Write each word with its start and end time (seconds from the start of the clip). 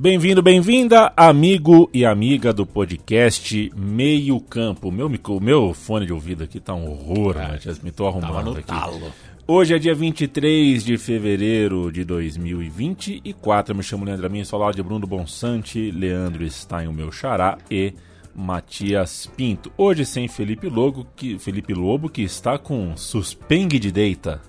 Bem-vindo, 0.00 0.42
bem-vinda, 0.42 1.12
amigo 1.14 1.90
e 1.92 2.06
amiga 2.06 2.54
do 2.54 2.64
podcast 2.64 3.70
Meio 3.76 4.40
Campo. 4.40 4.90
Meu, 4.90 5.10
meu 5.42 5.74
fone 5.74 6.06
de 6.06 6.12
ouvido 6.14 6.42
aqui 6.42 6.58
tá 6.58 6.72
um 6.72 6.90
horror, 6.90 7.36
é, 7.36 7.48
Matias, 7.48 7.80
me 7.80 7.90
tô 7.90 8.06
arrumando 8.06 8.52
aqui. 8.52 8.62
Talo. 8.62 9.12
Hoje 9.46 9.74
é 9.74 9.78
dia 9.78 9.94
23 9.94 10.82
de 10.82 10.96
fevereiro 10.96 11.92
de 11.92 12.02
2024. 12.02 13.72
Eu 13.72 13.76
me 13.76 13.82
chamo 13.82 14.06
Leandro 14.06 14.24
Amin, 14.24 14.42
sou 14.42 14.58
lá 14.58 14.72
de 14.72 14.82
Bruno 14.82 15.06
Bonsante, 15.06 15.90
Leandro 15.90 16.50
Stein, 16.50 16.88
o 16.88 16.94
meu 16.94 17.12
xará, 17.12 17.58
e 17.70 17.92
Matias 18.34 19.26
Pinto. 19.36 19.70
Hoje 19.76 20.06
sem 20.06 20.28
Felipe 20.28 20.66
Lobo, 20.66 21.06
que, 21.14 21.38
Felipe 21.38 21.74
Lobo, 21.74 22.08
que 22.08 22.22
está 22.22 22.56
com 22.56 22.96
suspengue 22.96 23.78
de 23.78 23.92
deita. 23.92 24.40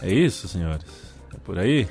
É 0.00 0.12
isso, 0.12 0.48
senhores? 0.48 0.84
É 1.32 1.38
por 1.38 1.56
aí? 1.56 1.86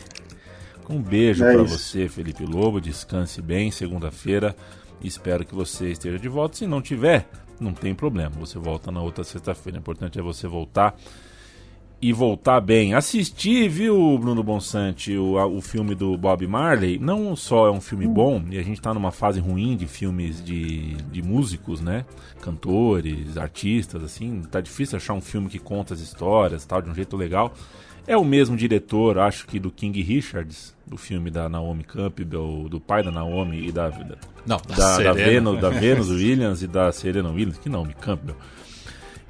Um 0.91 1.01
beijo 1.01 1.45
é 1.45 1.53
para 1.53 1.63
você, 1.63 2.09
Felipe 2.09 2.45
Lobo. 2.45 2.81
Descanse 2.81 3.41
bem 3.41 3.71
segunda-feira. 3.71 4.53
Espero 5.01 5.45
que 5.45 5.55
você 5.55 5.89
esteja 5.91 6.19
de 6.19 6.27
volta. 6.27 6.57
Se 6.57 6.67
não 6.67 6.81
tiver, 6.81 7.25
não 7.59 7.73
tem 7.73 7.95
problema. 7.95 8.31
Você 8.39 8.59
volta 8.59 8.91
na 8.91 9.01
outra 9.01 9.23
sexta-feira. 9.23 9.77
O 9.77 9.79
importante 9.79 10.19
é 10.19 10.21
você 10.21 10.47
voltar 10.47 10.95
e 12.01 12.11
voltar 12.11 12.59
bem. 12.59 12.93
Assisti, 12.93 13.69
viu, 13.69 14.17
Bruno 14.17 14.43
Bonsante, 14.43 15.15
o, 15.15 15.35
o 15.55 15.61
filme 15.61 15.95
do 15.95 16.17
Bob 16.17 16.45
Marley. 16.45 16.99
Não 16.99 17.37
só 17.37 17.67
é 17.67 17.71
um 17.71 17.79
filme 17.79 18.07
hum. 18.07 18.13
bom, 18.13 18.43
e 18.49 18.57
a 18.57 18.63
gente 18.63 18.79
está 18.79 18.93
numa 18.93 19.11
fase 19.11 19.39
ruim 19.39 19.77
de 19.77 19.87
filmes 19.87 20.43
de, 20.43 20.95
de 20.95 21.21
músicos, 21.21 21.79
né? 21.79 22.03
Cantores, 22.41 23.37
artistas, 23.37 24.03
assim. 24.03 24.41
Tá 24.51 24.59
difícil 24.59 24.97
achar 24.97 25.13
um 25.13 25.21
filme 25.21 25.47
que 25.47 25.59
conta 25.59 25.93
as 25.93 26.01
histórias 26.01 26.65
tal, 26.65 26.81
de 26.81 26.89
um 26.89 26.95
jeito 26.95 27.15
legal. 27.15 27.53
É 28.07 28.17
o 28.17 28.25
mesmo 28.25 28.57
diretor, 28.57 29.19
acho 29.19 29.45
que 29.45 29.59
do 29.59 29.71
King 29.71 30.01
Richards, 30.01 30.75
do 30.85 30.97
filme 30.97 31.29
da 31.29 31.47
Naomi 31.47 31.83
Campbell, 31.83 32.67
do 32.69 32.79
pai 32.79 33.03
da 33.03 33.11
Naomi 33.11 33.67
e 33.67 33.71
da 33.71 33.89
da, 33.89 34.17
Não, 34.45 34.57
da, 34.67 34.75
da, 34.75 35.03
da, 35.03 35.13
Venus, 35.13 35.61
da 35.61 35.69
Venus 35.71 36.09
Williams 36.09 36.61
e 36.63 36.67
da 36.67 36.91
Serena 36.91 37.29
Williams, 37.29 37.57
que 37.57 37.69
Naomi 37.69 37.93
Campbell. 37.93 38.35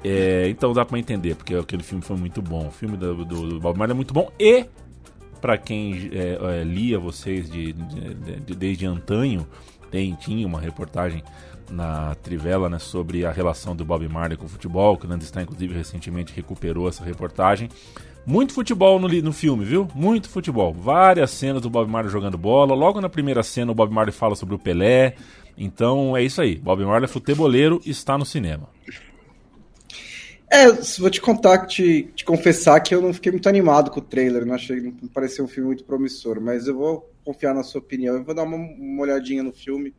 É, 0.04 0.48
então 0.48 0.72
dá 0.72 0.84
para 0.84 0.98
entender, 0.98 1.36
porque 1.36 1.54
aquele 1.54 1.82
filme 1.82 2.02
foi 2.02 2.16
muito 2.16 2.42
bom. 2.42 2.66
O 2.66 2.70
filme 2.70 2.96
do, 2.96 3.24
do, 3.24 3.48
do 3.50 3.60
Bob 3.60 3.78
Marley 3.78 3.92
é 3.92 3.96
muito 3.96 4.12
bom 4.12 4.32
e 4.38 4.66
para 5.40 5.58
quem 5.58 6.10
é, 6.12 6.60
é, 6.60 6.64
lia 6.64 6.98
vocês 6.98 7.50
de, 7.50 7.72
de, 7.72 8.14
de, 8.14 8.54
desde 8.54 8.86
antanho, 8.86 9.46
tem, 9.90 10.14
tinha 10.14 10.46
uma 10.46 10.60
reportagem 10.60 11.22
na 11.68 12.14
Trivela 12.16 12.68
né, 12.68 12.78
sobre 12.78 13.26
a 13.26 13.32
relação 13.32 13.74
do 13.74 13.84
Bob 13.84 14.08
Marley 14.08 14.36
com 14.36 14.46
o 14.46 14.48
futebol, 14.48 14.96
que 14.96 15.04
o 15.04 15.08
Nando 15.08 15.24
inclusive 15.40 15.74
recentemente 15.74 16.32
recuperou 16.32 16.88
essa 16.88 17.04
reportagem. 17.04 17.68
Muito 18.24 18.54
futebol 18.54 19.00
no, 19.00 19.08
no 19.08 19.32
filme, 19.32 19.64
viu? 19.64 19.88
Muito 19.94 20.28
futebol. 20.28 20.72
Várias 20.72 21.30
cenas 21.32 21.60
do 21.60 21.68
Bob 21.68 21.90
Marley 21.90 22.12
jogando 22.12 22.38
bola. 22.38 22.74
Logo 22.74 23.00
na 23.00 23.08
primeira 23.08 23.42
cena, 23.42 23.72
o 23.72 23.74
Bob 23.74 23.92
Marley 23.92 24.14
fala 24.14 24.36
sobre 24.36 24.54
o 24.54 24.58
Pelé. 24.58 25.16
Então 25.58 26.16
é 26.16 26.22
isso 26.22 26.40
aí. 26.40 26.56
Bob 26.56 26.84
Marley, 26.84 27.08
futeboleiro, 27.08 27.80
está 27.84 28.16
no 28.16 28.24
cinema. 28.24 28.68
É, 30.48 30.70
vou 30.70 31.10
te 31.10 31.20
contar, 31.20 31.66
te, 31.66 32.10
te 32.14 32.24
confessar 32.24 32.78
que 32.80 32.94
eu 32.94 33.00
não 33.00 33.12
fiquei 33.12 33.32
muito 33.32 33.48
animado 33.48 33.90
com 33.90 33.98
o 33.98 34.02
trailer. 34.02 34.46
Não 34.46 34.54
achei, 34.54 34.80
não 34.80 35.08
pareceu 35.08 35.44
um 35.44 35.48
filme 35.48 35.68
muito 35.68 35.84
promissor. 35.84 36.40
Mas 36.40 36.68
eu 36.68 36.76
vou 36.76 37.10
confiar 37.24 37.54
na 37.54 37.64
sua 37.64 37.80
opinião. 37.80 38.14
Eu 38.14 38.24
vou 38.24 38.34
dar 38.34 38.44
uma, 38.44 38.56
uma 38.56 39.02
olhadinha 39.02 39.42
no 39.42 39.52
filme. 39.52 39.92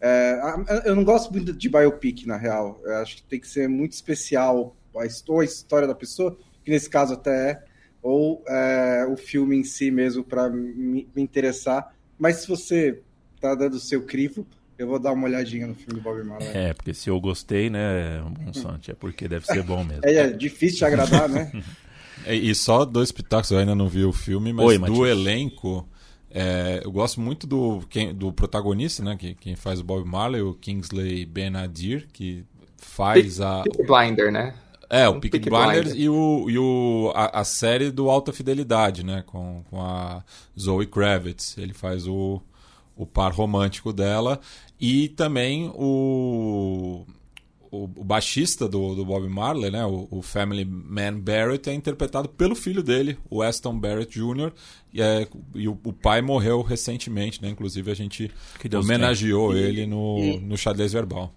É, 0.00 0.40
eu 0.86 0.96
não 0.96 1.04
gosto 1.04 1.30
muito 1.30 1.52
de 1.52 1.68
biopic, 1.68 2.24
na 2.24 2.38
real. 2.38 2.80
Eu 2.82 2.96
acho 2.96 3.16
que 3.16 3.22
tem 3.24 3.38
que 3.38 3.48
ser 3.48 3.68
muito 3.68 3.92
especial 3.92 4.74
a 4.96 5.04
história 5.44 5.86
da 5.86 5.94
pessoa 5.94 6.36
que 6.68 6.72
nesse 6.72 6.90
caso 6.90 7.14
até 7.14 7.50
é, 7.50 7.62
ou 8.02 8.44
é, 8.46 9.06
o 9.10 9.16
filme 9.16 9.56
em 9.56 9.64
si 9.64 9.90
mesmo 9.90 10.22
para 10.22 10.50
me, 10.50 11.08
me, 11.16 11.22
interessar. 11.22 11.94
Mas 12.18 12.36
se 12.36 12.48
você 12.48 13.00
tá 13.40 13.54
dando 13.54 13.74
o 13.74 13.80
seu 13.80 14.02
crivo, 14.02 14.46
eu 14.76 14.86
vou 14.86 14.98
dar 14.98 15.12
uma 15.12 15.24
olhadinha 15.24 15.66
no 15.66 15.74
filme 15.74 15.94
do 15.94 16.00
Bob 16.02 16.22
Marley. 16.24 16.48
É, 16.48 16.74
porque 16.74 16.92
se 16.92 17.08
eu 17.08 17.18
gostei, 17.18 17.70
né, 17.70 18.22
Monsanto, 18.38 18.90
é 18.90 18.94
porque 18.94 19.26
deve 19.26 19.46
ser 19.46 19.62
bom 19.62 19.82
mesmo. 19.82 20.02
é, 20.04 20.14
é 20.14 20.30
difícil 20.30 20.78
de 20.78 20.84
agradar, 20.84 21.26
né? 21.26 21.50
e 22.28 22.54
só 22.54 22.84
dois 22.84 23.10
pitacos, 23.10 23.50
eu 23.50 23.58
ainda 23.58 23.74
não 23.74 23.88
vi 23.88 24.04
o 24.04 24.12
filme, 24.12 24.52
mas 24.52 24.66
Oi, 24.66 24.78
do 24.78 25.06
elenco... 25.06 25.88
É, 26.30 26.82
eu 26.84 26.92
gosto 26.92 27.22
muito 27.22 27.46
do, 27.46 27.80
quem, 27.88 28.14
do 28.14 28.30
protagonista, 28.30 29.02
né? 29.02 29.16
Que, 29.16 29.34
quem 29.34 29.56
faz 29.56 29.80
o 29.80 29.84
Bob 29.84 30.06
Marley, 30.06 30.42
o 30.42 30.52
Kingsley 30.52 31.24
Ben-Adir, 31.24 32.06
que 32.12 32.44
faz 32.76 33.40
a. 33.40 33.64
Blinder, 33.86 34.30
né? 34.30 34.52
É, 34.90 35.06
o 35.06 35.20
Peaky 35.20 35.38
Blinders 35.38 35.92
e, 35.94 36.08
o, 36.08 36.48
e 36.48 36.58
o, 36.58 37.12
a, 37.14 37.40
a, 37.40 37.44
série 37.44 37.90
do 37.90 38.08
Alta 38.08 38.32
Fidelidade, 38.32 39.04
né? 39.04 39.22
Com, 39.26 39.62
com 39.68 39.82
a 39.82 40.24
Zoe 40.58 40.86
Kravitz. 40.86 41.58
Ele 41.58 41.74
faz 41.74 42.06
o, 42.06 42.40
o 42.96 43.04
par 43.04 43.32
romântico 43.32 43.92
dela. 43.92 44.40
E 44.80 45.08
também 45.08 45.70
o, 45.74 47.04
o, 47.70 47.84
o 47.84 48.04
baixista 48.04 48.68
do, 48.68 48.94
do 48.94 49.04
Bob 49.04 49.28
Marley, 49.28 49.70
né? 49.70 49.84
O, 49.84 50.08
o, 50.10 50.22
Family 50.22 50.64
Man 50.64 51.18
Barrett 51.20 51.68
é 51.68 51.74
interpretado 51.74 52.28
pelo 52.28 52.54
filho 52.54 52.82
dele, 52.82 53.18
o 53.28 53.42
Aston 53.42 53.78
Barrett 53.78 54.18
Jr. 54.18 54.52
E, 54.92 55.02
é, 55.02 55.28
e 55.54 55.68
o, 55.68 55.78
o, 55.84 55.92
pai 55.92 56.22
morreu 56.22 56.62
recentemente, 56.62 57.42
né? 57.42 57.48
Inclusive 57.48 57.90
a 57.90 57.94
gente 57.94 58.30
homenageou 58.74 59.52
tem. 59.52 59.62
ele 59.62 59.86
no, 59.86 60.18
e... 60.18 60.38
no 60.40 60.56
xadrez 60.56 60.92
verbal. 60.92 61.32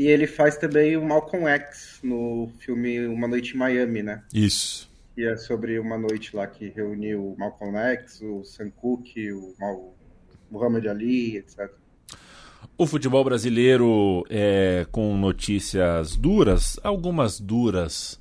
E 0.00 0.06
ele 0.06 0.26
faz 0.26 0.56
também 0.56 0.96
o 0.96 1.04
Malcolm 1.04 1.46
X 1.46 2.00
no 2.02 2.50
filme 2.58 3.06
Uma 3.06 3.28
Noite 3.28 3.54
em 3.54 3.58
Miami, 3.58 4.02
né? 4.02 4.22
Isso. 4.32 4.90
E 5.14 5.26
é 5.26 5.36
sobre 5.36 5.78
uma 5.78 5.98
noite 5.98 6.34
lá 6.34 6.46
que 6.46 6.70
reuniu 6.70 7.22
o 7.22 7.38
Malcolm 7.38 7.76
X, 7.76 8.22
o 8.22 8.42
Sam 8.42 8.70
Cooke, 8.70 9.30
o 9.30 9.54
Mal... 9.60 9.94
Muhammad 10.50 10.86
Ali, 10.86 11.36
etc. 11.36 11.70
O 12.78 12.86
futebol 12.86 13.22
brasileiro 13.22 14.24
é, 14.30 14.86
com 14.90 15.14
notícias 15.18 16.16
duras, 16.16 16.80
algumas 16.82 17.38
duras, 17.38 18.18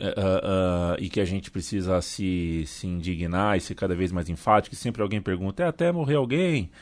uh, 0.00 0.02
uh, 0.02 0.96
e 0.98 1.08
que 1.08 1.20
a 1.20 1.24
gente 1.24 1.48
precisa 1.48 2.02
se, 2.02 2.64
se 2.66 2.88
indignar 2.88 3.56
e 3.56 3.60
ser 3.60 3.76
cada 3.76 3.94
vez 3.94 4.10
mais 4.10 4.28
enfático. 4.28 4.74
E 4.74 4.76
sempre 4.76 5.00
alguém 5.00 5.22
pergunta: 5.22 5.62
é 5.62 5.66
até 5.68 5.92
morrer 5.92 6.16
alguém? 6.16 6.72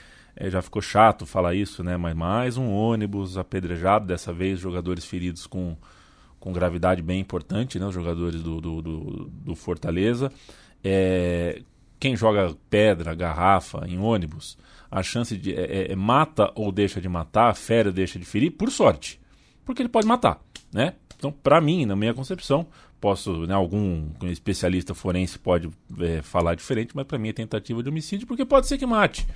É, 0.41 0.49
já 0.49 0.62
ficou 0.62 0.81
chato 0.81 1.26
falar 1.26 1.56
isso, 1.56 1.82
né? 1.82 1.97
Mas 1.97 2.15
mais 2.15 2.56
um 2.56 2.71
ônibus 2.71 3.37
apedrejado, 3.37 4.06
dessa 4.06 4.32
vez 4.32 4.60
jogadores 4.60 5.04
feridos 5.04 5.49
com, 5.49 5.76
com 6.38 6.53
gravidade 6.53 7.03
bem 7.03 7.19
importante, 7.19 7.76
né? 7.76 7.87
Os 7.87 7.94
jogadores 7.94 8.41
do, 8.41 8.60
do, 8.60 8.81
do, 8.81 9.31
do 9.31 9.54
Fortaleza. 9.56 10.31
É, 10.84 11.60
quem 11.98 12.15
joga 12.15 12.54
pedra, 12.71 13.16
garrafa 13.16 13.84
em 13.88 13.98
ônibus, 13.98 14.56
a 14.88 15.03
chance 15.03 15.37
de 15.37 15.53
é, 15.53 15.88
é, 15.88 15.93
é 15.93 15.97
mata 15.97 16.53
ou 16.54 16.71
deixa 16.71 17.00
de 17.00 17.09
matar, 17.09 17.53
fere 17.56 17.88
ou 17.88 17.93
deixa 17.93 18.16
de 18.16 18.25
ferir, 18.25 18.53
por 18.53 18.71
sorte. 18.71 19.21
Porque 19.65 19.82
ele 19.82 19.88
pode 19.88 20.06
matar, 20.06 20.41
né? 20.72 20.94
Então, 21.16 21.32
para 21.32 21.60
mim, 21.60 21.84
na 21.84 21.97
minha 21.97 22.15
concepção, 22.15 22.65
posso, 23.00 23.44
né, 23.44 23.54
algum 23.54 24.09
especialista 24.22 24.94
forense 24.94 25.37
pode 25.37 25.69
é, 25.98 26.22
falar 26.22 26.54
diferente, 26.54 26.93
mas 26.94 27.04
para 27.06 27.19
mim 27.19 27.31
é 27.31 27.32
tentativa 27.32 27.82
de 27.82 27.88
homicídio, 27.88 28.25
porque 28.25 28.44
pode 28.44 28.69
ser 28.69 28.78
que 28.78 28.87
mate. 28.87 29.27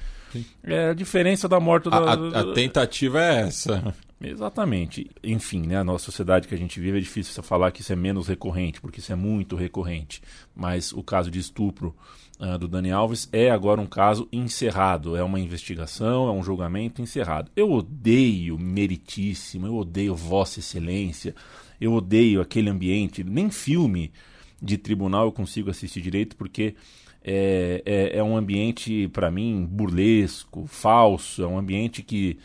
É 0.63 0.91
a 0.91 0.95
diferença 0.95 1.49
da 1.49 1.59
morte 1.61 1.89
da... 1.91 1.97
A, 1.97 2.15
a, 2.15 2.41
a 2.41 2.53
tentativa 2.55 3.21
é 3.21 3.41
essa. 3.43 3.95
Exatamente. 4.21 5.11
Enfim, 5.23 5.67
né, 5.67 5.77
a 5.77 5.85
nossa 5.85 6.05
sociedade 6.05 6.47
que 6.47 6.55
a 6.55 6.59
gente 6.59 6.79
vive 6.81 6.99
é 6.99 7.01
difícil 7.01 7.33
você 7.33 7.43
falar 7.43 7.73
que 7.73 7.81
isso 7.81 7.93
é 7.93 7.97
menos 7.97 8.29
recorrente, 8.29 8.81
porque 8.81 9.01
isso 9.01 9.13
é 9.13 9.17
muito 9.17 9.57
recorrente. 9.57 10.23
Mas 10.55 10.93
o 10.93 11.03
caso 11.03 11.31
de 11.31 11.41
estupro 11.41 11.95
uh, 12.39 12.57
do 12.57 12.69
Dani 12.69 12.93
Alves 12.93 13.29
é 13.33 13.51
agora 13.51 13.81
um 13.81 13.87
caso 13.87 14.29
encerrado. 14.33 15.17
É 15.17 15.23
uma 15.25 15.41
investigação, 15.41 16.29
é 16.29 16.33
um 16.33 16.43
julgamento 16.43 17.03
encerrado. 17.03 17.51
Eu 17.57 17.73
odeio 17.73 18.57
meritíssimo, 18.59 19.67
eu 19.67 19.77
odeio 19.77 20.15
Vossa 20.15 20.61
Excelência, 20.61 21.35
eu 21.81 21.93
odeio 21.93 22.41
aquele 22.41 22.71
ambiente. 22.71 23.25
Nem 23.25 23.51
filme 23.51 24.13
de 24.61 24.79
tribunal 24.79 25.25
eu 25.25 25.33
consigo 25.33 25.69
assistir 25.69 26.01
direito, 26.01 26.37
porque 26.37 26.77
é, 27.25 27.83
é, 27.85 28.19
é 28.19 28.23
um 28.23 28.37
ambiente, 28.37 29.09
para 29.09 29.31
mim, 29.31 29.65
burlesco, 29.65 30.67
falso, 30.67 31.43
é 31.43 31.47
um 31.47 31.59
ambiente 31.59 32.03
que 32.03 32.39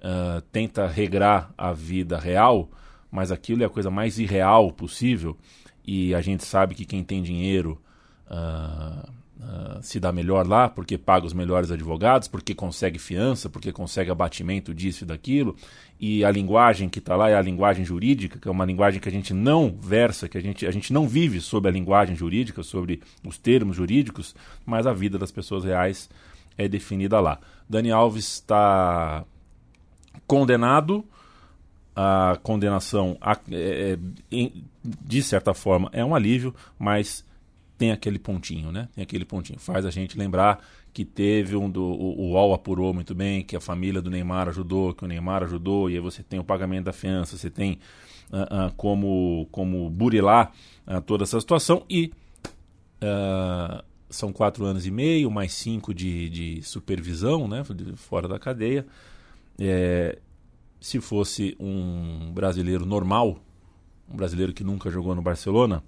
uh, 0.00 0.40
tenta 0.52 0.86
regrar 0.86 1.52
a 1.56 1.72
vida 1.72 2.18
real, 2.18 2.70
mas 3.10 3.30
aquilo 3.30 3.62
é 3.62 3.66
a 3.66 3.70
coisa 3.70 3.90
mais 3.90 4.18
irreal 4.18 4.72
possível, 4.72 5.36
e 5.86 6.14
a 6.14 6.20
gente 6.20 6.44
sabe 6.44 6.74
que 6.74 6.84
quem 6.84 7.04
tem 7.04 7.22
dinheiro 7.22 7.80
uh, 8.26 9.12
uh, 9.40 9.82
se 9.82 9.98
dá 9.98 10.12
melhor 10.12 10.46
lá, 10.46 10.68
porque 10.68 10.96
paga 10.96 11.26
os 11.26 11.32
melhores 11.32 11.70
advogados, 11.70 12.28
porque 12.28 12.54
consegue 12.54 12.98
fiança, 12.98 13.48
porque 13.48 13.72
consegue 13.72 14.10
abatimento 14.10 14.74
disso 14.74 15.04
e 15.04 15.06
daquilo, 15.06 15.56
e 15.98 16.24
a 16.24 16.30
linguagem 16.30 16.88
que 16.88 16.98
está 16.98 17.16
lá 17.16 17.30
é 17.30 17.36
a 17.36 17.42
linguagem 17.42 17.84
jurídica, 17.84 18.38
que 18.38 18.48
é 18.48 18.50
uma 18.50 18.64
linguagem 18.64 19.00
que 19.00 19.08
a 19.08 19.12
gente 19.12 19.32
não 19.32 19.74
versa, 19.80 20.28
que 20.28 20.36
a 20.36 20.40
gente, 20.40 20.66
a 20.66 20.70
gente 20.70 20.92
não 20.92 21.08
vive 21.08 21.40
sobre 21.40 21.68
a 21.70 21.72
linguagem 21.72 22.16
jurídica, 22.16 22.62
sobre 22.62 23.00
os 23.24 23.38
termos 23.38 23.76
jurídicos, 23.76 24.34
mas 24.64 24.86
a 24.86 24.92
vida 24.92 25.18
das 25.18 25.30
pessoas 25.30 25.64
reais 25.64 26.10
é 26.58 26.68
definida 26.68 27.20
lá. 27.20 27.38
Dani 27.68 27.90
Alves 27.90 28.34
está 28.34 29.24
condenado, 30.26 31.04
a 31.96 32.38
condenação, 32.42 33.16
é, 33.50 33.96
é, 34.32 34.50
de 34.82 35.22
certa 35.22 35.54
forma, 35.54 35.88
é 35.92 36.04
um 36.04 36.14
alívio, 36.14 36.54
mas 36.78 37.24
tem 37.76 37.90
aquele 37.90 38.18
pontinho, 38.18 38.70
né? 38.70 38.88
Tem 38.94 39.02
aquele 39.02 39.24
pontinho. 39.24 39.58
Faz 39.58 39.84
a 39.84 39.90
gente 39.90 40.18
lembrar 40.18 40.64
que 40.92 41.04
teve 41.04 41.56
um 41.56 41.70
do. 41.70 41.82
O, 41.82 42.20
o 42.20 42.30
UOL 42.32 42.54
apurou 42.54 42.94
muito 42.94 43.14
bem, 43.14 43.42
que 43.42 43.56
a 43.56 43.60
família 43.60 44.00
do 44.00 44.10
Neymar 44.10 44.48
ajudou, 44.48 44.94
que 44.94 45.04
o 45.04 45.08
Neymar 45.08 45.42
ajudou, 45.42 45.90
e 45.90 45.94
aí 45.94 46.00
você 46.00 46.22
tem 46.22 46.38
o 46.38 46.44
pagamento 46.44 46.84
da 46.84 46.92
fiança, 46.92 47.36
você 47.36 47.50
tem 47.50 47.78
uh, 48.30 48.68
uh, 48.68 48.74
como, 48.76 49.48
como 49.50 49.90
burilar 49.90 50.52
uh, 50.86 51.00
toda 51.00 51.24
essa 51.24 51.38
situação 51.40 51.84
e. 51.88 52.12
são 54.08 54.32
quatro 54.32 54.64
anos 54.64 54.86
e 54.86 54.92
meio, 54.92 55.28
mais 55.28 55.52
cinco 55.52 55.92
de, 55.92 56.28
de 56.30 56.62
supervisão, 56.62 57.48
né, 57.48 57.64
fora 57.96 58.28
da 58.28 58.38
cadeia. 58.38 58.86
É, 59.58 60.18
se 60.80 61.00
fosse 61.00 61.56
um 61.58 62.30
brasileiro 62.32 62.86
normal, 62.86 63.38
um 64.08 64.14
brasileiro 64.14 64.52
que 64.52 64.62
nunca 64.62 64.90
jogou 64.90 65.14
no 65.14 65.22
Barcelona, 65.22 65.82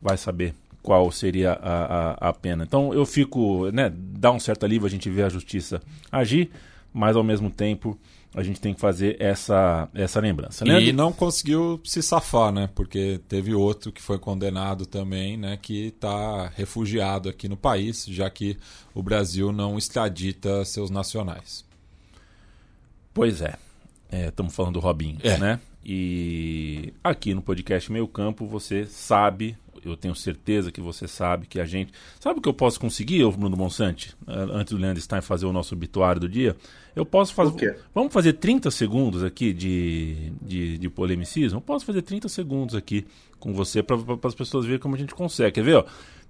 vai 0.00 0.16
saber 0.16 0.54
qual 0.82 1.10
seria 1.10 1.52
a, 1.52 2.10
a, 2.10 2.28
a, 2.28 2.32
pena. 2.32 2.64
Então 2.64 2.92
eu 2.94 3.04
fico, 3.04 3.70
né, 3.70 3.92
dá 3.94 4.30
um 4.32 4.40
certo 4.40 4.64
alívio 4.64 4.86
a 4.86 4.90
gente 4.90 5.10
ver 5.10 5.24
a 5.24 5.28
justiça 5.28 5.80
agir, 6.10 6.50
mas 6.92 7.16
ao 7.16 7.22
mesmo 7.22 7.50
tempo 7.50 7.98
a 8.34 8.42
gente 8.42 8.60
tem 8.60 8.72
que 8.72 8.80
fazer 8.80 9.16
essa, 9.20 9.88
essa 9.92 10.20
lembrança. 10.20 10.64
Né? 10.64 10.80
E 10.80 10.92
não 10.92 11.12
conseguiu 11.12 11.80
se 11.84 12.00
safar, 12.00 12.52
né? 12.52 12.70
Porque 12.74 13.20
teve 13.28 13.54
outro 13.54 13.90
que 13.90 14.00
foi 14.00 14.20
condenado 14.20 14.86
também, 14.86 15.36
né? 15.36 15.58
Que 15.60 15.88
está 15.88 16.46
refugiado 16.54 17.28
aqui 17.28 17.48
no 17.48 17.56
país, 17.56 18.06
já 18.06 18.30
que 18.30 18.56
o 18.94 19.02
Brasil 19.02 19.50
não 19.50 19.76
extradita 19.76 20.64
seus 20.64 20.90
nacionais. 20.90 21.64
Pois 23.12 23.42
é. 23.42 23.54
Estamos 24.28 24.52
é, 24.52 24.56
falando 24.56 24.74
do 24.74 24.80
Robinho, 24.80 25.18
é. 25.24 25.36
né? 25.36 25.60
E 25.84 26.92
aqui 27.02 27.34
no 27.34 27.42
podcast 27.42 27.90
Meio 27.90 28.06
Campo 28.06 28.46
você 28.46 28.86
sabe 28.86 29.56
eu 29.84 29.96
tenho 29.96 30.14
certeza 30.14 30.70
que 30.70 30.80
você 30.80 31.06
sabe 31.06 31.46
que 31.46 31.60
a 31.60 31.64
gente. 31.64 31.92
Sabe 32.18 32.38
o 32.38 32.42
que 32.42 32.48
eu 32.48 32.54
posso 32.54 32.78
conseguir, 32.78 33.24
Bruno 33.32 33.56
Monsante, 33.56 34.14
antes 34.26 34.72
do 34.72 34.80
Leandro 34.80 35.00
Stein 35.00 35.20
fazer 35.20 35.46
o 35.46 35.52
nosso 35.52 35.74
obituário 35.74 36.20
do 36.20 36.28
dia? 36.28 36.56
Eu 36.94 37.06
posso 37.06 37.32
fazer. 37.34 37.78
Vamos 37.94 38.12
fazer 38.12 38.34
30 38.34 38.70
segundos 38.70 39.22
aqui 39.22 39.52
de, 39.52 40.32
de, 40.42 40.78
de 40.78 40.88
polemicismo? 40.90 41.58
Eu 41.58 41.62
posso 41.62 41.84
fazer 41.84 42.02
30 42.02 42.28
segundos 42.28 42.74
aqui 42.74 43.06
com 43.38 43.52
você 43.52 43.82
para 43.82 43.96
as 44.24 44.34
pessoas 44.34 44.64
verem 44.64 44.80
como 44.80 44.94
a 44.94 44.98
gente 44.98 45.14
consegue. 45.14 45.52
Quer 45.52 45.64
ver? 45.64 45.76
Ó? 45.76 45.84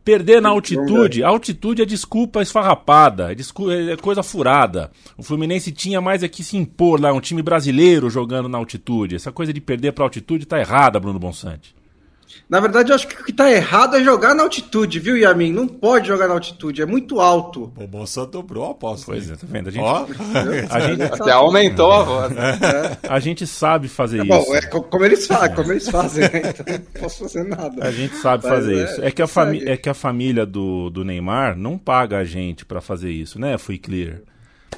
Perder 0.05 0.41
na 0.41 0.49
altitude, 0.49 1.23
altitude 1.23 1.82
é 1.82 1.85
desculpa 1.85 2.41
esfarrapada, 2.41 3.32
é, 3.32 3.35
desculpa, 3.35 3.75
é 3.75 3.96
coisa 3.96 4.23
furada. 4.23 4.91
O 5.17 5.23
Fluminense 5.23 5.70
tinha 5.73 6.00
mais 6.00 6.23
aqui 6.23 6.43
se 6.43 6.56
impor 6.56 6.99
lá, 6.99 7.12
um 7.12 7.20
time 7.20 7.43
brasileiro 7.43 8.08
jogando 8.08 8.49
na 8.49 8.56
altitude. 8.56 9.14
Essa 9.14 9.31
coisa 9.31 9.53
de 9.53 9.61
perder 9.61 9.93
para 9.93 10.05
altitude 10.05 10.46
tá 10.46 10.58
errada, 10.58 10.99
Bruno 10.99 11.19
Bonsante. 11.19 11.75
Na 12.49 12.59
verdade, 12.59 12.91
eu 12.91 12.97
acho 12.97 13.06
que 13.06 13.15
o 13.15 13.25
que 13.25 13.32
tá 13.32 13.50
errado 13.50 13.97
é 13.97 14.03
jogar 14.03 14.35
na 14.35 14.43
altitude, 14.43 14.99
viu, 14.99 15.17
Yamin? 15.17 15.53
Não 15.53 15.69
pode 15.69 16.09
jogar 16.09 16.27
na 16.27 16.35
altitude, 16.35 16.82
é 16.82 16.87
muito 16.87 17.21
alto. 17.21 17.73
O 17.77 17.87
Bolsa 17.87 18.27
dobrou 18.27 18.67
a 18.67 18.71
aposta. 18.73 19.06
Pois 19.06 19.31
é, 19.31 19.37
tá 19.37 19.47
vendo? 19.47 19.69
A 19.69 19.71
gente, 19.71 19.85
a 20.71 20.81
gente 20.81 21.03
até 21.03 21.32
aumentou 21.32 21.93
a 21.93 22.03
voz. 22.03 22.32
É. 22.32 22.99
A 23.09 23.21
gente 23.21 23.47
sabe 23.47 23.88
fazer 23.88 24.21
é, 24.21 24.23
isso. 24.23 24.29
Bom, 24.29 24.55
é 24.55 24.61
como 24.62 25.05
eles 25.05 25.27
fazem, 25.27 25.55
como 25.55 25.73
eles 25.73 25.88
fazem, 25.88 26.23
né? 26.23 26.43
Então 26.44 26.67
não 26.67 27.03
posso 27.03 27.19
fazer 27.25 27.44
nada. 27.44 27.87
A 27.87 27.91
gente 27.91 28.17
sabe 28.17 28.44
Mas 28.44 28.53
fazer 28.53 28.77
é, 28.77 28.85
isso. 28.85 29.05
É 29.05 29.11
que, 29.11 29.23
a 29.23 29.27
é 29.67 29.77
que 29.77 29.88
a 29.88 29.94
família 29.94 30.44
do, 30.44 30.91
do 30.91 31.05
Neymar 31.05 31.56
não 31.56 31.79
paga 31.79 32.19
a 32.19 32.25
gente 32.25 32.65
para 32.65 32.81
fazer 32.81 33.11
isso, 33.11 33.38
né? 33.38 33.56
Fui 33.59 33.79
clear. 33.79 34.21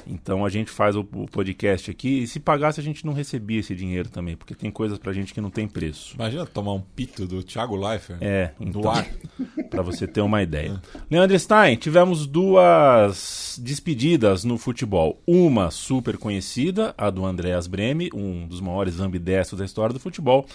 Então 0.07 0.45
a 0.45 0.49
gente 0.49 0.69
faz 0.69 0.95
o, 0.95 1.03
podcast 1.03 1.89
aqui 1.89 2.23
e 2.23 2.27
se 2.27 2.39
pagasse 2.39 2.79
a 2.79 2.83
gente 2.83 3.05
não 3.05 3.13
recebia 3.13 3.59
esse 3.59 3.75
dinheiro 3.75 4.09
também, 4.09 4.35
porque 4.35 4.53
tem 4.53 4.71
coisas 4.71 4.97
pra 4.97 5.13
gente 5.13 5.33
que 5.33 5.41
não 5.41 5.49
tem 5.49 5.67
preço. 5.67 6.15
Imagina 6.15 6.45
tomar 6.45 6.73
um 6.73 6.81
pito 6.81 7.25
do 7.25 7.43
Thiago 7.43 7.75
Leifert 7.75 8.19
é, 8.21 8.51
então, 8.59 8.81
do 8.81 8.89
ar. 8.89 9.07
pra 9.69 9.81
você 9.81 10.07
ter 10.07 10.21
uma 10.21 10.41
ideia. 10.41 10.81
Leandro 11.09 11.37
Stein, 11.37 11.75
tivemos 11.75 12.27
duas 12.27 13.59
despedidas 13.61 14.43
no 14.43 14.57
futebol. 14.57 15.21
Uma 15.25 15.71
super 15.71 16.17
conhecida, 16.17 16.93
a 16.97 17.09
do 17.09 17.25
Andreas 17.25 17.67
Breme, 17.67 18.09
um 18.13 18.47
dos 18.47 18.61
maiores 18.61 18.99
ambidestros 18.99 19.59
da 19.59 19.65
história 19.65 19.93
do 19.93 19.99
futebol, 19.99 20.45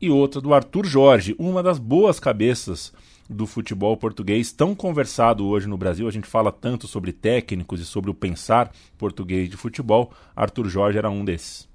e 0.00 0.10
outra 0.10 0.40
do 0.40 0.54
Arthur 0.54 0.86
Jorge, 0.86 1.34
uma 1.38 1.62
das 1.62 1.78
boas 1.78 2.20
cabeças 2.20 2.92
do 3.28 3.46
futebol 3.46 3.96
português 3.96 4.52
tão 4.52 4.74
conversado 4.74 5.46
hoje 5.46 5.68
no 5.68 5.76
Brasil. 5.76 6.08
A 6.08 6.10
gente 6.10 6.26
fala 6.26 6.50
tanto 6.50 6.86
sobre 6.86 7.12
técnicos 7.12 7.80
e 7.80 7.84
sobre 7.84 8.10
o 8.10 8.14
pensar 8.14 8.72
português 8.96 9.48
de 9.48 9.56
futebol. 9.56 10.12
Arthur 10.34 10.68
Jorge 10.68 10.98
era 10.98 11.10
um 11.10 11.24
desses. 11.24 11.68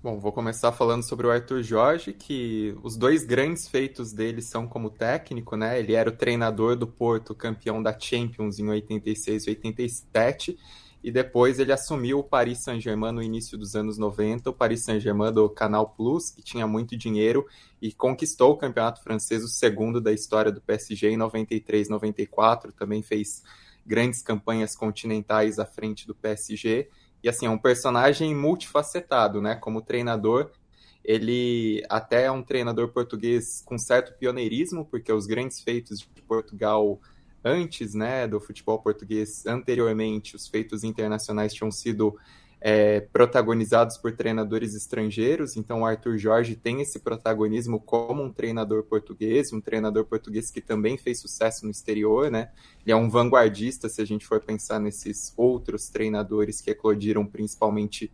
Bom, 0.00 0.18
vou 0.18 0.30
começar 0.30 0.70
falando 0.70 1.02
sobre 1.02 1.26
o 1.26 1.30
Arthur 1.30 1.60
Jorge, 1.60 2.12
que 2.12 2.72
os 2.84 2.96
dois 2.96 3.24
grandes 3.24 3.68
feitos 3.68 4.12
dele 4.12 4.40
são 4.40 4.64
como 4.66 4.90
técnico, 4.90 5.56
né? 5.56 5.78
Ele 5.78 5.92
era 5.92 6.08
o 6.08 6.12
treinador 6.12 6.76
do 6.76 6.86
Porto, 6.86 7.34
campeão 7.34 7.82
da 7.82 7.98
Champions 7.98 8.60
em 8.60 8.68
86 8.68 9.46
e 9.46 9.50
87 9.50 10.58
e 11.02 11.12
depois 11.12 11.58
ele 11.58 11.72
assumiu 11.72 12.18
o 12.18 12.24
Paris 12.24 12.62
Saint-Germain 12.64 13.12
no 13.12 13.22
início 13.22 13.56
dos 13.56 13.76
anos 13.76 13.98
90, 13.98 14.50
o 14.50 14.52
Paris 14.52 14.84
Saint-Germain 14.84 15.32
do 15.32 15.48
Canal 15.48 15.90
Plus, 15.90 16.30
que 16.30 16.42
tinha 16.42 16.66
muito 16.66 16.96
dinheiro 16.96 17.46
e 17.80 17.92
conquistou 17.92 18.52
o 18.52 18.56
campeonato 18.56 19.02
francês, 19.02 19.44
o 19.44 19.48
segundo 19.48 20.00
da 20.00 20.12
história 20.12 20.50
do 20.50 20.60
PSG 20.60 21.10
em 21.10 21.16
93, 21.16 21.88
94, 21.88 22.72
também 22.72 23.02
fez 23.02 23.42
grandes 23.86 24.22
campanhas 24.22 24.76
continentais 24.76 25.58
à 25.58 25.64
frente 25.64 26.06
do 26.06 26.14
PSG. 26.14 26.88
E 27.22 27.28
assim, 27.28 27.46
é 27.46 27.50
um 27.50 27.58
personagem 27.58 28.34
multifacetado, 28.34 29.40
né? 29.40 29.54
Como 29.54 29.80
treinador, 29.80 30.50
ele 31.04 31.82
até 31.88 32.24
é 32.24 32.30
um 32.30 32.42
treinador 32.42 32.88
português 32.88 33.62
com 33.64 33.78
certo 33.78 34.16
pioneirismo, 34.18 34.84
porque 34.84 35.12
os 35.12 35.26
grandes 35.26 35.60
feitos 35.60 36.00
de 36.00 36.22
Portugal 36.22 37.00
antes 37.48 37.94
né, 37.94 38.26
do 38.28 38.40
futebol 38.40 38.78
português, 38.78 39.46
anteriormente, 39.46 40.36
os 40.36 40.46
feitos 40.46 40.84
internacionais 40.84 41.52
tinham 41.52 41.70
sido 41.70 42.16
é, 42.60 43.00
protagonizados 43.00 43.96
por 43.96 44.12
treinadores 44.16 44.74
estrangeiros, 44.74 45.56
então 45.56 45.82
o 45.82 45.86
Arthur 45.86 46.18
Jorge 46.18 46.56
tem 46.56 46.80
esse 46.80 46.98
protagonismo 46.98 47.80
como 47.80 48.22
um 48.22 48.32
treinador 48.32 48.82
português, 48.82 49.52
um 49.52 49.60
treinador 49.60 50.04
português 50.04 50.50
que 50.50 50.60
também 50.60 50.98
fez 50.98 51.20
sucesso 51.20 51.64
no 51.64 51.70
exterior, 51.70 52.30
né? 52.30 52.50
Ele 52.84 52.92
é 52.92 52.96
um 52.96 53.08
vanguardista 53.08 53.88
se 53.88 54.02
a 54.02 54.04
gente 54.04 54.26
for 54.26 54.40
pensar 54.40 54.80
nesses 54.80 55.32
outros 55.36 55.88
treinadores 55.88 56.60
que 56.60 56.70
eclodiram 56.70 57.24
principalmente 57.24 58.12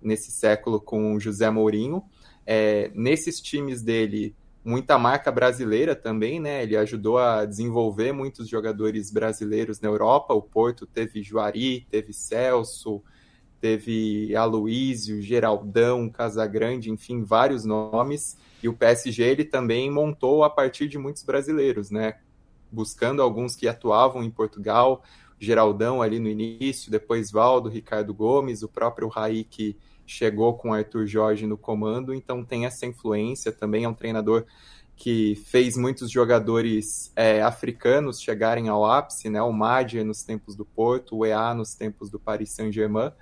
nesse 0.00 0.30
século 0.30 0.80
com 0.80 1.18
José 1.18 1.48
Mourinho. 1.50 2.02
É, 2.44 2.90
nesses 2.94 3.40
times 3.40 3.82
dele, 3.82 4.36
muita 4.66 4.98
marca 4.98 5.30
brasileira 5.30 5.94
também, 5.94 6.40
né? 6.40 6.64
Ele 6.64 6.76
ajudou 6.76 7.18
a 7.18 7.44
desenvolver 7.44 8.10
muitos 8.10 8.48
jogadores 8.48 9.12
brasileiros 9.12 9.80
na 9.80 9.88
Europa. 9.88 10.34
O 10.34 10.42
Porto 10.42 10.84
teve 10.84 11.22
Juari, 11.22 11.86
teve 11.88 12.12
Celso, 12.12 13.00
teve 13.60 14.34
Aloísio, 14.34 15.22
Geraldão, 15.22 16.10
Casagrande, 16.10 16.90
enfim, 16.90 17.22
vários 17.22 17.64
nomes. 17.64 18.36
E 18.60 18.68
o 18.68 18.74
PSG 18.74 19.22
ele 19.22 19.44
também 19.44 19.88
montou 19.88 20.42
a 20.42 20.50
partir 20.50 20.88
de 20.88 20.98
muitos 20.98 21.22
brasileiros, 21.22 21.88
né? 21.88 22.14
Buscando 22.70 23.22
alguns 23.22 23.54
que 23.54 23.68
atuavam 23.68 24.24
em 24.24 24.30
Portugal, 24.32 25.00
Geraldão 25.38 26.02
ali 26.02 26.18
no 26.18 26.28
início, 26.28 26.90
depois 26.90 27.30
Valdo, 27.30 27.68
Ricardo 27.68 28.12
Gomes, 28.12 28.64
o 28.64 28.68
próprio 28.68 29.06
Raí 29.06 29.44
que 29.44 29.76
chegou 30.06 30.54
com 30.54 30.72
Arthur 30.72 31.06
Jorge 31.06 31.46
no 31.46 31.58
comando, 31.58 32.14
então 32.14 32.44
tem 32.44 32.64
essa 32.64 32.86
influência 32.86 33.50
também. 33.50 33.84
É 33.84 33.88
um 33.88 33.94
treinador 33.94 34.44
que 34.96 35.34
fez 35.44 35.76
muitos 35.76 36.10
jogadores 36.10 37.12
é, 37.14 37.42
africanos 37.42 38.20
chegarem 38.20 38.68
ao 38.68 38.84
ápice, 38.84 39.28
né? 39.28 39.42
O 39.42 39.52
Madia 39.52 40.02
nos 40.02 40.22
tempos 40.22 40.56
do 40.56 40.64
Porto, 40.64 41.16
o 41.16 41.26
EA 41.26 41.54
nos 41.54 41.74
tempos 41.74 42.10
do 42.10 42.18
Paris 42.18 42.50
Saint-Germain. 42.52 43.12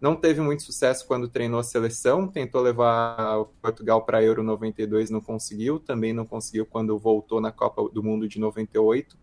Não 0.00 0.16
teve 0.16 0.40
muito 0.40 0.64
sucesso 0.64 1.06
quando 1.06 1.28
treinou 1.28 1.60
a 1.60 1.62
seleção, 1.62 2.26
tentou 2.26 2.60
levar 2.60 3.36
o 3.38 3.44
Portugal 3.44 4.04
para 4.04 4.20
Euro 4.20 4.42
92, 4.42 5.10
não 5.10 5.20
conseguiu, 5.20 5.78
também 5.78 6.12
não 6.12 6.26
conseguiu 6.26 6.66
quando 6.66 6.98
voltou 6.98 7.40
na 7.40 7.52
Copa 7.52 7.88
do 7.88 8.02
Mundo 8.02 8.26
de 8.26 8.40
98, 8.40 9.16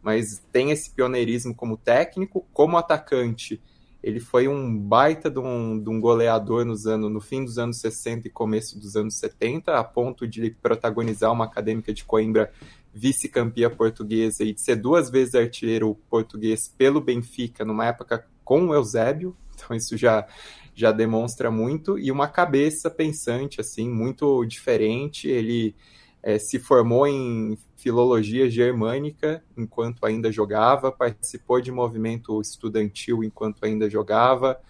mas 0.00 0.42
tem 0.50 0.70
esse 0.70 0.90
pioneirismo 0.90 1.54
como 1.54 1.76
técnico, 1.76 2.46
como 2.50 2.78
atacante 2.78 3.60
Ele 4.02 4.18
foi 4.18 4.48
um 4.48 4.76
baita 4.76 5.30
de 5.30 5.38
um, 5.38 5.80
de 5.80 5.88
um 5.88 6.00
goleador 6.00 6.64
nos 6.64 6.86
anos, 6.86 7.10
no 7.10 7.20
fim 7.20 7.44
dos 7.44 7.58
anos 7.58 7.78
60 7.78 8.26
e 8.26 8.30
começo 8.30 8.78
dos 8.78 8.96
anos 8.96 9.14
70, 9.16 9.78
a 9.78 9.84
ponto 9.84 10.26
de 10.26 10.50
protagonizar 10.50 11.30
uma 11.30 11.44
acadêmica 11.44 11.92
de 11.92 12.04
Coimbra 12.04 12.52
vice-campeã 12.92 13.70
portuguesa 13.70 14.44
e 14.44 14.52
de 14.52 14.60
ser 14.60 14.76
duas 14.76 15.08
vezes 15.08 15.34
artilheiro 15.34 15.94
português 16.10 16.68
pelo 16.68 17.00
Benfica, 17.00 17.64
numa 17.64 17.86
época 17.86 18.26
com 18.44 18.66
o 18.66 18.74
Eusébio. 18.74 19.36
Então 19.54 19.76
isso 19.76 19.96
já, 19.96 20.26
já 20.74 20.90
demonstra 20.90 21.50
muito. 21.50 21.98
E 21.98 22.10
uma 22.10 22.28
cabeça 22.28 22.90
pensante, 22.90 23.60
assim, 23.60 23.88
muito 23.88 24.44
diferente. 24.44 25.28
Ele 25.28 25.74
é, 26.22 26.38
se 26.38 26.58
formou 26.58 27.06
em 27.06 27.56
filologia 27.82 28.48
germânica 28.48 29.42
enquanto 29.56 30.06
ainda 30.06 30.30
jogava, 30.30 30.92
participou 30.92 31.60
de 31.60 31.72
movimento 31.72 32.40
estudantil 32.40 33.24
enquanto 33.24 33.64
ainda 33.64 33.90
jogava, 33.90 34.60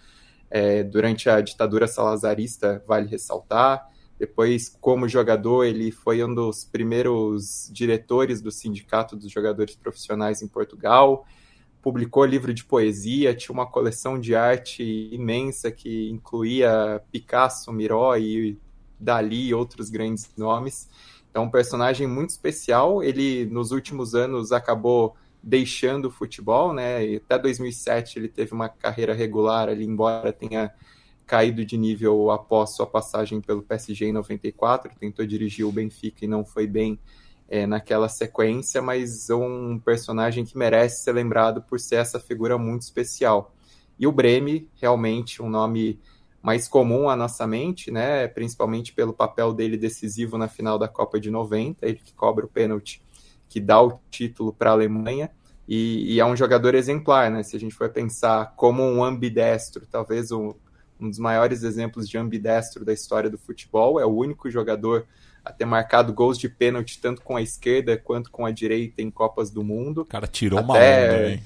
é, 0.51 0.83
durante 0.83 1.29
a 1.29 1.41
ditadura 1.43 1.87
salazarista, 1.87 2.83
vale 2.87 3.07
ressaltar. 3.07 3.87
Depois, 4.19 4.75
como 4.81 5.09
jogador, 5.09 5.65
ele 5.65 5.91
foi 5.91 6.25
um 6.25 6.35
dos 6.35 6.65
primeiros 6.65 7.69
diretores 7.71 8.41
do 8.41 8.51
Sindicato 8.51 9.15
dos 9.15 9.31
Jogadores 9.31 9.77
Profissionais 9.77 10.41
em 10.41 10.49
Portugal. 10.49 11.27
Publicou 11.83 12.25
livro 12.25 12.55
de 12.55 12.65
poesia, 12.65 13.35
tinha 13.35 13.53
uma 13.53 13.67
coleção 13.67 14.19
de 14.19 14.35
arte 14.35 14.83
imensa 15.13 15.71
que 15.71 16.09
incluía 16.09 17.03
Picasso, 17.11 17.73
Miró 17.73 18.17
e 18.17 18.59
Dali 18.99 19.49
e 19.49 19.55
outros 19.55 19.91
grandes 19.91 20.31
nomes. 20.37 20.89
É 21.35 21.41
um 21.41 21.51
personagem 21.51 22.07
muito 22.07 22.31
especial. 22.31 23.03
Ele, 23.03 23.47
nos 23.47 23.71
últimos 23.71 24.15
anos, 24.15 24.53
acabou 24.53 25.17
deixando 25.43 26.07
o 26.07 26.11
futebol, 26.11 26.73
né? 26.73 27.05
E 27.05 27.17
até 27.17 27.39
2007 27.39 28.19
ele 28.19 28.29
teve 28.29 28.53
uma 28.53 28.69
carreira 28.69 29.13
regular 29.13 29.69
ali, 29.69 29.85
embora 29.85 30.33
tenha 30.33 30.73
caído 31.27 31.65
de 31.65 31.77
nível 31.77 32.31
após 32.31 32.77
sua 32.77 32.87
passagem 32.87 33.41
pelo 33.41 33.63
PSG 33.63 34.07
em 34.07 34.13
94. 34.13 34.93
Tentou 34.99 35.27
dirigir 35.27 35.67
o 35.67 35.73
Benfica 35.73 36.25
e 36.25 36.29
não 36.29 36.45
foi 36.45 36.67
bem 36.67 36.99
é, 37.49 37.67
naquela 37.67 38.09
sequência, 38.09 38.81
mas 38.81 39.29
é 39.31 39.35
um 39.35 39.79
personagem 39.79 40.45
que 40.45 40.57
merece 40.57 41.03
ser 41.03 41.13
lembrado 41.13 41.63
por 41.63 41.81
ser 41.81 41.97
essa 41.97 42.21
figura 42.21 42.57
muito 42.57 42.83
especial. 42.83 43.55
E 43.99 44.07
o 44.07 44.13
Breme, 44.13 44.69
realmente 44.75 45.43
um 45.43 45.49
nome 45.49 46.01
mais 46.43 46.67
comum 46.67 47.09
à 47.09 47.15
nossa 47.15 47.47
mente, 47.47 47.91
né? 47.91 48.27
Principalmente 48.27 48.93
pelo 48.93 49.13
papel 49.13 49.53
dele 49.53 49.77
decisivo 49.77 50.37
na 50.37 50.49
final 50.49 50.79
da 50.79 50.89
Copa 50.89 51.21
de 51.21 51.31
90, 51.31 51.87
ele 51.87 52.01
que 52.03 52.13
cobra 52.13 52.45
o 52.45 52.49
pênalti 52.49 53.01
que 53.49 53.61
dá 53.61 53.81
o 53.81 54.01
título 54.11 54.53
para 54.53 54.71
a 54.71 54.73
Alemanha. 54.73 55.31
E, 55.69 56.15
e, 56.15 56.21
é 56.21 56.25
um 56.25 56.37
jogador 56.37 56.75
exemplar, 56.75 57.31
né? 57.31 57.43
Se 57.43 57.55
a 57.55 57.61
gente 57.61 57.75
for 57.75 57.89
pensar 57.91 58.55
como 58.57 58.83
um 58.83 59.05
ambidestro, 59.05 59.87
talvez 59.87 60.33
um, 60.33 60.55
um 60.99 61.09
dos 61.09 61.19
maiores 61.19 61.63
exemplos 61.63 62.09
de 62.09 62.19
ambidestro 62.19 62.85
da 62.85 62.93
história 62.93 63.31
do 63.31 63.39
futebol, 63.39 64.01
é 64.01 64.05
o 64.05 64.15
único 64.15 64.51
jogador 64.51 65.07
a 65.45 65.53
ter 65.53 65.65
marcado 65.65 66.13
gols 66.13 66.39
de 66.39 66.49
pênalti 66.49 67.01
tanto 67.01 67.23
com 67.23 67.37
a 67.37 67.43
esquerda 67.43 67.97
quanto 67.97 68.31
com 68.31 68.47
a 68.47 68.51
direita 68.51 69.03
em 69.03 69.11
Copas 69.11 69.51
do 69.51 69.63
Mundo. 69.63 70.03
O 70.03 70.07
cara 70.07 70.27
tirou 70.27 70.59
Até... 70.59 70.67
uma 70.67 70.75
onda, 70.75 71.31
hein? 71.31 71.43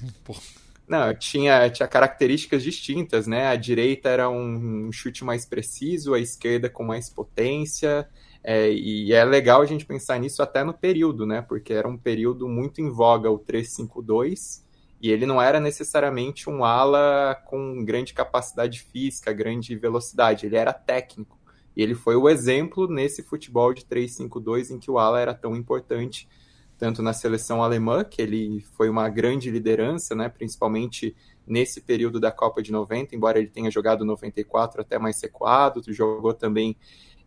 Não, 0.87 1.13
tinha, 1.13 1.69
tinha 1.69 1.87
características 1.87 2.63
distintas, 2.63 3.27
né? 3.27 3.47
A 3.47 3.57
direita 3.57 4.07
era 4.07 4.29
um, 4.29 4.87
um 4.87 4.91
chute 4.91 5.25
mais 5.25 5.45
preciso, 5.45 6.13
a 6.13 6.19
esquerda 6.19 6.69
com 6.69 6.83
mais 6.83 7.09
potência. 7.09 8.07
É, 8.41 8.71
e 8.71 9.11
é 9.11 9.25
legal 9.25 9.61
a 9.61 9.65
gente 9.65 9.85
pensar 9.85 10.17
nisso 10.17 10.41
até 10.41 10.63
no 10.63 10.73
período, 10.73 11.25
né? 11.25 11.41
Porque 11.41 11.73
era 11.73 11.87
um 11.87 11.97
período 11.97 12.47
muito 12.47 12.79
em 12.79 12.89
voga 12.89 13.29
o 13.29 13.37
3-5-2, 13.37 14.63
e 15.01 15.11
ele 15.11 15.25
não 15.25 15.41
era 15.41 15.59
necessariamente 15.59 16.49
um 16.49 16.63
ala 16.63 17.35
com 17.45 17.83
grande 17.83 18.13
capacidade 18.13 18.79
física, 18.81 19.33
grande 19.33 19.75
velocidade, 19.75 20.45
ele 20.45 20.55
era 20.55 20.71
técnico. 20.71 21.37
E 21.75 21.83
ele 21.83 21.93
foi 21.93 22.15
o 22.15 22.29
exemplo 22.29 22.87
nesse 22.87 23.21
futebol 23.21 23.73
de 23.73 23.83
3-5-2 23.83 24.71
em 24.71 24.79
que 24.79 24.89
o 24.89 24.97
ala 24.97 25.19
era 25.19 25.33
tão 25.33 25.53
importante 25.53 26.29
tanto 26.77 27.01
na 27.01 27.13
seleção 27.13 27.63
alemã, 27.63 28.03
que 28.03 28.21
ele 28.21 28.63
foi 28.73 28.89
uma 28.89 29.09
grande 29.09 29.49
liderança, 29.49 30.13
né, 30.13 30.29
principalmente 30.29 31.15
nesse 31.45 31.81
período 31.81 32.19
da 32.19 32.31
Copa 32.31 32.61
de 32.61 32.71
90, 32.71 33.15
embora 33.15 33.39
ele 33.39 33.47
tenha 33.47 33.71
jogado 33.71 34.05
94 34.05 34.81
até 34.81 34.99
mais 34.99 35.21
recuado, 35.21 35.81
jogou 35.91 36.33
também 36.33 36.75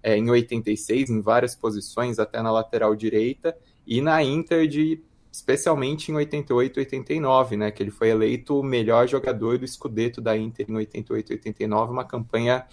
é, 0.03 0.17
em 0.17 0.31
86 0.31 1.11
em 1.11 1.21
várias 1.21 1.55
posições, 1.55 2.19
até 2.19 2.41
na 2.43 2.53
lateral 2.53 2.95
direita, 2.95 3.57
e 3.87 4.01
na 4.01 4.23
Inter 4.23 4.67
de 4.69 5.03
especialmente 5.33 6.11
em 6.11 6.17
88 6.17 6.79
e 6.79 6.81
89, 6.81 7.57
né, 7.57 7.71
que 7.71 7.83
ele 7.83 7.91
foi 7.91 8.09
eleito 8.09 8.59
o 8.59 8.65
melhor 8.65 9.07
jogador 9.07 9.59
do 9.59 9.67
Scudetto 9.67 10.21
da 10.21 10.37
Inter 10.37 10.67
em 10.69 10.75
88 10.75 11.33
e 11.33 11.35
89, 11.35 11.93
uma 11.93 12.05
campanha 12.05 12.67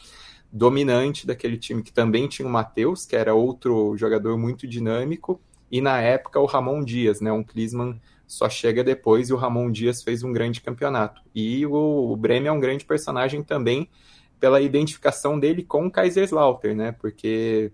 dominante 0.51 1.27
daquele 1.27 1.57
time 1.57 1.83
que 1.83 1.93
também 1.93 2.27
tinha 2.27 2.47
o 2.47 2.51
Matheus, 2.51 3.05
que 3.05 3.15
era 3.15 3.33
outro 3.35 3.95
jogador 3.95 4.37
muito 4.37 4.67
dinâmico, 4.67 5.39
e 5.71 5.81
na 5.81 6.01
época 6.01 6.39
o 6.39 6.45
Ramon 6.45 6.83
Dias, 6.83 7.21
né? 7.21 7.31
Um 7.31 7.43
Klinsmann 7.43 7.99
só 8.25 8.49
chega 8.49 8.83
depois 8.83 9.29
e 9.29 9.33
o 9.33 9.37
Ramon 9.37 9.71
Dias 9.71 10.03
fez 10.03 10.23
um 10.23 10.33
grande 10.33 10.61
campeonato. 10.61 11.21
E 11.33 11.65
o, 11.65 12.11
o 12.11 12.15
Bremen 12.15 12.49
é 12.49 12.51
um 12.51 12.59
grande 12.59 12.85
personagem 12.85 13.43
também 13.43 13.89
pela 14.39 14.61
identificação 14.61 15.39
dele 15.39 15.63
com 15.63 15.87
o 15.87 15.91
Kaiserslautern, 15.91 16.75
né? 16.75 16.91
Porque 16.91 17.71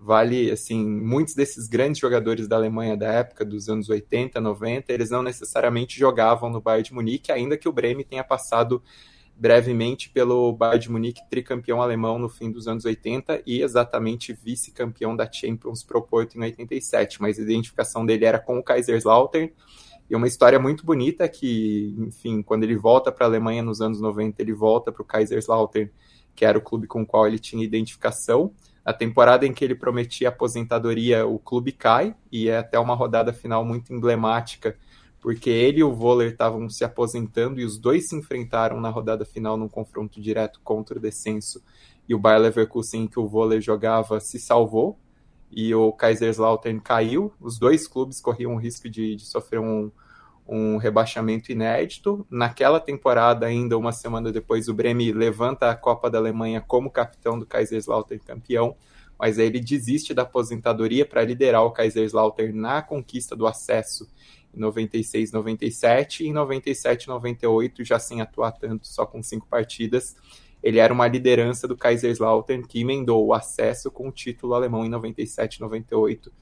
vale, 0.00 0.50
assim, 0.50 0.82
muitos 0.82 1.34
desses 1.34 1.68
grandes 1.68 2.00
jogadores 2.00 2.48
da 2.48 2.56
Alemanha 2.56 2.96
da 2.96 3.12
época, 3.12 3.44
dos 3.44 3.68
anos 3.68 3.90
80, 3.90 4.40
90, 4.40 4.90
eles 4.92 5.10
não 5.10 5.22
necessariamente 5.22 5.98
jogavam 5.98 6.48
no 6.48 6.60
Bayern 6.60 6.84
de 6.84 6.94
Munique, 6.94 7.30
ainda 7.30 7.58
que 7.58 7.68
o 7.68 7.72
Bremen 7.72 8.04
tenha 8.04 8.24
passado 8.24 8.82
brevemente 9.40 10.10
pelo 10.10 10.52
Bayern 10.52 10.78
de 10.78 10.90
Munique, 10.90 11.22
tricampeão 11.30 11.80
alemão 11.80 12.18
no 12.18 12.28
fim 12.28 12.52
dos 12.52 12.68
anos 12.68 12.84
80 12.84 13.42
e 13.46 13.62
exatamente 13.62 14.34
vice-campeão 14.34 15.16
da 15.16 15.30
Champions 15.32 15.82
Pro 15.82 16.02
Porto 16.02 16.36
em 16.36 16.42
87, 16.42 17.22
mas 17.22 17.38
a 17.38 17.42
identificação 17.42 18.04
dele 18.04 18.26
era 18.26 18.38
com 18.38 18.58
o 18.58 18.62
Kaiserslautern 18.62 19.50
e 20.10 20.14
uma 20.14 20.28
história 20.28 20.58
muito 20.58 20.84
bonita 20.84 21.26
que, 21.26 21.94
enfim, 21.96 22.42
quando 22.42 22.64
ele 22.64 22.76
volta 22.76 23.10
para 23.10 23.24
a 23.24 23.28
Alemanha 23.28 23.62
nos 23.62 23.80
anos 23.80 23.98
90, 23.98 24.42
ele 24.42 24.52
volta 24.52 24.92
para 24.92 25.02
o 25.02 25.04
Kaiserslautern, 25.06 25.88
que 26.34 26.44
era 26.44 26.58
o 26.58 26.60
clube 26.60 26.86
com 26.86 27.02
o 27.02 27.06
qual 27.06 27.26
ele 27.26 27.38
tinha 27.38 27.64
identificação. 27.64 28.52
A 28.84 28.92
temporada 28.92 29.46
em 29.46 29.54
que 29.54 29.64
ele 29.64 29.74
prometia 29.74 30.28
aposentadoria, 30.28 31.24
o 31.26 31.38
clube 31.38 31.72
cai 31.72 32.14
e 32.30 32.48
é 32.48 32.58
até 32.58 32.78
uma 32.78 32.94
rodada 32.94 33.32
final 33.32 33.64
muito 33.64 33.94
emblemática 33.94 34.76
porque 35.20 35.50
ele 35.50 35.80
e 35.80 35.84
o 35.84 35.92
Voller 35.92 36.32
estavam 36.32 36.68
se 36.70 36.82
aposentando 36.82 37.60
e 37.60 37.64
os 37.64 37.78
dois 37.78 38.08
se 38.08 38.16
enfrentaram 38.16 38.80
na 38.80 38.88
rodada 38.88 39.24
final 39.24 39.56
num 39.56 39.68
confronto 39.68 40.20
direto 40.20 40.60
contra 40.64 40.98
o 40.98 41.00
descenso. 41.00 41.62
E 42.08 42.14
o 42.14 42.18
Bayer 42.18 42.40
Leverkusen, 42.40 43.06
que 43.06 43.20
o 43.20 43.28
Voller 43.28 43.60
jogava, 43.60 44.18
se 44.18 44.38
salvou 44.38 44.98
e 45.50 45.74
o 45.74 45.92
Kaiserslautern 45.92 46.80
caiu. 46.80 47.32
Os 47.38 47.58
dois 47.58 47.86
clubes 47.86 48.20
corriam 48.20 48.54
o 48.54 48.58
risco 48.58 48.88
de, 48.88 49.14
de 49.14 49.26
sofrer 49.26 49.60
um, 49.60 49.90
um 50.48 50.78
rebaixamento 50.78 51.52
inédito. 51.52 52.26
Naquela 52.30 52.80
temporada, 52.80 53.46
ainda 53.46 53.76
uma 53.76 53.92
semana 53.92 54.32
depois, 54.32 54.68
o 54.68 54.74
Bremi 54.74 55.12
levanta 55.12 55.70
a 55.70 55.76
Copa 55.76 56.10
da 56.10 56.18
Alemanha 56.18 56.62
como 56.62 56.90
capitão 56.90 57.38
do 57.38 57.46
Kaiserslautern 57.46 58.22
campeão, 58.24 58.74
mas 59.18 59.38
aí 59.38 59.46
ele 59.46 59.60
desiste 59.60 60.14
da 60.14 60.22
aposentadoria 60.22 61.04
para 61.04 61.22
liderar 61.22 61.62
o 61.64 61.72
Kaiserslautern 61.72 62.58
na 62.58 62.80
conquista 62.80 63.36
do 63.36 63.46
acesso 63.46 64.08
96, 64.54 65.32
97 65.32 66.24
e 66.24 66.28
em 66.28 66.32
97, 66.32 67.08
98, 67.08 67.84
já 67.84 67.98
sem 67.98 68.20
atuar 68.20 68.52
tanto, 68.52 68.86
só 68.86 69.06
com 69.06 69.22
cinco 69.22 69.46
partidas. 69.46 70.16
Ele 70.62 70.78
era 70.78 70.92
uma 70.92 71.08
liderança 71.08 71.66
do 71.66 71.76
Kaiserslautern 71.76 72.66
que 72.66 72.80
emendou 72.80 73.26
o 73.26 73.32
acesso 73.32 73.90
com 73.90 74.08
o 74.08 74.12
título 74.12 74.54
alemão 74.54 74.84
em 74.84 74.88
97, 74.88 75.60
98. 75.60 76.32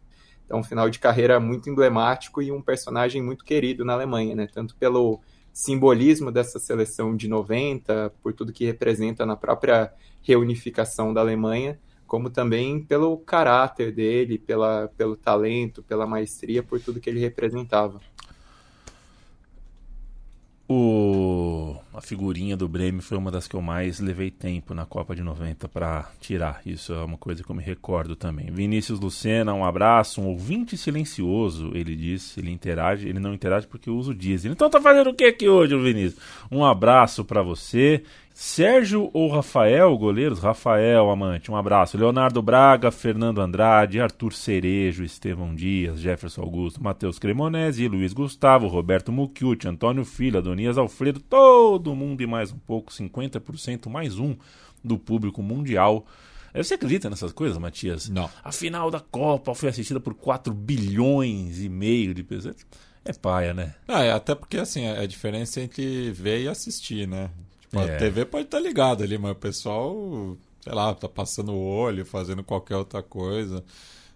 Então, 0.45 0.61
um 0.61 0.65
final 0.65 0.89
de 0.89 0.99
carreira 0.99 1.39
muito 1.39 1.69
emblemático 1.69 2.41
e 2.41 2.51
um 2.51 2.63
personagem 2.63 3.23
muito 3.23 3.45
querido 3.45 3.85
na 3.85 3.93
Alemanha, 3.93 4.35
né? 4.35 4.49
Tanto 4.51 4.75
pelo 4.77 5.21
simbolismo 5.53 6.33
dessa 6.33 6.59
seleção 6.59 7.17
de 7.17 7.29
90, 7.29 8.15
por 8.23 8.33
tudo 8.33 8.53
que 8.53 8.65
representa 8.65 9.27
na 9.27 9.37
própria 9.37 9.93
reunificação 10.23 11.13
da 11.13 11.21
Alemanha, 11.21 11.79
como 12.09 12.31
também 12.31 12.83
pelo 12.83 13.17
caráter 13.19 13.93
dele, 13.93 14.39
pela, 14.39 14.89
pelo 14.97 15.15
talento, 15.15 15.83
pela 15.83 16.07
maestria, 16.07 16.63
por 16.63 16.81
tudo 16.81 16.99
que 16.99 17.09
ele 17.09 17.21
representava. 17.21 18.01
O... 20.71 21.77
A 21.95 22.01
figurinha 22.03 22.57
do 22.57 22.69
Bremen 22.69 23.01
foi 23.01 23.17
uma 23.17 23.31
das 23.31 23.49
que 23.49 23.57
eu 23.57 23.63
mais 23.63 24.01
levei 24.01 24.31
tempo 24.31 24.75
na 24.75 24.85
Copa 24.85 25.17
de 25.17 25.23
90 25.23 25.67
para 25.67 26.11
tirar. 26.21 26.61
Isso 26.65 26.93
é 26.93 27.03
uma 27.03 27.17
coisa 27.17 27.43
que 27.43 27.51
eu 27.51 27.57
me 27.57 27.63
recordo 27.63 28.15
também. 28.15 28.51
Vinícius 28.51 29.01
Lucena, 29.01 29.55
um 29.55 29.65
abraço. 29.65 30.21
Um 30.21 30.29
ouvinte 30.29 30.77
silencioso, 30.77 31.73
ele 31.75 31.97
disse. 31.97 32.39
Ele 32.39 32.51
interage. 32.51 33.09
Ele 33.09 33.19
não 33.19 33.33
interage 33.33 33.67
porque 33.67 33.91
usa 33.91 34.11
o 34.11 34.15
diesel. 34.15 34.53
Então 34.53 34.69
tá 34.69 34.81
fazendo 34.81 35.11
o 35.11 35.15
que 35.15 35.25
aqui 35.25 35.49
hoje, 35.49 35.77
Vinícius? 35.77 36.23
Um 36.53 36.65
abraço 36.65 37.25
para 37.25 37.43
você. 37.43 38.05
Sérgio 38.41 39.11
ou 39.13 39.29
Rafael, 39.29 39.99
goleiros? 39.99 40.39
Rafael, 40.39 41.11
amante, 41.11 41.51
um 41.51 41.57
abraço. 41.57 41.99
Leonardo 41.99 42.41
Braga, 42.41 42.93
Fernando 42.93 43.41
Andrade, 43.41 44.01
Arthur 44.01 44.33
Cerejo, 44.33 45.03
Estevão 45.03 45.57
Dias, 45.57 45.99
Jefferson 45.99 46.43
Augusto, 46.43 46.81
Matheus 46.81 47.19
Cremonese, 47.19 47.89
Luiz 47.89 48.13
Gustavo, 48.13 48.69
Roberto 48.69 49.11
Mucchiuti, 49.11 49.67
Antônio 49.67 50.05
Filho, 50.05 50.39
Adonias 50.39 50.79
Alfredo, 50.79 51.19
todo 51.19 51.97
mundo 51.97 52.23
e 52.23 52.29
mais 52.29 52.53
um 52.53 52.59
pouco, 52.59 52.93
50% 52.93 53.91
mais 53.91 54.21
um 54.21 54.37
do 54.85 54.97
público 54.97 55.43
mundial. 55.43 56.07
Você 56.55 56.75
acredita 56.75 57.11
nessas 57.11 57.33
coisas, 57.33 57.59
Matias? 57.59 58.09
Não. 58.09 58.31
A 58.45 58.53
final 58.53 58.89
da 58.89 59.01
Copa 59.01 59.53
foi 59.53 59.71
assistida 59.71 59.99
por 59.99 60.15
4 60.15 60.55
bilhões 60.55 61.61
e 61.61 61.69
meio 61.69 62.15
de 62.15 62.23
pessoas. 62.23 62.55
É 63.05 63.13
paia, 63.13 63.53
né? 63.53 63.75
Ah, 63.89 64.05
é, 64.05 64.13
até 64.13 64.33
porque 64.37 64.59
assim, 64.59 64.87
a 64.87 65.05
diferença 65.07 65.61
entre 65.61 66.13
ver 66.13 66.45
e 66.45 66.49
assistir, 66.49 67.09
né? 67.09 67.31
Tipo, 67.69 67.81
é. 67.81 67.95
A 67.95 67.99
TV 67.99 68.25
pode 68.25 68.45
estar 68.45 68.59
tá 68.59 68.63
ligada 68.63 69.05
ali, 69.05 69.19
mas 69.19 69.33
o 69.33 69.37
pessoal, 69.37 70.37
sei 70.61 70.73
lá, 70.73 70.95
tá 70.95 71.09
passando 71.09 71.53
o 71.53 71.61
olho, 71.61 72.05
fazendo 72.05 72.43
qualquer 72.43 72.77
outra 72.77 73.03
coisa. 73.03 73.65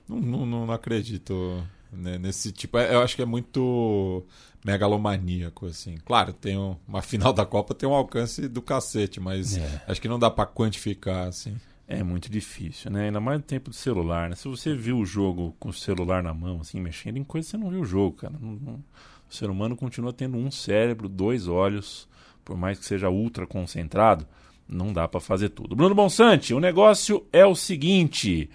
Não, 0.09 0.19
não, 0.21 0.67
não 0.67 0.73
acredito 0.73 1.63
né, 1.93 2.19
nesse 2.19 2.51
tipo. 2.51 2.79
É, 2.79 2.95
eu 2.95 3.03
acho 3.03 3.15
que 3.15 3.23
é 3.23 3.27
muito 3.27 4.25
megalomaníaco, 4.65 5.67
assim. 5.67 5.97
Claro, 6.05 6.33
tem 6.33 6.57
um, 6.57 6.77
uma 6.87 7.03
final 7.03 7.33
da 7.33 7.45
Copa 7.45 7.75
tem 7.75 7.89
um 7.89 7.95
alcance 7.95 8.49
do 8.49 8.63
cacete, 8.63 9.21
mas 9.21 9.57
é. 9.57 9.83
acho 9.87 10.01
que 10.01 10.09
não 10.09 10.19
dá 10.19 10.31
para 10.31 10.47
quantificar, 10.47 11.29
assim. 11.29 11.57
É 11.87 12.03
muito 12.03 12.31
difícil, 12.31 12.91
né? 12.91 13.07
Ainda 13.07 13.21
mais 13.21 13.39
no 13.39 13.45
tempo 13.45 13.69
do 13.69 13.77
celular, 13.77 14.31
né? 14.31 14.37
Se 14.37 14.49
você 14.49 14.75
viu 14.75 14.99
o 14.99 15.05
jogo 15.05 15.55
com 15.59 15.69
o 15.69 15.75
celular 15.75 16.23
na 16.23 16.33
mão, 16.33 16.61
assim, 16.61 16.81
mexendo 16.81 17.19
em 17.19 17.25
coisa, 17.25 17.49
você 17.49 17.57
não 17.59 17.69
viu 17.69 17.81
o 17.81 17.85
jogo, 17.85 18.17
cara. 18.17 18.35
Não, 18.41 18.53
não... 18.53 18.85
O 19.33 19.35
ser 19.35 19.49
humano 19.49 19.75
continua 19.75 20.13
tendo 20.13 20.37
um 20.37 20.51
cérebro, 20.51 21.09
dois 21.09 21.49
olhos, 21.49 22.07
por 22.45 22.55
mais 22.55 22.79
que 22.79 22.85
seja 22.85 23.09
ultra 23.09 23.47
concentrado, 23.47 24.27
não 24.69 24.93
dá 24.93 25.09
para 25.09 25.21
fazer 25.21 25.49
tudo. 25.49 25.75
Bruno 25.75 25.95
Bonsante, 25.95 26.53
o 26.53 26.61
negócio 26.61 27.25
é 27.33 27.47
o 27.47 27.55
seguinte: 27.55 28.51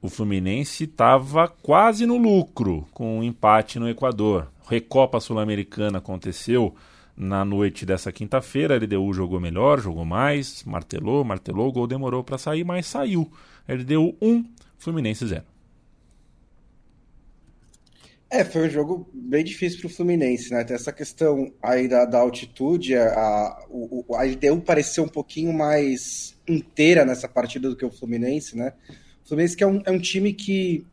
o 0.00 0.08
Fluminense 0.08 0.84
estava 0.84 1.48
quase 1.48 2.06
no 2.06 2.16
lucro 2.16 2.86
com 2.92 3.18
um 3.18 3.24
empate 3.24 3.80
no 3.80 3.88
Equador. 3.88 4.46
Recopa 4.68 5.18
Sul-Americana 5.18 5.98
aconteceu 5.98 6.72
na 7.16 7.44
noite 7.44 7.84
dessa 7.84 8.12
quinta-feira. 8.12 8.76
A 8.76 8.78
LDU 8.78 9.12
jogou 9.12 9.40
melhor, 9.40 9.80
jogou 9.80 10.04
mais, 10.04 10.62
martelou, 10.62 11.24
martelou, 11.24 11.68
o 11.68 11.72
gol 11.72 11.88
demorou 11.88 12.22
para 12.22 12.38
sair, 12.38 12.62
mas 12.62 12.86
saiu. 12.86 13.28
LDU 13.68 14.14
1, 14.22 14.44
Fluminense 14.78 15.26
0. 15.26 15.42
É, 18.32 18.44
foi 18.44 18.68
um 18.68 18.70
jogo 18.70 19.10
bem 19.12 19.42
difícil 19.42 19.80
para 19.80 19.88
o 19.88 19.90
Fluminense, 19.90 20.52
né? 20.52 20.62
Tem 20.62 20.76
essa 20.76 20.92
questão 20.92 21.52
aí 21.60 21.88
da, 21.88 22.04
da 22.04 22.20
altitude, 22.20 22.96
a, 22.96 23.66
o, 23.68 24.04
a 24.14 24.22
LDU 24.22 24.60
pareceu 24.60 25.02
um 25.02 25.08
pouquinho 25.08 25.52
mais 25.52 26.38
inteira 26.46 27.04
nessa 27.04 27.28
partida 27.28 27.68
do 27.68 27.74
que 27.74 27.84
o 27.84 27.90
Fluminense, 27.90 28.56
né? 28.56 28.72
O 29.24 29.28
Fluminense 29.28 29.56
que 29.56 29.64
é 29.64 29.66
um, 29.66 29.82
é 29.84 29.90
um 29.90 29.98
time 29.98 30.32
que, 30.32 30.86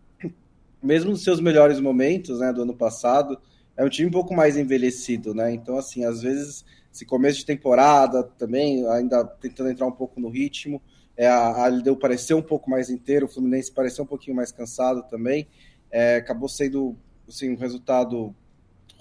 mesmo 0.82 1.12
nos 1.12 1.24
seus 1.24 1.40
melhores 1.40 1.80
momentos, 1.80 2.40
né, 2.40 2.52
do 2.52 2.64
ano 2.64 2.76
passado, 2.76 3.40
é 3.78 3.86
um 3.86 3.90
time 3.90 4.10
um 4.10 4.12
pouco 4.12 4.34
mais 4.34 4.58
envelhecido, 4.58 5.36
né? 5.36 5.54
Então, 5.54 5.78
assim, 5.78 6.04
às 6.06 6.24
vezes, 6.24 6.66
esse 6.92 7.06
começo 7.06 7.38
de 7.38 7.46
temporada 7.46 8.24
também, 8.24 8.84
ainda 8.88 9.24
tentando 9.24 9.70
entrar 9.70 9.86
um 9.86 9.92
pouco 9.92 10.20
no 10.20 10.30
ritmo, 10.30 10.82
é, 11.16 11.28
a, 11.28 11.68
a 11.68 11.96
pareceu 12.00 12.38
um 12.40 12.44
pouco 12.44 12.68
mais 12.68 12.90
inteiro, 12.90 13.28
o 13.28 13.30
Fluminense 13.30 13.72
pareceu 13.72 14.04
um 14.04 14.08
pouquinho 14.08 14.36
mais 14.36 14.52
cansado 14.52 15.04
também, 15.08 15.48
é, 15.92 16.16
acabou 16.16 16.50
sendo 16.50 16.98
assim, 17.28 17.52
um 17.52 17.58
resultado 17.58 18.34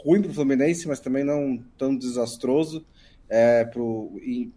ruim 0.05 0.23
para 0.23 0.31
o 0.31 0.35
Fluminense, 0.35 0.87
mas 0.87 1.01
também 1.01 1.25
não 1.25 1.63
tão 1.77 1.97
desastroso. 1.97 2.85
É, 3.29 3.65
pro, 3.65 4.13
e, 4.23 4.51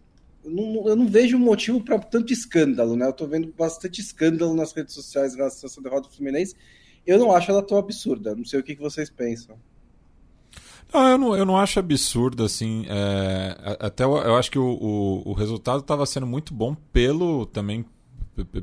eu, 0.44 0.52
não, 0.52 0.88
eu 0.88 0.96
não 0.96 1.08
vejo 1.08 1.38
motivo 1.38 1.82
para 1.82 2.00
tanto 2.00 2.32
escândalo, 2.32 2.96
né? 2.96 3.06
Eu 3.06 3.12
estou 3.12 3.28
vendo 3.28 3.54
bastante 3.58 4.00
escândalo 4.02 4.54
nas 4.54 4.74
redes 4.74 4.94
sociais 4.94 5.34
em 5.34 5.38
relação 5.38 5.68
a 5.68 5.72
essa 5.72 5.82
derrota 5.82 6.08
do 6.08 6.16
Fluminense. 6.16 6.56
Eu 7.06 7.18
não 7.18 7.32
acho 7.32 7.50
ela 7.52 7.64
tão 7.64 7.78
absurda. 7.78 8.36
Não 8.36 8.46
sei 8.46 8.60
o 8.60 8.64
que, 8.64 8.76
que 8.76 8.82
vocês 8.82 9.10
pensam. 9.10 9.58
Não, 10.94 11.08
eu 11.08 11.18
não, 11.18 11.38
eu 11.38 11.46
não 11.46 11.58
acho 11.58 11.80
absurdo, 11.80 12.44
assim. 12.44 12.86
É, 12.88 13.78
até 13.80 14.04
eu, 14.04 14.18
eu, 14.18 14.36
acho 14.36 14.50
que 14.50 14.60
o, 14.60 14.78
o, 14.82 15.30
o 15.30 15.34
resultado 15.34 15.82
estava 15.82 16.06
sendo 16.06 16.26
muito 16.26 16.54
bom 16.54 16.76
pelo 16.76 17.46
também 17.46 17.86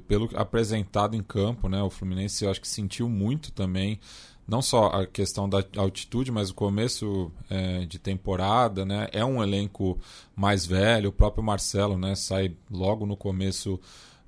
pelo 0.09 0.31
apresentado 0.35 1.15
em 1.15 1.23
campo, 1.23 1.69
né? 1.69 1.83
O 1.83 1.91
Fluminense 1.91 2.45
eu 2.45 2.51
acho 2.51 2.61
que 2.61 2.69
sentiu 2.69 3.09
muito 3.09 3.53
também 3.53 4.01
não 4.47 4.63
só 4.63 4.87
a 4.87 5.07
questão 5.07 5.49
da 5.49 5.65
altitude, 5.77 6.31
mas 6.31 6.51
o 6.51 6.55
começo 6.55 7.31
é, 7.51 7.85
de 7.85 7.99
temporada, 7.99 8.85
né? 8.85 9.09
É 9.13 9.25
um 9.25 9.43
elenco 9.43 9.99
mais 10.35 10.65
velho, 10.65 11.11
o 11.11 11.13
próprio 11.13 11.43
Marcelo, 11.43 11.99
né? 11.99 12.15
Sai 12.15 12.55
logo 12.71 13.05
no 13.07 13.17
começo 13.17 13.81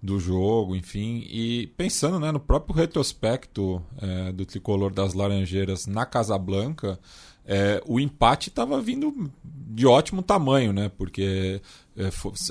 do 0.03 0.19
jogo, 0.19 0.77
enfim, 0.77 1.27
e 1.29 1.67
pensando 1.77 2.21
né, 2.21 2.31
no 2.31 2.39
próprio 2.39 2.75
retrospecto 2.75 3.83
é, 4.01 4.31
do 4.31 4.47
tricolor 4.47 4.93
das 4.93 5.13
Laranjeiras 5.13 5.87
na 5.87 6.07
Casablanca, 6.07 7.01
é, 7.45 7.83
o 7.85 7.99
empate 7.99 8.49
estava 8.49 8.81
vindo 8.81 9.31
de 9.43 9.87
ótimo 9.87 10.23
tamanho, 10.23 10.73
né? 10.73 10.91
Porque 10.97 11.61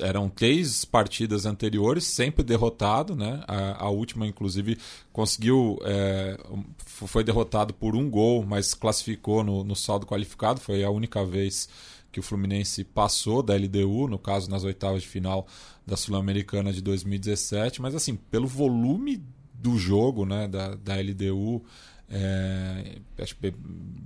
eram 0.01 0.29
três 0.29 0.83
partidas 0.83 1.45
anteriores, 1.45 2.05
sempre 2.05 2.43
derrotado, 2.43 3.15
né? 3.15 3.43
A, 3.47 3.85
a 3.85 3.89
última, 3.89 4.27
inclusive, 4.27 4.77
conseguiu. 5.13 5.79
É, 5.83 6.37
foi 6.85 7.23
derrotado 7.23 7.73
por 7.73 7.95
um 7.95 8.09
gol, 8.09 8.45
mas 8.45 8.73
classificou 8.73 9.43
no, 9.43 9.63
no 9.63 9.75
saldo 9.75 10.05
qualificado. 10.05 10.59
Foi 10.59 10.83
a 10.83 10.89
única 10.89 11.25
vez 11.25 11.69
que 12.11 12.19
o 12.19 12.23
Fluminense 12.23 12.83
passou 12.83 13.41
da 13.41 13.55
LDU, 13.55 14.07
no 14.07 14.19
caso 14.19 14.49
nas 14.49 14.63
oitavas 14.63 15.03
de 15.03 15.07
final 15.07 15.47
da 15.85 15.95
Sul-Americana 15.95 16.73
de 16.73 16.81
2017. 16.81 17.81
Mas 17.81 17.95
assim, 17.95 18.15
pelo 18.15 18.47
volume 18.47 19.23
do 19.53 19.77
jogo, 19.77 20.25
né? 20.25 20.47
Da, 20.47 20.75
da 20.75 20.95
LDU. 20.95 21.63
É, 22.09 22.99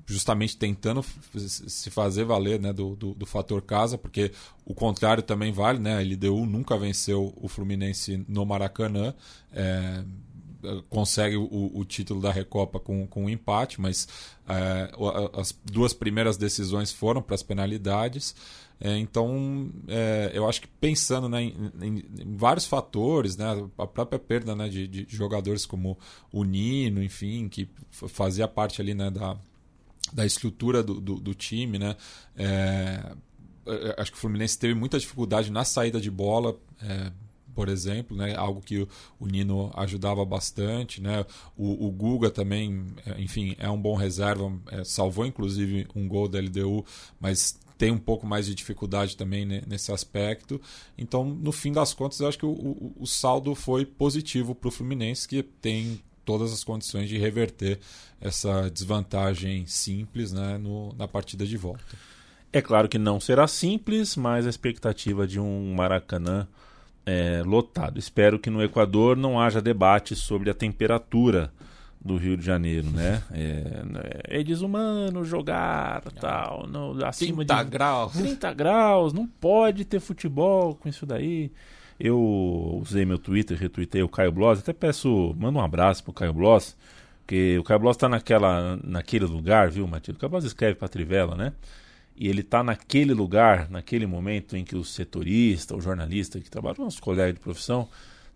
justamente 0.07 0.57
tentando 0.57 1.05
se 1.35 1.91
fazer 1.91 2.23
valer 2.23 2.59
né, 2.59 2.73
do, 2.73 2.95
do, 2.95 3.13
do, 3.13 3.25
fator 3.27 3.61
casa, 3.61 3.95
porque 3.95 4.31
o 4.65 4.73
contrário 4.73 5.21
também 5.21 5.51
vale, 5.51 5.77
né? 5.77 5.97
A 5.97 6.01
LDU 6.01 6.47
nunca 6.47 6.77
venceu 6.77 7.31
o 7.37 7.47
Fluminense 7.47 8.25
no 8.27 8.43
Maracanã. 8.43 9.13
É, 9.53 10.03
consegue 10.89 11.37
o, 11.37 11.71
o, 11.73 11.85
título 11.85 12.21
da 12.21 12.31
Recopa 12.31 12.79
com, 12.79 13.05
com 13.07 13.25
um 13.25 13.29
empate, 13.29 13.81
mas 13.81 14.07
é, 14.47 14.91
as 15.33 15.55
duas 15.65 15.93
primeiras 15.93 16.37
decisões 16.37 16.91
foram 16.91 17.21
para 17.21 17.35
as 17.35 17.43
penalidades. 17.43 18.35
É, 18.83 18.97
então, 18.97 19.71
é, 19.87 20.31
eu 20.33 20.49
acho 20.49 20.61
que 20.61 20.67
pensando 20.67 21.29
né, 21.29 21.43
em, 21.43 21.53
em, 21.83 22.35
vários 22.35 22.65
fatores, 22.65 23.37
né, 23.37 23.45
a 23.77 23.85
própria 23.85 24.17
perda 24.17 24.55
né, 24.55 24.67
de, 24.67 24.87
de, 24.87 25.05
jogadores 25.07 25.67
como 25.67 25.95
o 26.31 26.43
Nino, 26.43 27.03
enfim, 27.03 27.47
que 27.47 27.69
fazia 27.91 28.47
parte 28.47 28.81
ali 28.81 28.95
né, 28.95 29.11
da, 29.11 29.37
da 30.11 30.25
estrutura 30.25 30.81
do, 30.81 30.99
do, 30.99 31.15
do 31.17 31.35
time, 31.35 31.77
né, 31.77 31.95
é, 32.35 33.13
é, 33.67 33.95
acho 33.99 34.11
que 34.11 34.17
o 34.17 34.21
Fluminense 34.21 34.57
teve 34.57 34.73
muita 34.73 34.97
dificuldade 34.97 35.51
na 35.51 35.63
saída 35.63 36.01
de 36.01 36.09
bola, 36.09 36.57
é, 36.81 37.11
por 37.53 37.69
exemplo, 37.69 38.15
né? 38.15 38.35
algo 38.35 38.61
que 38.61 38.87
o, 39.19 39.27
Nino 39.27 39.71
ajudava 39.75 40.23
bastante. 40.25 41.01
Né? 41.01 41.25
O, 41.55 41.87
o, 41.87 41.91
Guga 41.91 42.29
também, 42.29 42.85
é, 43.05 43.21
enfim, 43.21 43.55
é 43.57 43.69
um 43.69 43.81
bom 43.81 43.95
reserva, 43.95 44.51
é, 44.71 44.83
salvou 44.83 45.25
inclusive 45.25 45.87
um 45.95 46.07
gol 46.07 46.27
da 46.27 46.39
LDU, 46.39 46.85
mas 47.19 47.59
tem 47.77 47.91
um 47.91 47.97
pouco 47.97 48.27
mais 48.27 48.45
de 48.45 48.53
dificuldade 48.53 49.17
também 49.17 49.43
nesse 49.43 49.91
aspecto. 49.91 50.61
Então, 50.95 51.25
no 51.25 51.51
fim 51.51 51.71
das 51.71 51.93
contas, 51.93 52.19
eu 52.19 52.27
acho 52.27 52.37
que 52.37 52.45
o, 52.45 52.51
o, 52.51 52.95
o 52.99 53.07
saldo 53.07 53.55
foi 53.55 53.85
positivo 53.85 54.53
para 54.53 54.67
o 54.67 54.71
Fluminense, 54.71 55.27
que 55.27 55.41
tem 55.41 55.99
todas 56.23 56.53
as 56.53 56.63
condições 56.63 57.09
de 57.09 57.17
reverter 57.17 57.79
essa 58.19 58.69
desvantagem 58.69 59.65
simples 59.65 60.31
né, 60.31 60.57
no, 60.57 60.93
na 60.93 61.07
partida 61.07 61.45
de 61.45 61.57
volta. 61.57 61.83
É 62.53 62.61
claro 62.61 62.89
que 62.89 62.97
não 62.97 63.19
será 63.19 63.47
simples, 63.47 64.15
mas 64.15 64.45
a 64.45 64.49
expectativa 64.49 65.25
de 65.25 65.39
um 65.39 65.73
Maracanã 65.73 66.47
é, 67.05 67.41
lotado. 67.45 67.99
Espero 67.99 68.39
que 68.39 68.49
no 68.49 68.63
Equador 68.63 69.17
não 69.17 69.39
haja 69.39 69.61
debate 69.61 70.15
sobre 70.15 70.49
a 70.49 70.53
temperatura 70.53 71.51
do 72.03 72.17
Rio 72.17 72.35
de 72.35 72.45
Janeiro, 72.45 72.89
né? 72.89 73.21
É, 73.33 74.39
é 74.39 74.43
desumano 74.43 75.23
jogar 75.23 76.01
tal, 76.19 76.67
no, 76.67 77.03
acima 77.05 77.45
30 77.45 77.63
de 77.63 77.69
graus. 77.69 78.13
30 78.13 78.53
graus, 78.53 79.13
não 79.13 79.27
pode 79.27 79.85
ter 79.85 79.99
futebol 79.99 80.75
com 80.75 80.89
isso 80.89 81.05
daí. 81.05 81.51
Eu 81.99 82.79
usei 82.81 83.05
meu 83.05 83.19
Twitter, 83.19 83.57
retuitei 83.57 84.01
o 84.01 84.09
Caio 84.09 84.31
Bloss, 84.31 84.59
até 84.59 84.73
peço, 84.73 85.35
manda 85.37 85.59
um 85.59 85.61
abraço 85.61 86.03
pro 86.03 86.11
Caio 86.11 86.33
Bloss, 86.33 86.75
porque 87.19 87.57
o 87.59 87.63
Caio 87.63 87.79
Bloss 87.79 87.95
tá 87.95 88.09
naquela, 88.09 88.79
naquele 88.83 89.25
lugar, 89.25 89.69
viu, 89.69 89.87
Matilde? 89.87 90.17
O 90.17 90.19
Caio 90.19 90.31
Bloss 90.31 90.45
escreve 90.45 90.75
pra 90.75 90.87
Trivela, 90.87 91.35
né? 91.35 91.53
E 92.15 92.27
ele 92.27 92.43
tá 92.43 92.63
naquele 92.63 93.13
lugar, 93.13 93.69
naquele 93.69 94.05
momento 94.05 94.55
em 94.55 94.63
que 94.63 94.75
o 94.75 94.83
setorista, 94.83 95.75
o 95.75 95.81
jornalista 95.81 96.39
que 96.39 96.49
trabalha, 96.49 96.75
nossos 96.77 96.99
colegas 96.99 97.33
de 97.33 97.39
profissão, 97.39 97.87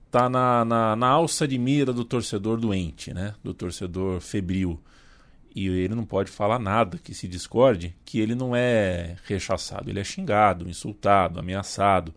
tá 0.09 0.29
na, 0.29 0.63
na, 0.63 0.95
na, 0.95 1.07
alça 1.07 1.47
de 1.47 1.57
mira 1.57 1.91
do 1.91 2.05
torcedor 2.05 2.57
doente, 2.57 3.13
né? 3.13 3.35
Do 3.43 3.53
torcedor 3.53 4.21
febril. 4.21 4.79
E 5.53 5.67
ele 5.67 5.95
não 5.95 6.05
pode 6.05 6.31
falar 6.31 6.59
nada 6.59 6.97
que 6.97 7.13
se 7.13 7.27
discorde 7.27 7.95
que 8.03 8.19
ele 8.19 8.35
não 8.35 8.55
é 8.55 9.15
rechaçado, 9.25 9.89
ele 9.89 9.99
é 9.99 10.03
xingado, 10.03 10.69
insultado, 10.69 11.39
ameaçado. 11.39 12.13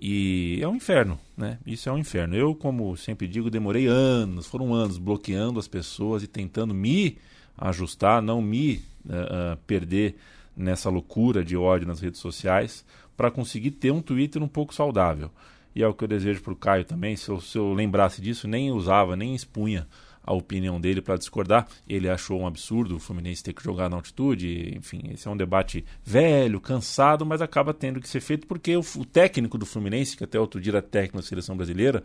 E 0.00 0.58
é 0.60 0.66
um 0.66 0.74
inferno, 0.74 1.18
né? 1.36 1.58
Isso 1.66 1.88
é 1.88 1.92
um 1.92 1.98
inferno. 1.98 2.34
Eu, 2.34 2.54
como 2.54 2.96
sempre 2.96 3.28
digo, 3.28 3.50
demorei 3.50 3.86
anos, 3.86 4.46
foram 4.46 4.74
anos 4.74 4.98
bloqueando 4.98 5.60
as 5.60 5.68
pessoas 5.68 6.22
e 6.22 6.26
tentando 6.26 6.74
me 6.74 7.18
ajustar, 7.56 8.20
não 8.20 8.42
me 8.42 8.84
uh, 9.06 9.54
uh, 9.54 9.56
perder 9.66 10.16
nessa 10.56 10.90
loucura 10.90 11.44
de 11.44 11.56
ódio 11.56 11.86
nas 11.86 12.00
redes 12.00 12.20
sociais, 12.20 12.84
para 13.16 13.30
conseguir 13.30 13.72
ter 13.72 13.90
um 13.90 14.02
Twitter 14.02 14.42
um 14.42 14.48
pouco 14.48 14.74
saudável. 14.74 15.30
E 15.74 15.82
é 15.82 15.88
o 15.88 15.94
que 15.94 16.04
eu 16.04 16.08
desejo 16.08 16.42
para 16.42 16.52
o 16.52 16.56
Caio 16.56 16.84
também. 16.84 17.16
Se 17.16 17.30
eu, 17.30 17.40
se 17.40 17.56
eu 17.56 17.72
lembrasse 17.72 18.20
disso, 18.20 18.46
nem 18.46 18.70
usava, 18.70 19.16
nem 19.16 19.34
expunha 19.34 19.86
a 20.24 20.32
opinião 20.32 20.80
dele 20.80 21.02
para 21.02 21.16
discordar. 21.16 21.66
Ele 21.88 22.08
achou 22.08 22.40
um 22.40 22.46
absurdo 22.46 22.96
o 22.96 23.00
Fluminense 23.00 23.42
ter 23.42 23.52
que 23.52 23.62
jogar 23.62 23.88
na 23.88 23.96
altitude. 23.96 24.74
Enfim, 24.76 25.02
esse 25.10 25.26
é 25.26 25.30
um 25.30 25.36
debate 25.36 25.84
velho, 26.04 26.60
cansado, 26.60 27.26
mas 27.26 27.42
acaba 27.42 27.74
tendo 27.74 28.00
que 28.00 28.08
ser 28.08 28.20
feito 28.20 28.46
porque 28.46 28.76
o, 28.76 28.84
o 28.96 29.04
técnico 29.04 29.58
do 29.58 29.66
Fluminense, 29.66 30.16
que 30.16 30.24
até 30.24 30.38
outro 30.38 30.60
dia 30.60 30.72
era 30.72 30.82
técnico 30.82 31.16
da 31.16 31.22
seleção 31.22 31.56
brasileira, 31.56 32.04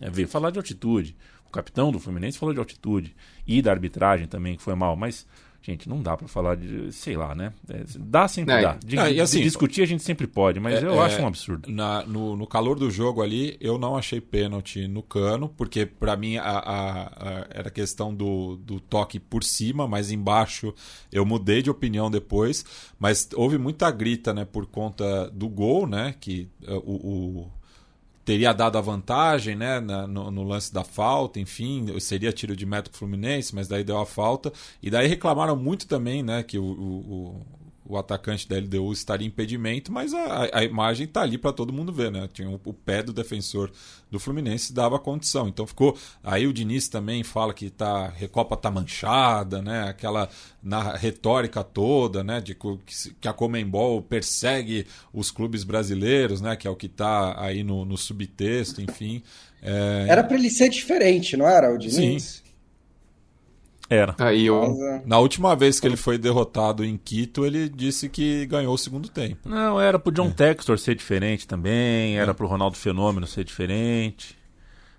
é, 0.00 0.10
veio 0.10 0.28
falar 0.28 0.50
de 0.50 0.58
altitude. 0.58 1.16
O 1.46 1.50
capitão 1.50 1.90
do 1.90 1.98
Fluminense 1.98 2.38
falou 2.38 2.52
de 2.52 2.58
altitude 2.58 3.14
e 3.46 3.62
da 3.62 3.70
arbitragem 3.70 4.26
também, 4.26 4.56
que 4.56 4.62
foi 4.62 4.74
mal, 4.74 4.96
mas 4.96 5.26
Gente, 5.62 5.88
não 5.88 6.00
dá 6.00 6.16
para 6.16 6.28
falar 6.28 6.54
de, 6.54 6.92
sei 6.92 7.16
lá, 7.16 7.34
né? 7.34 7.52
É, 7.68 7.82
dá 7.98 8.28
sempre 8.28 8.54
é, 8.54 8.62
dá. 8.62 8.78
De, 8.84 8.98
é, 8.98 9.12
e 9.14 9.20
assim, 9.20 9.38
de 9.38 9.44
discutir 9.44 9.82
a 9.82 9.86
gente 9.86 10.02
sempre 10.02 10.26
pode, 10.26 10.60
mas 10.60 10.82
é, 10.82 10.86
eu 10.86 11.00
acho 11.02 11.20
um 11.20 11.24
é, 11.24 11.28
absurdo. 11.28 11.70
Na, 11.70 12.04
no, 12.04 12.36
no, 12.36 12.46
calor 12.46 12.78
do 12.78 12.90
jogo 12.90 13.22
ali, 13.22 13.56
eu 13.60 13.78
não 13.78 13.96
achei 13.96 14.20
pênalti 14.20 14.86
no 14.86 15.02
cano, 15.02 15.48
porque 15.48 15.84
para 15.84 16.16
mim 16.16 16.36
a, 16.36 16.44
a, 16.44 17.02
a, 17.02 17.46
era 17.50 17.70
questão 17.70 18.14
do, 18.14 18.56
do 18.56 18.78
toque 18.78 19.18
por 19.18 19.42
cima, 19.42 19.88
mas 19.88 20.10
embaixo 20.10 20.72
eu 21.10 21.26
mudei 21.26 21.62
de 21.62 21.70
opinião 21.70 22.10
depois. 22.10 22.64
Mas 22.98 23.28
houve 23.34 23.58
muita 23.58 23.90
grita, 23.90 24.32
né, 24.32 24.44
por 24.44 24.66
conta 24.66 25.28
do 25.30 25.48
gol, 25.48 25.86
né? 25.86 26.14
Que 26.20 26.48
o, 26.66 27.42
o 27.42 27.50
teria 28.26 28.52
dado 28.52 28.76
a 28.76 28.80
vantagem 28.80 29.54
né, 29.54 29.78
na, 29.78 30.04
no, 30.04 30.32
no, 30.32 30.42
lance 30.42 30.74
da 30.74 30.82
falta, 30.82 31.38
enfim, 31.38 31.98
seria 32.00 32.32
tiro 32.32 32.56
de 32.56 32.66
meta 32.66 32.90
pro 32.90 32.98
Fluminense, 32.98 33.54
mas 33.54 33.68
daí 33.68 33.84
deu 33.84 33.98
a 33.98 34.04
falta. 34.04 34.52
E 34.82 34.90
daí 34.90 35.06
reclamaram 35.06 35.54
muito 35.56 35.86
também 35.86 36.24
né, 36.24 36.42
que 36.42 36.58
o, 36.58 36.64
o, 36.64 37.46
o 37.88 37.96
atacante 37.96 38.48
da 38.48 38.56
LDU 38.56 38.92
estaria 38.92 39.26
em 39.26 39.28
impedimento, 39.28 39.92
mas 39.92 40.12
a, 40.12 40.48
a 40.52 40.64
imagem 40.64 41.06
está 41.06 41.22
ali 41.22 41.38
para 41.38 41.52
todo 41.52 41.72
mundo 41.72 41.92
ver, 41.92 42.10
né? 42.10 42.28
Tinha 42.32 42.48
o, 42.48 42.60
o, 42.64 42.72
pé 42.72 43.02
do 43.02 43.12
defensor 43.12 43.70
do 44.10 44.18
Fluminense 44.18 44.72
dava 44.72 44.98
condição. 44.98 45.48
Então 45.48 45.66
ficou. 45.66 45.96
Aí 46.22 46.46
o 46.46 46.52
Diniz 46.52 46.88
também 46.88 47.22
fala 47.22 47.54
que 47.54 47.70
tá, 47.70 48.06
a 48.06 48.08
Recopa 48.08 48.56
tá 48.56 48.70
manchada, 48.70 49.62
né? 49.62 49.88
Aquela 49.88 50.28
na 50.62 50.96
retórica 50.96 51.62
toda, 51.62 52.24
né? 52.24 52.40
De 52.40 52.56
que 53.20 53.28
a 53.28 53.32
Comembol 53.32 54.02
persegue 54.02 54.86
os 55.12 55.30
clubes 55.30 55.64
brasileiros, 55.64 56.40
né? 56.40 56.56
Que 56.56 56.66
é 56.66 56.70
o 56.70 56.76
que 56.76 56.86
está 56.86 57.40
aí 57.40 57.62
no, 57.62 57.84
no 57.84 57.96
subtexto, 57.96 58.80
enfim. 58.80 59.22
É... 59.62 60.06
Era 60.08 60.22
para 60.22 60.36
ele 60.36 60.50
ser 60.50 60.68
diferente, 60.68 61.36
não 61.36 61.48
era, 61.48 61.72
o 61.74 61.78
Diniz? 61.78 62.22
Sim. 62.22 62.45
Era. 63.88 64.14
Aí 64.18 64.46
eu... 64.46 65.02
Na 65.04 65.18
última 65.18 65.54
vez 65.54 65.78
que 65.78 65.86
ele 65.86 65.96
foi 65.96 66.18
derrotado 66.18 66.84
em 66.84 66.96
Quito, 66.96 67.46
ele 67.46 67.68
disse 67.68 68.08
que 68.08 68.46
ganhou 68.46 68.74
o 68.74 68.78
segundo 68.78 69.08
tempo. 69.08 69.48
Não, 69.48 69.80
era 69.80 69.98
pro 69.98 70.12
John 70.12 70.28
é. 70.28 70.32
Textor 70.32 70.78
ser 70.78 70.94
diferente 70.94 71.46
também, 71.46 72.18
era 72.18 72.32
é. 72.32 72.34
pro 72.34 72.46
Ronaldo 72.46 72.76
Fenômeno 72.76 73.26
ser 73.26 73.44
diferente. 73.44 74.36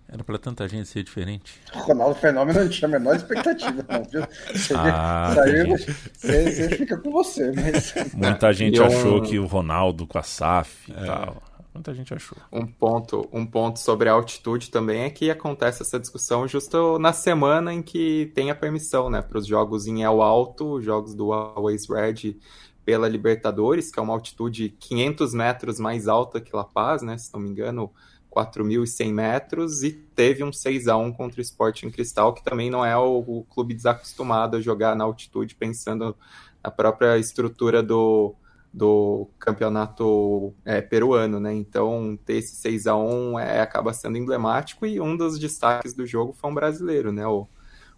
Era 0.10 0.24
pra 0.24 0.38
tanta 0.38 0.66
gente 0.70 0.88
ser 0.88 1.04
diferente. 1.04 1.60
Ronaldo 1.74 2.16
Fenômeno 2.16 2.62
não 2.62 2.70
tinha 2.70 2.88
a 2.88 2.92
menor 2.92 3.14
expectativa, 3.18 3.86
não, 3.90 4.04
viu? 4.06 4.26
Você, 4.54 4.74
ah, 4.74 5.36
você, 5.36 6.52
você, 6.52 6.70
fica 6.78 6.98
com 6.98 7.12
você, 7.12 7.52
mas. 7.52 7.94
Muita 8.14 8.52
gente 8.56 8.78
eu... 8.78 8.86
achou 8.86 9.22
que 9.22 9.38
o 9.38 9.46
Ronaldo 9.46 10.08
com 10.08 10.18
a 10.18 10.24
SAF 10.24 10.90
e 10.90 10.94
é. 10.94 11.06
tal. 11.06 11.44
Muita 11.78 11.94
gente 11.94 12.12
achou. 12.12 12.36
Um 12.52 12.66
ponto, 12.66 13.30
um 13.32 13.46
ponto 13.46 13.80
sobre 13.80 14.10
a 14.10 14.14
altitude 14.14 14.72
também 14.72 15.04
é 15.04 15.12
que 15.12 15.30
acontece 15.30 15.84
essa 15.84 16.00
discussão 16.00 16.48
justo 16.48 16.98
na 16.98 17.14
semana 17.14 17.72
em 17.72 17.84
que 17.84 18.32
tem 18.34 18.50
a 18.50 18.56
permissão, 18.56 19.12
né, 19.12 19.22
para 19.22 19.38
os 19.38 19.46
jogos 19.46 19.86
em 19.86 20.02
El 20.02 20.24
Alto, 20.24 20.82
jogos 20.82 21.14
do 21.14 21.32
Always 21.32 21.88
Red 21.88 22.40
pela 22.84 23.08
Libertadores, 23.08 23.92
que 23.92 24.00
é 24.00 24.02
uma 24.02 24.14
altitude 24.14 24.70
500 24.80 25.36
metros 25.36 25.80
mais 25.80 26.08
alta 26.08 26.42
que 26.42 26.56
La 26.56 26.64
Paz, 26.64 27.04
né, 27.04 27.16
se 27.16 27.32
não 27.32 27.40
me 27.40 27.50
engano, 27.50 27.92
4.100 28.32 29.14
metros, 29.14 29.84
e 29.84 29.92
teve 29.92 30.44
um 30.44 30.52
6 30.52 30.88
a 30.88 30.98
1 30.98 31.14
contra 31.14 31.40
o 31.40 31.44
Sporting 31.44 31.92
Cristal, 31.92 32.34
que 32.34 32.44
também 32.44 32.72
não 32.72 32.84
é 32.84 32.98
o, 32.98 33.20
o 33.20 33.44
clube 33.44 33.76
desacostumado 33.76 34.58
a 34.58 34.62
jogar 34.62 34.96
na 34.96 35.04
altitude, 35.04 35.54
pensando 35.54 36.18
na 36.64 36.72
própria 36.72 37.20
estrutura 37.20 37.84
do, 37.84 38.34
do 38.74 39.30
campeonato 39.40 40.54
é, 40.64 40.82
peruano, 40.82 41.40
né? 41.40 41.54
Então, 41.54 42.18
ter 42.26 42.38
esse 42.38 42.56
6 42.56 42.88
a 42.88 42.96
1 42.96 43.40
é, 43.40 43.62
acaba 43.62 43.94
sendo 43.94 44.18
emblemático 44.18 44.86
e 44.86 45.00
um 45.00 45.16
dos 45.18 45.40
destaques 45.40 45.94
do 45.94 46.06
jogo 46.06 46.34
foi 46.34 46.50
um 46.50 46.54
brasileiro, 46.54 47.12
né? 47.12 47.26
O 47.26 47.48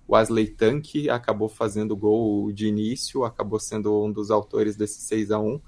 Wesley 0.10 0.48
Tanque 0.48 1.10
acabou 1.10 1.50
fazendo 1.50 1.96
gol 1.96 2.52
de 2.52 2.68
início, 2.68 3.24
acabou 3.24 3.60
sendo 3.60 4.04
um 4.04 4.12
dos 4.12 4.32
autores 4.32 4.76
desse 4.76 5.02
6 5.02 5.32
a 5.32 5.40
1 5.40 5.62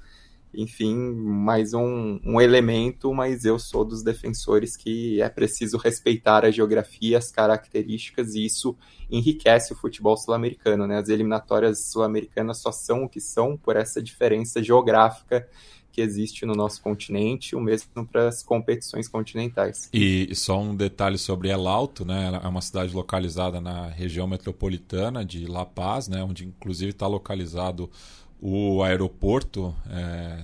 enfim, 0.53 0.95
mais 0.95 1.73
um, 1.73 2.19
um, 2.25 2.41
elemento, 2.41 3.13
mas 3.13 3.45
eu 3.45 3.57
sou 3.57 3.85
dos 3.85 4.03
defensores 4.03 4.75
que 4.75 5.21
é 5.21 5.29
preciso 5.29 5.77
respeitar 5.77 6.43
a 6.43 6.51
geografia, 6.51 7.17
as 7.17 7.31
características, 7.31 8.35
e 8.35 8.45
isso 8.45 8.75
enriquece 9.09 9.73
o 9.73 9.75
futebol 9.75 10.17
sul-americano. 10.17 10.85
Né? 10.85 10.97
As 10.97 11.09
eliminatórias 11.09 11.87
sul-americanas 11.87 12.61
só 12.61 12.71
são 12.71 13.03
o 13.03 13.09
que 13.09 13.21
são 13.21 13.55
por 13.57 13.75
essa 13.75 14.01
diferença 14.01 14.61
geográfica 14.61 15.47
que 15.91 16.01
existe 16.01 16.45
no 16.45 16.53
nosso 16.53 16.81
continente, 16.81 17.55
o 17.55 17.59
mesmo 17.59 18.07
para 18.07 18.29
as 18.29 18.41
competições 18.41 19.07
continentais. 19.07 19.89
E 19.93 20.33
só 20.33 20.59
um 20.59 20.75
detalhe 20.75 21.17
sobre 21.17 21.49
El 21.49 21.67
Alto, 21.67 22.05
né? 22.05 22.39
É 22.41 22.47
uma 22.47 22.61
cidade 22.61 22.93
localizada 22.93 23.59
na 23.59 23.87
região 23.87 24.25
metropolitana 24.25 25.25
de 25.25 25.45
La 25.45 25.65
Paz, 25.65 26.07
né? 26.07 26.23
Onde 26.23 26.45
inclusive 26.45 26.91
está 26.91 27.07
localizado 27.07 27.89
o 28.41 28.82
aeroporto 28.82 29.73
é, 29.88 30.39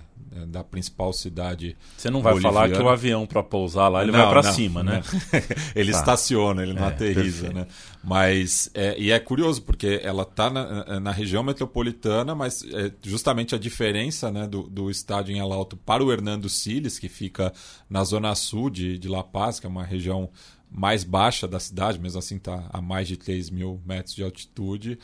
da 0.45 0.63
principal 0.63 1.11
cidade. 1.11 1.75
Você 1.97 2.11
não 2.11 2.21
vai 2.21 2.33
boliviana. 2.33 2.55
falar 2.55 2.69
que 2.69 2.81
o 2.81 2.89
avião 2.89 3.25
para 3.25 3.41
pousar 3.41 3.89
lá 3.89 4.03
ele 4.03 4.11
não, 4.11 4.19
vai 4.19 4.29
para 4.29 4.43
cima, 4.53 4.83
né? 4.83 5.01
ele 5.75 5.91
tá. 5.91 5.99
estaciona, 5.99 6.61
ele 6.61 6.73
não 6.73 6.85
é, 6.85 6.87
aterriza, 6.89 7.47
perfeito. 7.47 7.55
né? 7.55 7.67
Mas 8.03 8.69
é, 8.73 8.95
e 8.99 9.11
é 9.11 9.19
curioso 9.19 9.63
porque 9.63 9.99
ela 10.03 10.23
está 10.23 10.49
na, 10.49 10.99
na, 10.99 11.11
região 11.11 11.41
metropolitana, 11.43 12.35
mas 12.35 12.63
é 12.63 12.91
justamente 13.01 13.55
a 13.55 13.57
diferença, 13.57 14.31
né, 14.31 14.47
do, 14.47 14.63
do 14.63 14.91
estádio 14.91 15.35
em 15.35 15.39
Alto 15.39 15.75
para 15.75 16.03
o 16.03 16.11
Hernando 16.11 16.47
Siles, 16.47 16.99
que 16.99 17.09
fica 17.09 17.51
na 17.89 18.03
zona 18.03 18.33
sul 18.35 18.69
de, 18.69 18.97
de 18.99 19.07
La 19.07 19.23
Paz, 19.23 19.59
que 19.59 19.65
é 19.65 19.69
uma 19.69 19.83
região 19.83 20.29
mais 20.69 21.03
baixa 21.03 21.47
da 21.47 21.59
cidade, 21.59 21.99
mesmo 21.99 22.19
assim 22.19 22.35
está 22.35 22.69
a 22.71 22.81
mais 22.81 23.07
de 23.07 23.17
3 23.17 23.49
mil 23.49 23.81
metros 23.85 24.13
de 24.13 24.23
altitude 24.23 24.99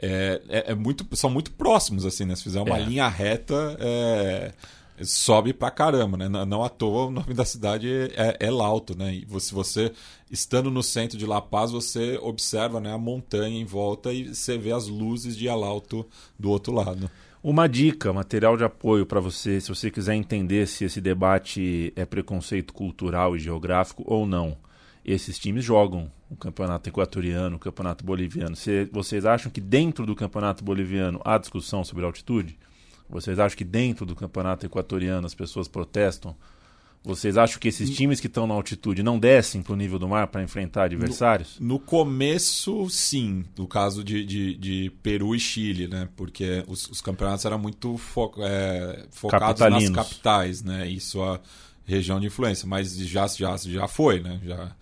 é, 0.00 0.40
é, 0.48 0.72
é, 0.72 0.74
muito, 0.74 1.04
são 1.16 1.28
muito 1.28 1.50
próximos, 1.52 2.06
assim, 2.06 2.24
né? 2.24 2.34
Se 2.36 2.42
fizer 2.42 2.60
uma 2.60 2.78
é. 2.78 2.82
linha 2.82 3.08
reta, 3.08 3.76
é, 3.80 4.52
sobe 5.02 5.52
pra 5.52 5.70
caramba, 5.70 6.16
né? 6.16 6.28
Não, 6.28 6.46
não 6.46 6.64
à 6.64 6.68
toa 6.68 7.06
o 7.06 7.10
nome 7.10 7.34
da 7.34 7.44
cidade 7.44 7.88
é, 8.14 8.36
é 8.40 8.50
Lauto, 8.50 8.96
né? 8.96 9.12
E 9.14 9.40
se 9.40 9.52
você, 9.52 9.92
estando 10.30 10.70
no 10.70 10.82
centro 10.82 11.18
de 11.18 11.26
La 11.26 11.40
Paz, 11.40 11.70
você 11.70 12.18
observa 12.22 12.80
né, 12.80 12.92
a 12.92 12.98
montanha 12.98 13.58
em 13.60 13.64
volta 13.64 14.12
e 14.12 14.34
você 14.34 14.56
vê 14.56 14.72
as 14.72 14.86
luzes 14.86 15.36
de 15.36 15.48
Alauto 15.48 16.06
do 16.38 16.50
outro 16.50 16.72
lado. 16.72 17.10
Uma 17.42 17.68
dica, 17.68 18.12
material 18.12 18.56
de 18.56 18.64
apoio 18.64 19.06
para 19.06 19.20
você, 19.20 19.60
se 19.60 19.68
você 19.68 19.90
quiser 19.90 20.14
entender 20.14 20.66
se 20.66 20.84
esse 20.84 21.00
debate 21.00 21.92
é 21.94 22.04
preconceito 22.04 22.72
cultural 22.72 23.36
e 23.36 23.38
geográfico 23.38 24.02
ou 24.06 24.26
não 24.26 24.56
esses 25.04 25.38
times 25.38 25.64
jogam 25.64 26.10
o 26.30 26.36
campeonato 26.36 26.88
equatoriano, 26.88 27.56
o 27.56 27.58
campeonato 27.58 28.04
boliviano. 28.04 28.54
vocês 28.92 29.24
acham 29.24 29.50
que 29.50 29.60
dentro 29.60 30.04
do 30.04 30.14
campeonato 30.14 30.62
boliviano 30.62 31.20
há 31.24 31.38
discussão 31.38 31.84
sobre 31.84 32.04
altitude? 32.04 32.58
Vocês 33.08 33.38
acham 33.38 33.56
que 33.56 33.64
dentro 33.64 34.04
do 34.04 34.14
campeonato 34.14 34.66
equatoriano 34.66 35.26
as 35.26 35.34
pessoas 35.34 35.66
protestam? 35.66 36.36
Vocês 37.02 37.38
acham 37.38 37.58
que 37.58 37.68
esses 37.68 37.88
times 37.90 38.20
que 38.20 38.26
estão 38.26 38.46
na 38.46 38.52
altitude 38.52 39.02
não 39.02 39.18
descem 39.18 39.62
para 39.62 39.72
o 39.72 39.76
nível 39.76 39.98
do 39.98 40.08
mar 40.08 40.26
para 40.26 40.42
enfrentar 40.42 40.84
adversários? 40.84 41.56
No, 41.58 41.66
no, 41.68 41.78
começo, 41.78 42.88
sim. 42.90 43.44
No 43.56 43.66
caso 43.66 44.02
de, 44.02 44.24
de, 44.24 44.54
de, 44.56 44.92
Peru 45.02 45.34
e 45.34 45.40
Chile, 45.40 45.86
né? 45.86 46.08
Porque 46.16 46.64
os, 46.66 46.86
os 46.90 47.00
campeonatos 47.00 47.44
eram 47.44 47.58
muito 47.58 47.96
fo 47.96 48.30
é, 48.38 49.06
focados 49.10 49.60
nas 49.60 49.88
capitais, 49.90 50.62
né? 50.62 50.88
E 50.88 51.00
sua 51.00 51.40
região 51.88 52.20
de 52.20 52.26
influência. 52.26 52.68
Mas 52.68 52.96
já, 52.96 53.26
já, 53.26 53.56
já 53.56 53.88
foi, 53.88 54.20
né? 54.20 54.40
Já, 54.44 54.72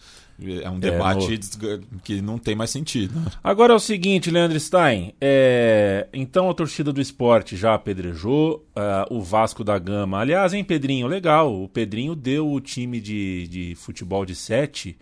é 0.62 0.68
um 0.68 0.78
debate 0.78 1.32
é, 1.32 1.76
no... 1.76 2.00
que 2.00 2.20
não 2.20 2.36
tem 2.36 2.54
mais 2.54 2.70
sentido. 2.70 3.14
Agora 3.42 3.72
é 3.72 3.76
o 3.76 3.80
seguinte, 3.80 4.30
Leandro 4.30 4.58
Stein. 4.60 5.14
É... 5.20 6.08
Então 6.12 6.50
a 6.50 6.54
torcida 6.54 6.92
do 6.92 7.00
esporte 7.00 7.56
já 7.56 7.74
apedrejou 7.74 8.66
uh, 8.76 9.14
o 9.14 9.22
Vasco 9.22 9.64
da 9.64 9.78
Gama. 9.78 10.18
Aliás, 10.18 10.52
hein, 10.52 10.62
Pedrinho? 10.62 11.06
Legal. 11.06 11.62
O 11.62 11.68
Pedrinho 11.68 12.14
deu 12.14 12.50
o 12.50 12.60
time 12.60 13.00
de, 13.00 13.48
de 13.48 13.74
futebol 13.76 14.26
de 14.26 14.34
sete 14.34 14.98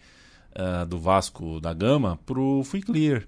uh, 0.55 0.87
do 0.87 0.99
Vasco 0.99 1.61
da 1.61 1.73
Gama 1.73 2.19
pro 2.25 2.63
Free 2.63 2.83
Clear. 2.83 3.25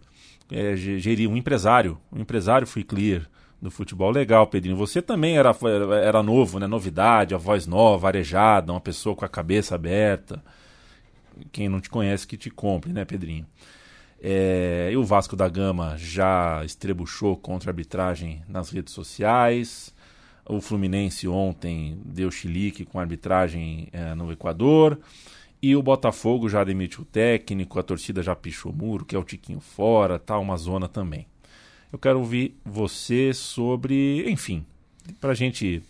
É, 0.49 0.77
gerir 0.77 1.29
um 1.29 1.37
empresário. 1.37 1.99
Um 2.13 2.21
empresário 2.21 2.69
Free 2.69 2.85
Clear 2.85 3.29
do 3.61 3.71
futebol. 3.71 4.11
Legal, 4.11 4.47
Pedrinho. 4.47 4.77
Você 4.77 5.01
também 5.01 5.37
era, 5.37 5.55
era 6.03 6.23
novo, 6.23 6.59
né? 6.59 6.67
Novidade, 6.67 7.35
a 7.35 7.39
voz 7.39 7.67
nova, 7.67 8.09
arejada, 8.09 8.73
uma 8.73 8.81
pessoa 8.81 9.17
com 9.17 9.25
a 9.25 9.29
cabeça 9.29 9.75
aberta. 9.75 10.43
Quem 11.53 11.69
não 11.69 11.81
te 11.81 11.91
conhece 11.91 12.27
que 12.27 12.37
te 12.37 12.51
compre, 12.51 12.93
né, 12.93 13.05
Pedrinho? 13.05 13.47
É, 14.21 14.89
e 14.93 14.97
o 14.97 15.05
Vasco 15.05 15.37
da 15.37 15.49
Gama 15.49 15.97
já 15.99 16.65
estrebuchou 16.65 17.37
contra 17.37 17.71
a 17.71 17.73
arbitragem 17.73 18.43
nas 18.49 18.71
redes 18.71 18.95
sociais. 18.95 19.95
O 20.49 20.61
Fluminense 20.61 21.27
ontem 21.27 22.01
deu 22.05 22.31
chilique 22.31 22.85
com 22.85 22.99
a 22.99 23.03
arbitragem 23.03 23.89
é, 23.93 24.15
no 24.15 24.33
Equador. 24.33 24.99
E 25.61 25.75
o 25.75 25.83
Botafogo 25.83 26.49
já 26.49 26.63
demitiu 26.63 27.03
o 27.03 27.05
técnico, 27.05 27.79
a 27.79 27.83
torcida 27.83 28.23
já 28.23 28.37
pichou 28.37 28.71
o 28.71 28.75
muro, 28.75 29.05
que 29.05 29.17
é 29.17 29.19
o 29.19 29.25
Tiquinho 29.25 29.59
fora, 29.59 30.19
tá 30.19 30.39
uma 30.39 30.57
zona 30.57 30.87
também. 30.87 31.27
Eu 31.93 31.99
quero 31.99 32.19
ouvir 32.19 32.57
você 32.65 33.33
sobre, 33.33 34.29
enfim, 34.29 34.65
para 35.21 35.31
a 35.31 35.35
gente 35.35 35.83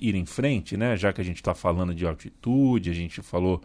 ir 0.00 0.14
em 0.14 0.26
frente, 0.26 0.76
né? 0.76 0.96
Já 0.96 1.12
que 1.12 1.20
a 1.20 1.24
gente 1.24 1.36
está 1.36 1.54
falando 1.54 1.94
de 1.94 2.06
altitude, 2.06 2.90
a 2.90 2.94
gente 2.94 3.22
falou 3.22 3.60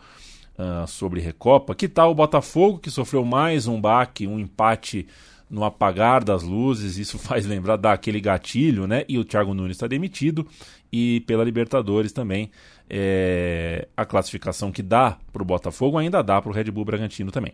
uh, 0.57 0.85
sobre 0.87 1.21
Recopa. 1.21 1.73
Que 1.73 1.87
tal 1.87 2.11
o 2.11 2.15
Botafogo, 2.15 2.77
que 2.77 2.91
sofreu 2.91 3.25
mais 3.25 3.67
um 3.67 3.79
baque, 3.79 4.27
um 4.27 4.39
empate 4.39 5.07
no 5.49 5.63
apagar 5.63 6.23
das 6.23 6.43
luzes? 6.43 6.97
Isso 6.97 7.17
faz 7.19 7.45
lembrar 7.45 7.77
daquele 7.77 8.19
gatilho, 8.19 8.85
né? 8.85 9.03
E 9.07 9.17
o 9.17 9.25
Thiago 9.25 9.53
Nunes 9.53 9.77
está 9.77 9.87
demitido. 9.87 10.45
E 10.91 11.21
pela 11.21 11.43
Libertadores 11.43 12.11
também, 12.11 12.51
é, 12.89 13.87
a 13.95 14.05
classificação 14.05 14.71
que 14.71 14.81
dá 14.81 15.17
para 15.33 15.41
o 15.41 15.45
Botafogo 15.45 15.97
ainda 15.97 16.21
dá 16.21 16.41
para 16.41 16.51
o 16.51 16.53
Red 16.53 16.65
Bull 16.65 16.85
Bragantino 16.85 17.31
também. 17.31 17.53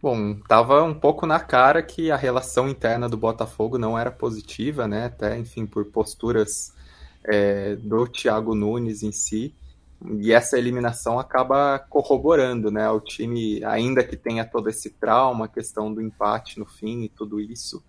Bom, 0.00 0.36
tava 0.46 0.84
um 0.84 0.94
pouco 0.94 1.26
na 1.26 1.40
cara 1.40 1.82
que 1.82 2.08
a 2.08 2.16
relação 2.16 2.68
interna 2.68 3.08
do 3.08 3.16
Botafogo 3.16 3.76
não 3.78 3.98
era 3.98 4.12
positiva, 4.12 4.86
né? 4.86 5.06
Até, 5.06 5.36
enfim, 5.36 5.66
por 5.66 5.86
posturas 5.86 6.72
é, 7.24 7.74
do 7.74 8.06
Thiago 8.06 8.54
Nunes 8.54 9.02
em 9.02 9.10
si. 9.10 9.52
E 10.20 10.32
essa 10.32 10.56
eliminação 10.56 11.18
acaba 11.18 11.80
corroborando, 11.80 12.70
né? 12.70 12.88
O 12.90 13.00
time, 13.00 13.64
ainda 13.64 14.04
que 14.04 14.16
tenha 14.16 14.44
todo 14.44 14.68
esse 14.70 14.90
trauma, 14.90 15.46
a 15.46 15.48
questão 15.48 15.92
do 15.92 16.00
empate 16.00 16.60
no 16.60 16.66
fim 16.66 17.02
e 17.02 17.08
tudo 17.08 17.40
isso, 17.40 17.82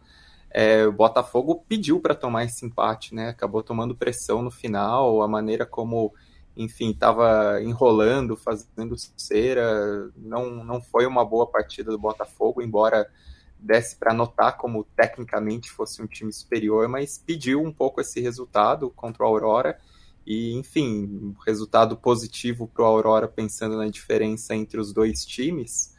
é, 0.50 0.88
o 0.88 0.91
Botafogo 0.91 1.63
pediu 1.69 2.00
para 2.00 2.15
tomar 2.15 2.43
esse 2.43 2.65
empate, 2.65 3.13
né? 3.13 3.30
Acabou 3.30 3.62
tomando 3.62 3.95
pressão 3.95 4.41
no 4.41 4.50
final, 4.50 5.22
a 5.22 5.28
maneira 5.28 5.63
como 5.63 6.12
enfim, 6.60 6.91
estava 6.91 7.62
enrolando, 7.63 8.36
fazendo 8.36 8.95
cera. 9.15 10.12
Não, 10.17 10.63
não 10.63 10.82
foi 10.82 11.06
uma 11.06 11.24
boa 11.24 11.48
partida 11.48 11.89
do 11.89 11.98
Botafogo, 11.98 12.62
embora 12.62 13.10
desse 13.58 13.95
para 13.95 14.13
notar 14.13 14.58
como 14.58 14.84
tecnicamente 14.84 15.72
fosse 15.72 16.02
um 16.02 16.08
time 16.08 16.32
superior, 16.34 16.89
mas 16.89 17.17
pediu 17.17 17.62
um 17.62 17.72
pouco 17.72 18.02
esse 18.02 18.19
resultado 18.19 18.89
contra 18.89 19.24
o 19.24 19.28
Aurora. 19.28 19.80
E, 20.28 20.54
enfim, 20.54 21.34
resultado 21.45 21.95
positivo 21.95 22.67
para 22.67 22.84
o 22.84 22.86
Aurora, 22.86 23.28
pensando 23.28 23.78
na 23.78 23.88
diferença 23.88 24.54
entre 24.54 24.82
os 24.82 24.91
dois 24.93 25.26
times, 25.26 25.95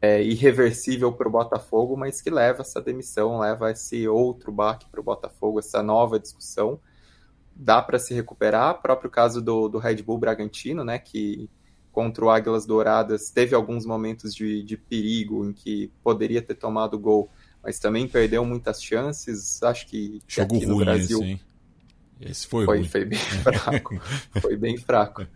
é 0.00 0.20
irreversível 0.20 1.12
para 1.12 1.28
o 1.28 1.30
Botafogo, 1.30 1.96
mas 1.96 2.20
que 2.20 2.28
leva 2.28 2.62
essa 2.62 2.82
demissão, 2.82 3.38
leva 3.38 3.70
esse 3.70 4.06
outro 4.08 4.50
baque 4.50 4.86
para 4.90 5.00
o 5.00 5.04
Botafogo, 5.04 5.60
essa 5.60 5.80
nova 5.80 6.18
discussão 6.18 6.80
dá 7.56 7.80
para 7.80 7.98
se 7.98 8.12
recuperar. 8.12 8.80
Próprio 8.82 9.10
caso 9.10 9.40
do, 9.40 9.68
do 9.68 9.78
Red 9.78 10.02
Bull 10.02 10.18
Bragantino, 10.18 10.84
né, 10.84 10.98
que 10.98 11.48
contra 11.90 12.24
o 12.24 12.30
Águilas 12.30 12.66
Douradas 12.66 13.30
teve 13.30 13.54
alguns 13.54 13.86
momentos 13.86 14.34
de, 14.34 14.62
de 14.62 14.76
perigo 14.76 15.46
em 15.46 15.52
que 15.54 15.90
poderia 16.02 16.42
ter 16.42 16.54
tomado 16.54 16.98
gol, 16.98 17.30
mas 17.62 17.78
também 17.78 18.06
perdeu 18.06 18.44
muitas 18.44 18.82
chances. 18.82 19.62
Acho 19.62 19.86
que, 19.86 20.20
que 20.28 20.40
aqui 20.40 20.66
no 20.66 20.74
ruim 20.74 20.84
Brasil 20.84 21.22
esse, 21.22 21.40
esse 22.20 22.46
foi, 22.46 22.66
foi, 22.66 22.78
ruim. 22.78 22.88
foi 22.88 23.04
bem 23.06 23.18
fraco. 23.42 24.00
foi 24.42 24.56
bem 24.56 24.76
fraco. 24.76 25.26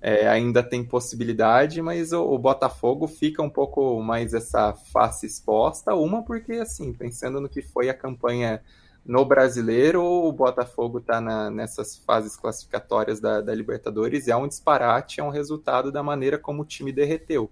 É, 0.00 0.28
ainda 0.28 0.62
tem 0.62 0.84
possibilidade, 0.84 1.82
mas 1.82 2.12
o, 2.12 2.22
o, 2.22 2.38
Botafogo 2.38 3.06
fica 3.08 3.42
um 3.42 3.50
pouco 3.50 4.00
mais 4.02 4.32
essa 4.34 4.72
face 4.72 5.26
exposta. 5.26 5.94
Uma 5.94 6.22
porque, 6.22 6.52
assim, 6.52 6.92
pensando 6.92 7.40
no 7.40 7.48
que 7.48 7.60
foi 7.60 7.88
a 7.88 7.94
campanha 7.94 8.62
no 9.06 9.24
brasileiro, 9.24 10.02
o 10.02 10.32
Botafogo 10.32 10.98
está 10.98 11.20
nessas 11.48 11.96
fases 11.96 12.36
classificatórias 12.36 13.20
da, 13.20 13.40
da, 13.40 13.54
Libertadores 13.54 14.26
é 14.26 14.34
um 14.34 14.48
disparate, 14.48 15.20
é 15.20 15.22
um 15.22 15.30
resultado 15.30 15.92
da 15.92 16.02
maneira 16.02 16.36
como 16.36 16.62
o 16.62 16.64
time 16.66 16.90
derreteu. 16.90 17.48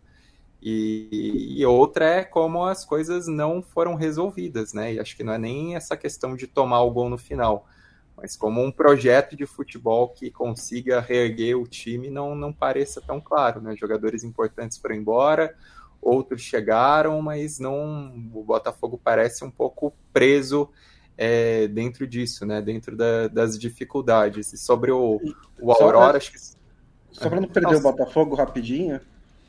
E, 0.61 1.57
e, 1.61 1.65
outra 1.65 2.07
é 2.07 2.25
como 2.25 2.65
as 2.65 2.85
coisas 2.85 3.29
não 3.29 3.63
foram 3.63 3.95
resolvidas, 3.95 4.73
né? 4.73 4.95
E 4.95 4.99
acho 4.99 5.17
que 5.17 5.23
não 5.23 5.35
é 5.35 5.39
nem 5.39 5.77
essa 5.77 5.97
questão 5.97 6.35
de 6.35 6.47
tomar 6.49 6.83
o 6.83 6.91
gol 6.91 7.09
no 7.09 7.19
final, 7.19 7.69
mas 8.17 8.35
como 8.35 8.61
um 8.61 8.73
projeto 8.73 9.37
de 9.37 9.47
futebol 9.47 10.09
que 10.09 10.31
consiga 10.31 11.01
reerguer 11.01 11.57
o 11.57 11.69
time 11.69 12.11
não, 12.11 12.35
não 12.35 12.53
pareça 12.53 13.01
tão 13.01 13.21
claro, 13.21 13.61
né? 13.61 13.77
Jogadores 13.77 14.25
importantes 14.25 14.79
foram 14.79 14.97
embora, 14.97 15.55
outros 16.03 16.43
chegaram, 16.43 17.23
mas 17.23 17.61
não 17.61 18.13
o 18.35 18.43
Botafogo 18.43 18.99
parece 19.03 19.45
um 19.45 19.51
pouco 19.51 19.93
preso 20.13 20.69
é, 21.17 21.69
dentro 21.69 22.07
disso, 22.07 22.45
né? 22.45 22.61
Dentro 22.61 22.97
da, 22.97 23.29
das 23.29 23.59
dificuldades. 23.59 24.53
E 24.53 24.59
sobre 24.59 24.91
o, 24.91 25.21
o 25.61 25.73
Aurora, 25.73 26.19
acho 26.19 26.33
que. 26.33 26.39
Só 26.39 27.29
para 27.29 27.41
não 27.41 27.49
perder 27.49 27.75
Nossa. 27.75 27.89
o 27.89 27.93
Botafogo 27.93 28.35
rapidinho, 28.35 29.01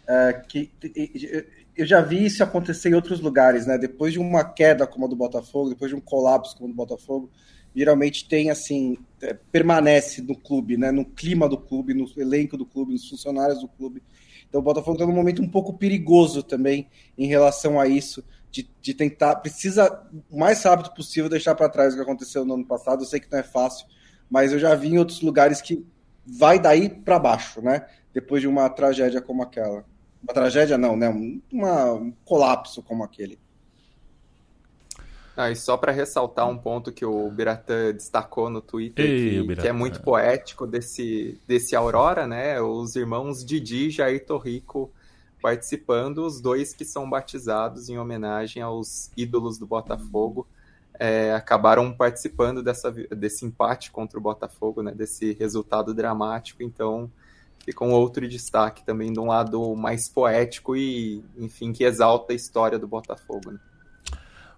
é, 0.08 0.34
que 0.47 0.71
eu 1.75 1.86
já 1.86 1.99
vi 1.99 2.25
isso 2.25 2.43
acontecer 2.43 2.89
em 2.89 2.93
outros 2.93 3.19
lugares, 3.19 3.65
né? 3.65 3.78
Depois 3.78 4.13
de 4.13 4.19
uma 4.19 4.43
queda 4.43 4.86
como 4.86 5.06
a 5.06 5.10
do 5.10 5.15
Botafogo, 5.15 5.69
depois 5.69 5.89
de 5.89 5.95
um 5.95 6.01
colapso 6.01 6.56
como 6.56 6.69
o 6.69 6.71
do 6.71 6.75
Botafogo, 6.75 7.30
geralmente 7.75 8.28
tem 8.28 8.51
assim, 8.51 8.97
é, 9.21 9.34
permanece 9.51 10.21
no 10.21 10.38
clube, 10.38 10.78
né? 10.78 10.91
No 10.91 11.04
clima 11.04 11.49
do 11.49 11.58
clube, 11.58 11.95
no 11.95 12.06
elenco 12.15 12.56
do 12.56 12.65
clube, 12.65 12.93
nos 12.93 13.10
funcionários 13.10 13.62
do 13.62 13.67
clube. 13.67 14.04
Então 14.47 14.62
o 14.62 14.63
Botafogo 14.63 14.93
está 14.93 15.06
num 15.06 15.15
momento 15.15 15.41
um 15.41 15.49
pouco 15.49 15.73
perigoso 15.73 16.43
também 16.43 16.88
em 17.17 17.25
relação 17.25 17.80
a 17.80 17.88
isso 17.88 18.23
de, 18.56 18.70
de 18.82 18.94
tentar, 18.94 19.36
precisa 19.36 20.02
o 20.32 20.39
mais 20.39 20.63
rápido 20.63 20.94
possível 20.94 21.30
deixar 21.30 21.56
para 21.56 21.68
trás 21.68 21.94
o 21.94 21.98
que 21.98 22.04
aconteceu 22.04 22.46
no 22.46 22.54
ano 22.54 22.65
passado. 22.65 23.02
Eu 23.02 23.06
sei 23.06 23.20
que 23.20 23.30
não 23.30 23.39
é 23.39 23.44
fácil, 23.44 23.86
mas 24.30 24.54
eu 24.54 24.60
já 24.60 24.74
vi 24.76 24.89
em 24.89 24.98
outros 24.98 25.20
lugares 25.22 25.62
que 25.62 25.86
vai 26.26 26.58
daí 26.58 26.89
para 26.89 27.20
baixo, 27.20 27.62
né? 27.62 27.86
Depois 28.13 28.41
de 28.41 28.48
uma 28.48 28.70
tragédia 28.70 29.22
como 29.22 29.44
aquela. 29.44 29.84
Uma 30.24 30.34
tragédia 30.34 30.78
não, 30.78 30.96
né? 30.96 31.10
Uma, 31.52 31.94
um 31.94 32.13
colapso 32.24 32.82
como 32.82 33.04
aquele. 33.04 33.38
Ah, 35.36 35.52
e 35.52 35.56
só 35.58 35.76
para 35.76 35.91
ressaltar 35.91 36.50
um 36.50 36.58
ponto 36.58 36.94
que 36.94 37.04
o 37.04 37.30
Biratã 37.30 37.91
destacou 37.91 38.50
no 38.50 38.62
Twitter, 38.62 39.06
Ei, 39.06 39.46
que, 39.46 39.56
que, 39.58 39.68
é 39.68 39.74
muito 39.74 40.02
poético 40.02 40.65
desse, 40.65 41.38
desse 41.46 41.76
Aurora, 41.76 42.26
né? 42.26 42.62
Os 42.62 42.96
irmãos 42.96 43.44
Didi 43.44 43.88
e 43.88 43.91
Jair 43.91 44.26
Torrico 44.26 44.94
participando, 45.46 46.26
os 46.26 46.42
dois 46.42 46.74
que 46.74 46.84
são 46.84 47.08
batizados 47.08 47.88
em 47.88 48.00
homenagem 48.00 48.64
aos 48.64 49.12
ídolos 49.16 49.60
do 49.60 49.68
Botafogo. 49.68 50.48
É, 50.98 51.36
acabaram 51.36 51.94
participando 51.94 52.64
dessa, 52.64 52.90
desse 52.92 53.46
empate 53.46 53.92
contra 53.92 54.18
o 54.18 54.22
Botafogo, 54.22 54.82
né, 54.82 54.92
desse 54.92 55.34
resultado 55.34 55.94
dramático. 55.94 56.64
Então, 56.64 57.12
fica 57.64 57.86
um 57.86 57.92
outro 57.92 58.28
destaque 58.28 58.84
também 58.84 59.14
de 59.14 59.20
um 59.20 59.28
lado 59.28 59.76
mais 59.76 60.10
poético 60.10 60.76
e, 60.76 61.24
enfim, 61.38 61.72
que 61.72 61.84
exalta 61.84 62.34
a 62.34 62.36
história 62.36 62.80
do 62.80 62.88
Botafogo. 62.88 63.52
Né? 63.52 63.60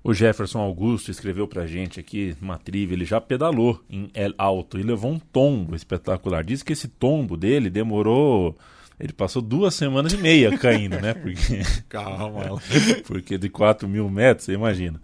O 0.01 0.13
Jefferson 0.13 0.61
Augusto 0.61 1.11
escreveu 1.11 1.49
pra 1.49 1.67
gente 1.67 1.99
aqui 1.99 2.33
uma 2.41 2.57
trivia, 2.57 2.95
ele 2.95 3.03
já 3.03 3.19
pedalou 3.19 3.83
em 3.89 4.09
El 4.13 4.33
Alto 4.37 4.79
e 4.79 4.83
levou 4.83 5.11
um 5.11 5.19
tombo 5.19 5.75
espetacular. 5.75 6.45
Diz 6.45 6.63
que 6.63 6.71
esse 6.71 6.87
tombo 6.87 7.35
dele 7.35 7.69
demorou 7.69 8.55
ele 8.99 9.13
passou 9.13 9.41
duas 9.41 9.75
semanas 9.75 10.13
e 10.13 10.17
meia 10.17 10.57
caindo, 10.57 10.99
né? 10.99 11.13
Porque, 11.13 11.61
Calma. 11.87 12.59
porque 13.05 13.37
de 13.37 13.49
4 13.49 13.87
mil 13.87 14.09
metros, 14.09 14.45
você 14.45 14.53
imagina. 14.53 14.99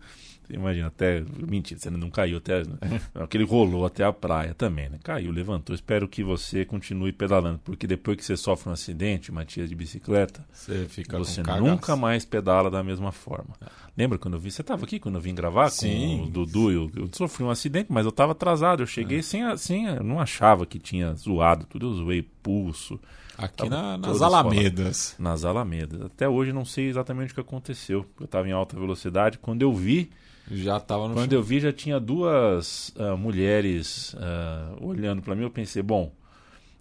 Imagina, 0.55 0.87
até. 0.87 1.23
Mentira, 1.37 1.79
você 1.79 1.89
não 1.89 2.09
caiu 2.09 2.37
até. 2.37 2.63
Não, 3.13 3.27
que 3.27 3.37
ele 3.37 3.45
rolou 3.45 3.85
até 3.85 4.03
a 4.03 4.13
praia 4.13 4.53
também, 4.53 4.89
né? 4.89 4.99
Caiu, 5.03 5.31
levantou. 5.31 5.75
Espero 5.75 6.07
que 6.07 6.23
você 6.23 6.65
continue 6.65 7.11
pedalando, 7.11 7.59
porque 7.63 7.85
depois 7.85 8.17
que 8.17 8.25
você 8.25 8.35
sofre 8.35 8.69
um 8.69 8.73
acidente, 8.73 9.31
Matias, 9.31 9.69
de 9.69 9.75
bicicleta, 9.75 10.45
você, 10.51 10.85
fica 10.87 11.17
você 11.17 11.41
nunca 11.43 11.95
mais 11.95 12.25
pedala 12.25 12.69
da 12.69 12.83
mesma 12.83 13.11
forma. 13.11 13.55
É. 13.61 13.83
Lembra 13.95 14.17
quando 14.17 14.33
eu 14.33 14.39
vi? 14.39 14.49
Você 14.49 14.61
estava 14.61 14.85
aqui 14.85 14.99
quando 14.99 15.15
eu 15.15 15.21
vim 15.21 15.35
gravar 15.35 15.69
Sim. 15.69 16.17
com 16.17 16.23
o 16.23 16.29
Dudu? 16.29 16.71
Eu, 16.71 16.91
eu 16.95 17.09
sofri 17.11 17.43
um 17.43 17.49
acidente, 17.51 17.91
mas 17.91 18.05
eu 18.05 18.09
estava 18.09 18.31
atrasado. 18.31 18.81
Eu 18.81 18.87
cheguei 18.87 19.19
é. 19.19 19.21
sem, 19.21 19.57
sem. 19.57 19.85
Eu 19.85 20.03
não 20.03 20.19
achava 20.19 20.65
que 20.65 20.79
tinha 20.79 21.13
zoado 21.13 21.65
tudo. 21.65 21.87
Eu 21.87 21.93
zoei 21.93 22.23
pulso. 22.23 22.99
Aqui 23.37 23.69
na, 23.69 23.97
nas 23.97 24.21
Alamedas. 24.21 25.15
Nas 25.19 25.45
Alamedas. 25.45 26.01
Até 26.01 26.27
hoje 26.27 26.51
não 26.51 26.65
sei 26.65 26.87
exatamente 26.87 27.31
o 27.31 27.35
que 27.35 27.41
aconteceu. 27.41 28.05
Eu 28.19 28.25
estava 28.25 28.47
em 28.47 28.51
alta 28.51 28.77
velocidade. 28.79 29.37
Quando 29.37 29.61
eu 29.61 29.71
vi. 29.73 30.09
Já 30.51 30.77
estava 30.77 31.08
no 31.08 31.13
Quando 31.13 31.32
chão. 31.32 31.39
eu 31.39 31.43
vi, 31.43 31.60
já 31.60 31.71
tinha 31.71 31.99
duas 31.99 32.89
uh, 32.89 33.17
mulheres 33.17 34.13
uh, 34.13 34.86
olhando 34.86 35.21
para 35.21 35.36
mim. 35.36 35.43
Eu 35.43 35.49
pensei, 35.49 35.82
bom, 35.82 36.12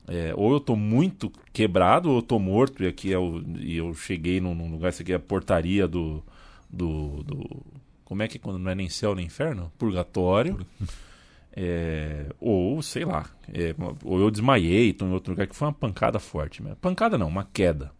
é, 0.06 0.32
ou 0.36 0.50
eu 0.50 0.56
estou 0.58 0.76
muito 0.76 1.30
quebrado 1.52 2.08
ou 2.08 2.16
eu 2.16 2.20
estou 2.20 2.38
morto. 2.38 2.82
E 2.82 2.86
aqui 2.86 3.12
é 3.12 3.18
o, 3.18 3.42
e 3.58 3.76
eu 3.76 3.94
cheguei 3.94 4.40
num, 4.40 4.54
num 4.54 4.70
lugar, 4.70 4.90
isso 4.90 5.02
aqui 5.02 5.12
é 5.12 5.16
a 5.16 5.20
portaria 5.20 5.86
do, 5.86 6.22
do, 6.68 7.22
do 7.22 7.62
Como 8.04 8.22
é 8.22 8.28
que 8.28 8.38
quando 8.38 8.58
não 8.58 8.70
é 8.70 8.74
nem 8.74 8.88
céu 8.88 9.14
nem 9.14 9.26
inferno? 9.26 9.72
Purgatório. 9.78 10.58
É, 11.54 12.28
ou, 12.40 12.80
sei 12.80 13.04
lá, 13.04 13.28
é, 13.52 13.74
ou 14.02 14.18
eu 14.18 14.30
desmaiei, 14.30 14.88
estou 14.88 15.06
em 15.06 15.12
outro 15.12 15.34
lugar 15.34 15.46
que 15.46 15.54
foi 15.54 15.68
uma 15.68 15.74
pancada 15.74 16.18
forte. 16.18 16.62
Mesmo. 16.62 16.76
Pancada 16.76 17.18
não, 17.18 17.28
uma 17.28 17.44
queda. 17.44 17.92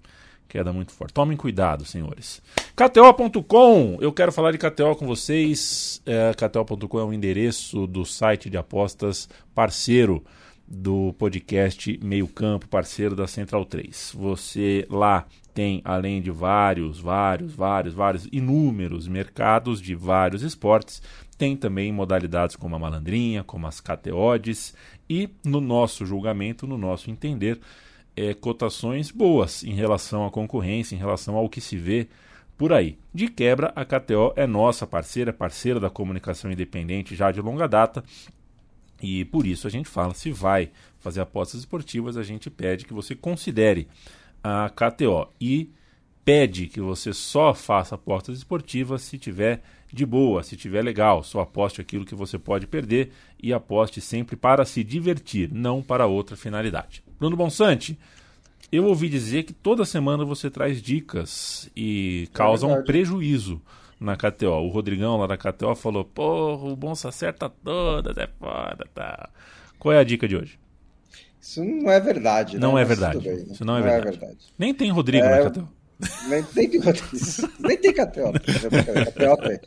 Queda 0.53 0.71
muito 0.71 0.93
forte. 0.93 1.15
Tomem 1.15 1.35
cuidado, 1.35 1.83
senhores. 1.87 2.43
KTO.com, 2.77 3.97
eu 4.03 4.12
quero 4.12 4.31
falar 4.31 4.53
de 4.53 4.59
KTO 4.59 4.95
com 4.95 5.07
vocês. 5.07 6.03
É, 6.05 6.31
KTO.com 6.35 7.01
é 7.01 7.05
o 7.05 7.11
endereço 7.11 7.87
do 7.87 8.05
site 8.05 8.51
de 8.51 8.59
apostas 8.59 9.31
parceiro 9.55 10.23
do 10.69 11.15
podcast 11.15 11.99
Meio 12.05 12.29
Campo, 12.29 12.69
parceiro 12.69 13.17
da 13.17 13.27
Central 13.27 13.65
3. 13.65 14.12
Você 14.15 14.87
lá 14.91 15.25
tem, 15.55 15.81
além 15.87 16.21
de 16.21 16.31
vários, 16.31 17.01
vários, 17.01 17.55
vários, 17.55 17.95
vários, 17.95 18.29
inúmeros 18.31 19.09
mercados 19.09 19.81
de 19.81 19.95
vários 19.95 20.43
esportes, 20.43 21.01
tem 21.38 21.57
também 21.57 21.91
modalidades 21.91 22.57
como 22.57 22.77
a 22.77 22.79
malandrinha, 22.79 23.43
como 23.43 23.67
as 23.67 23.81
KTODs 23.81 24.75
e, 25.09 25.31
no 25.43 25.62
nosso 25.62 26.05
julgamento, 26.05 26.67
no 26.67 26.77
nosso 26.77 27.11
entender, 27.11 27.59
é, 28.16 28.35
cotações 28.35 29.11
boas 29.11 29.62
em 29.64 29.75
relação 29.75 30.27
à 30.27 30.31
concorrência, 30.31 30.94
em 30.94 30.98
relação 30.98 31.37
ao 31.37 31.48
que 31.48 31.61
se 31.61 31.77
vê 31.77 32.09
por 32.57 32.72
aí. 32.72 32.98
De 33.12 33.29
quebra, 33.29 33.72
a 33.75 33.85
KTO 33.85 34.33
é 34.37 34.46
nossa 34.46 34.87
parceira, 34.87 35.33
parceira 35.33 35.81
da 35.81 35.90
comunicação 35.90 36.51
independente 36.51 37.16
já 37.16 37.31
de 37.31 37.40
longa 37.40 37.66
data. 37.66 38.05
E 39.03 39.25
por 39.25 39.46
isso 39.46 39.66
a 39.66 39.70
gente 39.70 39.88
fala, 39.88 40.14
se 40.14 40.31
vai 40.31 40.70
fazer 41.01 41.20
apostas 41.20 41.61
esportivas, 41.61 42.16
a 42.16 42.22
gente 42.22 42.48
pede 42.48 42.85
que 42.85 42.94
você 42.94 43.16
considere 43.16 43.88
a 44.44 44.70
KTO 44.70 45.29
e 45.40 45.70
pede 46.25 46.68
que 46.68 46.81
você 46.81 47.12
só 47.12 47.53
faça 47.53 47.96
apostas 47.96 48.38
esportivas 48.38 49.03
se 49.03 49.18
tiver 49.18 49.61
de 49.92 50.07
boa, 50.07 50.42
se 50.42 50.57
tiver 50.57 50.83
legal, 50.83 51.22
só 51.22 51.40
aposte 51.40 51.81
aquilo 51.81 52.05
que 52.05 52.14
você 52.14 52.38
pode 52.38 52.66
perder 52.66 53.12
e 53.42 53.53
aposte 53.53 54.01
sempre 54.01 54.37
para 54.37 54.64
se 54.64 54.83
divertir, 54.83 55.53
não 55.53 55.83
para 55.83 56.07
outra 56.07 56.37
finalidade. 56.37 57.03
Bruno 57.22 57.37
Bonsante, 57.37 57.96
eu 58.72 58.85
ouvi 58.87 59.08
dizer 59.08 59.44
que 59.44 59.52
toda 59.52 59.85
semana 59.85 60.24
você 60.24 60.50
traz 60.50 60.82
dicas 60.82 61.70
e 61.76 62.28
causa 62.32 62.66
é 62.66 62.68
um 62.68 62.82
prejuízo 62.82 63.62
na 64.00 64.16
KTO. 64.16 64.48
O 64.48 64.66
Rodrigão 64.66 65.16
lá 65.16 65.28
da 65.28 65.37
KTO 65.37 65.76
falou: 65.76 66.04
Porra, 66.04 66.64
o 66.64 66.74
Bonsa 66.74 67.11
acerta 67.11 67.48
todas, 67.48 68.18
é 68.18 68.28
foda, 68.40 68.88
tá. 68.92 69.30
Qual 69.78 69.94
é 69.94 70.00
a 70.00 70.04
dica 70.04 70.26
de 70.26 70.37
hoje? 70.37 70.58
Isso 71.40 71.64
não 71.64 71.92
é 71.92 72.00
verdade. 72.00 72.58
Não 72.58 72.74
né? 72.74 72.82
é 72.82 72.85
verdade. 72.85 73.20
Bem, 73.20 73.37
né? 73.37 73.52
Isso 73.52 73.64
não 73.64 73.76
é, 73.76 73.78
não 73.78 73.87
verdade. 73.87 74.08
é, 74.08 74.11
verdade. 74.18 74.46
Nem 74.58 74.74
tem 74.74 74.90
Rodrigo 74.90 75.24
é, 75.24 75.44
na 75.44 75.48
KTO. 75.48 75.68
Nem, 76.28 76.44
nem 76.56 76.68
tem 76.68 76.80
Nem 77.61 77.78
tem 77.78 77.92
KTO. 77.92 78.32
KTO 78.32 79.37
tem. 79.46 79.61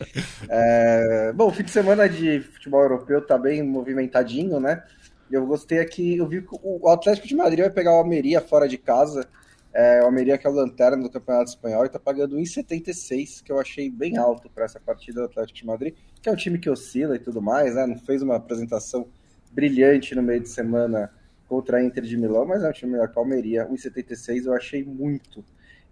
É, 0.49 1.31
bom, 1.33 1.47
o 1.47 1.51
fim 1.53 1.63
de 1.63 1.71
semana 1.71 2.09
de 2.09 2.41
futebol 2.41 2.81
europeu 2.81 3.25
tá 3.25 3.37
bem 3.37 3.63
movimentadinho, 3.63 4.59
né? 4.59 4.83
Eu 5.31 5.45
gostei 5.45 5.79
aqui, 5.79 6.17
eu 6.17 6.27
vi 6.27 6.41
que 6.41 6.55
o 6.61 6.87
Atlético 6.89 7.27
de 7.27 7.35
Madrid 7.35 7.59
vai 7.59 7.69
pegar 7.69 7.91
o 7.91 7.97
Almeria 7.97 8.41
fora 8.41 8.67
de 8.67 8.77
casa. 8.77 9.27
É, 9.73 10.01
o 10.01 10.05
Almeria 10.05 10.37
que 10.37 10.47
é 10.47 10.49
o 10.49 10.53
lanterna 10.53 11.03
do 11.03 11.09
Campeonato 11.09 11.49
Espanhol 11.49 11.85
e 11.85 11.89
tá 11.89 11.99
pagando 11.99 12.37
1,76, 12.37 13.43
que 13.43 13.51
eu 13.51 13.59
achei 13.59 13.89
bem 13.89 14.17
alto 14.17 14.49
para 14.49 14.63
essa 14.65 14.79
partida 14.79 15.21
do 15.21 15.25
Atlético 15.25 15.59
de 15.59 15.65
Madrid, 15.65 15.95
que 16.21 16.29
é 16.29 16.31
um 16.31 16.35
time 16.35 16.57
que 16.57 16.69
oscila 16.69 17.15
e 17.15 17.19
tudo 17.19 17.41
mais, 17.41 17.75
né? 17.75 17.85
Não 17.85 17.97
fez 17.97 18.21
uma 18.21 18.37
apresentação 18.37 19.07
brilhante 19.51 20.15
no 20.15 20.23
meio 20.23 20.39
de 20.39 20.49
semana 20.49 21.11
contra 21.47 21.77
a 21.77 21.83
Inter 21.83 22.03
de 22.03 22.17
Milão, 22.17 22.45
mas 22.45 22.63
é 22.63 22.69
um 22.69 22.71
time 22.71 22.93
melhor 22.93 23.09
que 23.09 23.17
o 23.17 23.19
Almeria. 23.19 23.67
1,76 23.67 24.45
eu 24.45 24.53
achei 24.53 24.83
muito. 24.83 25.43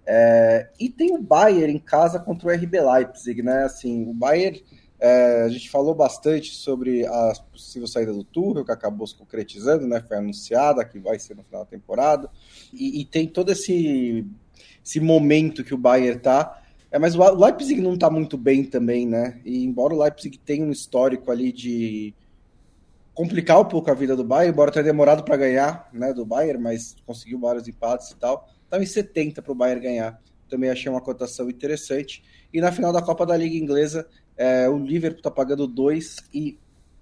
É, 0.06 0.70
e 0.80 0.90
tem 0.90 1.16
o 1.16 1.22
Bayern 1.22 1.74
em 1.74 1.80
casa 1.80 2.20
contra 2.20 2.48
o 2.48 2.52
RB 2.52 2.80
Leipzig, 2.80 3.42
né? 3.42 3.64
Assim, 3.64 4.10
o 4.10 4.14
Bayern, 4.14 4.64
é, 5.06 5.42
a 5.42 5.50
gente 5.50 5.70
falou 5.70 5.94
bastante 5.94 6.56
sobre 6.56 7.06
a 7.06 7.34
possível 7.52 7.86
saída 7.90 8.14
do 8.14 8.24
Tuchel, 8.24 8.64
que 8.64 8.72
acabou 8.72 9.06
se 9.06 9.14
concretizando, 9.14 9.86
né? 9.86 10.00
Foi 10.00 10.16
anunciada 10.16 10.86
que 10.86 10.98
vai 10.98 11.20
ser 11.20 11.36
no 11.36 11.44
final 11.44 11.66
da 11.66 11.70
temporada. 11.70 12.30
E, 12.72 13.02
e 13.02 13.04
tem 13.04 13.28
todo 13.28 13.52
esse, 13.52 14.26
esse 14.82 15.02
momento 15.02 15.62
que 15.62 15.74
o 15.74 15.78
Bayern 15.78 16.22
tá. 16.22 16.64
É, 16.90 16.98
mas 16.98 17.16
o 17.16 17.36
Leipzig 17.36 17.82
não 17.82 17.98
tá 17.98 18.10
muito 18.10 18.38
bem 18.38 18.64
também, 18.64 19.06
né? 19.06 19.42
E 19.44 19.66
embora 19.66 19.94
o 19.94 20.02
Leipzig 20.02 20.38
tenha 20.38 20.64
um 20.66 20.72
histórico 20.72 21.30
ali 21.30 21.52
de 21.52 22.14
complicar 23.14 23.60
um 23.60 23.66
pouco 23.66 23.92
a 23.92 23.94
vida 23.94 24.16
do 24.16 24.24
Bayern, 24.24 24.54
embora 24.54 24.72
tenha 24.72 24.86
demorado 24.86 25.26
para 25.26 25.36
ganhar, 25.36 25.90
né, 25.92 26.14
do 26.14 26.26
Bayern, 26.26 26.64
mas 26.64 26.96
conseguiu 27.06 27.42
vários 27.42 27.68
empates 27.68 28.10
e 28.12 28.16
tal. 28.16 28.48
Estava 28.64 28.82
em 28.82 28.88
70 28.88 29.42
para 29.42 29.52
o 29.52 29.56
Bayern 29.56 29.82
ganhar. 29.82 30.22
Também 30.48 30.70
achei 30.70 30.90
uma 30.90 31.02
cotação 31.02 31.50
interessante. 31.50 32.24
E 32.54 32.62
na 32.62 32.72
final 32.72 32.94
da 32.94 33.02
Copa 33.02 33.26
da 33.26 33.36
Liga 33.36 33.58
Inglesa, 33.58 34.08
é, 34.38 34.68
o 34.70 34.78
Liverpool 34.78 35.20
está 35.20 35.32
pagando 35.32 35.68
2 35.68 36.18
e 36.34 36.58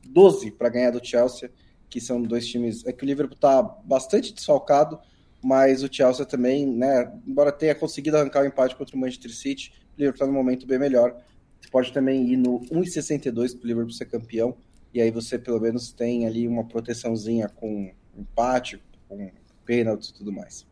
12 0.07 0.51
para 0.51 0.69
ganhar 0.69 0.91
do 0.91 1.05
Chelsea, 1.05 1.51
que 1.89 1.99
são 1.99 2.21
dois 2.21 2.47
times. 2.47 2.85
É 2.85 2.91
que 2.91 3.03
o 3.03 3.07
Liverpool 3.07 3.35
está 3.35 3.61
bastante 3.61 4.33
desfalcado, 4.33 4.99
mas 5.43 5.83
o 5.83 5.91
Chelsea 5.91 6.25
também, 6.25 6.65
né, 6.65 7.11
embora 7.25 7.51
tenha 7.51 7.75
conseguido 7.75 8.17
arrancar 8.17 8.43
o 8.43 8.47
empate 8.47 8.75
contra 8.75 8.95
o 8.95 8.99
Manchester 8.99 9.33
City, 9.33 9.73
o 9.97 9.99
Liverpool 9.99 10.15
está 10.15 10.25
no 10.25 10.33
momento 10.33 10.65
bem 10.65 10.79
melhor. 10.79 11.15
Você 11.59 11.69
pode 11.69 11.91
também 11.93 12.31
ir 12.31 12.37
no 12.37 12.59
1,62 12.71 13.55
para 13.55 13.63
o 13.63 13.67
Liverpool 13.67 13.91
ser 13.91 14.05
campeão 14.05 14.57
e 14.93 15.01
aí 15.01 15.11
você 15.11 15.37
pelo 15.37 15.59
menos 15.59 15.91
tem 15.91 16.25
ali 16.25 16.47
uma 16.47 16.65
proteçãozinha 16.65 17.47
com 17.47 17.91
empate, 18.17 18.81
com 19.07 19.31
pênaltis 19.65 20.09
e 20.09 20.13
tudo 20.13 20.31
mais. 20.31 20.65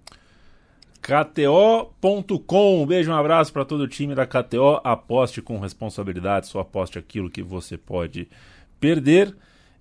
KTO.com, 1.01 2.83
um 2.83 2.85
beijo, 2.85 3.11
um 3.11 3.15
abraço 3.15 3.51
para 3.53 3.65
todo 3.65 3.81
o 3.81 3.87
time 3.87 4.13
da 4.13 4.25
KTO. 4.25 4.81
Aposte 4.83 5.41
com 5.41 5.59
responsabilidade, 5.59 6.47
só 6.47 6.59
aposte 6.59 6.99
aquilo 6.99 7.29
que 7.29 7.41
você 7.41 7.77
pode 7.77 8.27
perder. 8.79 9.35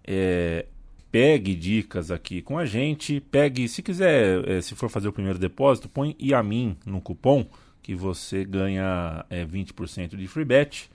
É, 0.06 0.66
pegue 1.10 1.54
dicas 1.54 2.10
aqui 2.10 2.40
com 2.40 2.58
a 2.58 2.64
gente. 2.64 3.20
Pegue, 3.20 3.68
se 3.68 3.82
quiser, 3.82 4.48
é, 4.48 4.60
se 4.60 4.74
for 4.74 4.88
fazer 4.88 5.08
o 5.08 5.12
primeiro 5.12 5.38
depósito, 5.38 5.88
põe 5.88 6.16
IAMIN 6.18 6.76
no 6.86 7.00
cupom 7.00 7.46
que 7.82 7.94
você 7.94 8.44
ganha 8.44 9.24
é, 9.30 9.44
20% 9.44 10.16
de 10.16 10.26
free 10.26 10.44
bet. 10.44 10.90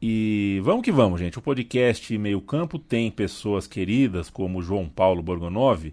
E 0.00 0.60
vamos 0.62 0.82
que 0.82 0.92
vamos, 0.92 1.20
gente. 1.20 1.38
O 1.38 1.42
podcast 1.42 2.16
Meio 2.16 2.40
Campo 2.40 2.78
tem 2.78 3.10
pessoas 3.10 3.66
queridas 3.66 4.30
como 4.30 4.62
João 4.62 4.88
Paulo 4.88 5.22
Borgonov, 5.22 5.92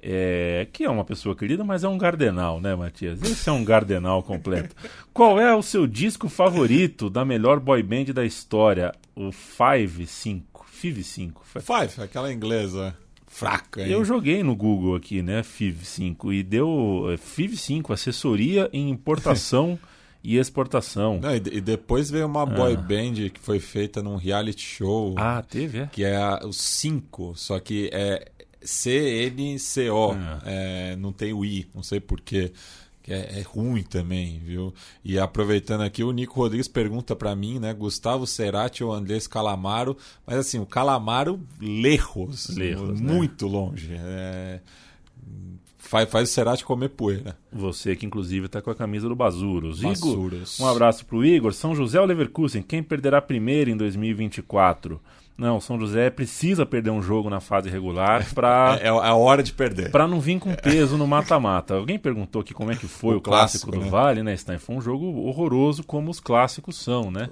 é, 0.00 0.66
que 0.72 0.84
é 0.84 0.90
uma 0.90 1.04
pessoa 1.04 1.34
querida, 1.34 1.64
mas 1.64 1.82
é 1.82 1.88
um 1.88 1.98
gardenal, 1.98 2.60
né, 2.60 2.74
Matias? 2.74 3.20
Esse 3.22 3.48
é 3.48 3.52
um 3.52 3.64
gardenal 3.64 4.22
completo. 4.22 4.74
Qual 5.12 5.40
é 5.40 5.54
o 5.54 5.62
seu 5.62 5.86
disco 5.86 6.28
favorito 6.28 7.10
da 7.10 7.24
melhor 7.24 7.58
boy 7.58 7.82
band 7.82 8.06
da 8.06 8.24
história? 8.24 8.94
O 9.14 9.32
Five 9.32 10.06
5. 10.06 10.66
Five 10.70 11.02
5. 11.02 11.42
Five, 11.44 12.02
aquela 12.02 12.32
inglesa 12.32 12.96
fraca. 13.26 13.82
Hein? 13.82 13.90
Eu 13.90 14.04
joguei 14.04 14.42
no 14.42 14.54
Google 14.54 14.94
aqui, 14.94 15.20
né, 15.20 15.42
Five 15.42 15.84
5, 15.84 16.32
e 16.32 16.42
deu 16.42 17.08
é, 17.12 17.16
Five 17.16 17.56
5, 17.56 17.92
assessoria 17.92 18.70
em 18.72 18.88
importação 18.90 19.76
e 20.22 20.36
exportação. 20.36 21.18
Não, 21.20 21.34
e, 21.34 21.36
e, 21.36 21.60
depois 21.60 22.08
veio 22.10 22.26
uma 22.26 22.42
ah. 22.42 22.46
boy 22.46 22.76
band 22.76 23.30
que 23.32 23.40
foi 23.40 23.58
feita 23.58 24.00
num 24.00 24.16
reality 24.16 24.62
show. 24.62 25.14
Ah, 25.16 25.42
teve, 25.42 25.78
é? 25.80 25.86
Que 25.86 26.04
é 26.04 26.18
o 26.44 26.52
5, 26.52 27.34
só 27.36 27.58
que 27.58 27.90
é 27.92 28.30
C-N-C-O. 28.62 30.12
Ah. 30.12 30.42
É, 30.44 30.96
não 30.96 31.12
tem 31.12 31.32
o 31.32 31.44
I, 31.44 31.68
não 31.74 31.82
sei 31.82 32.00
porquê. 32.00 32.52
É, 33.10 33.40
é, 33.40 33.42
ruim 33.42 33.82
também, 33.82 34.38
viu? 34.38 34.74
E 35.02 35.18
aproveitando 35.18 35.80
aqui, 35.80 36.04
o 36.04 36.12
Nico 36.12 36.38
Rodrigues 36.38 36.68
pergunta 36.68 37.16
para 37.16 37.34
mim, 37.34 37.58
né? 37.58 37.72
Gustavo 37.72 38.26
Cerati 38.26 38.84
ou 38.84 38.92
Andrés 38.92 39.26
Calamaro, 39.26 39.96
mas 40.26 40.36
assim, 40.36 40.58
o 40.58 40.66
Calamaro 40.66 41.40
lejos, 41.58 42.50
lejos 42.54 43.00
né? 43.00 43.12
muito 43.12 43.46
né? 43.46 43.52
longe. 43.52 43.90
É 43.94 44.60
Faz, 45.88 46.10
faz 46.10 46.28
o 46.28 46.32
Cerati 46.32 46.66
comer 46.66 46.90
poeira. 46.90 47.34
Você 47.50 47.96
que 47.96 48.04
inclusive 48.04 48.44
está 48.44 48.60
com 48.60 48.70
a 48.70 48.74
camisa 48.74 49.08
do 49.08 49.16
Bazuros. 49.16 49.82
Igor, 49.82 50.30
um 50.60 50.66
abraço 50.66 51.06
para 51.06 51.16
o 51.16 51.24
Igor. 51.24 51.54
São 51.54 51.74
José 51.74 51.98
ou 51.98 52.04
Leverkusen, 52.04 52.62
quem 52.62 52.82
perderá 52.82 53.22
primeiro 53.22 53.70
em 53.70 53.76
2024? 53.76 55.00
Não, 55.38 55.60
São 55.60 55.78
José 55.78 56.10
precisa 56.10 56.66
perder 56.66 56.90
um 56.90 57.00
jogo 57.00 57.30
na 57.30 57.38
fase 57.38 57.70
regular 57.70 58.26
para 58.34 58.76
é, 58.82 58.86
é, 58.86 58.88
a 58.88 59.14
hora 59.14 59.40
de 59.40 59.52
perder. 59.52 59.92
Para 59.92 60.08
não 60.08 60.18
vir 60.18 60.40
com 60.40 60.52
peso 60.52 60.96
no 60.98 61.06
mata-mata. 61.06 61.74
Alguém 61.74 61.96
perguntou 61.96 62.42
aqui 62.42 62.52
como 62.52 62.72
é 62.72 62.76
que 62.76 62.88
foi 62.88 63.14
o, 63.14 63.18
o 63.18 63.20
clássico, 63.20 63.66
clássico, 63.66 63.70
do 63.70 63.84
né? 63.84 63.88
Vale, 63.88 64.22
né, 64.24 64.36
Stein? 64.36 64.58
Foi 64.58 64.74
um 64.74 64.80
jogo 64.80 65.06
horroroso 65.26 65.84
como 65.84 66.10
os 66.10 66.18
clássicos 66.18 66.76
são, 66.76 67.12
né? 67.12 67.28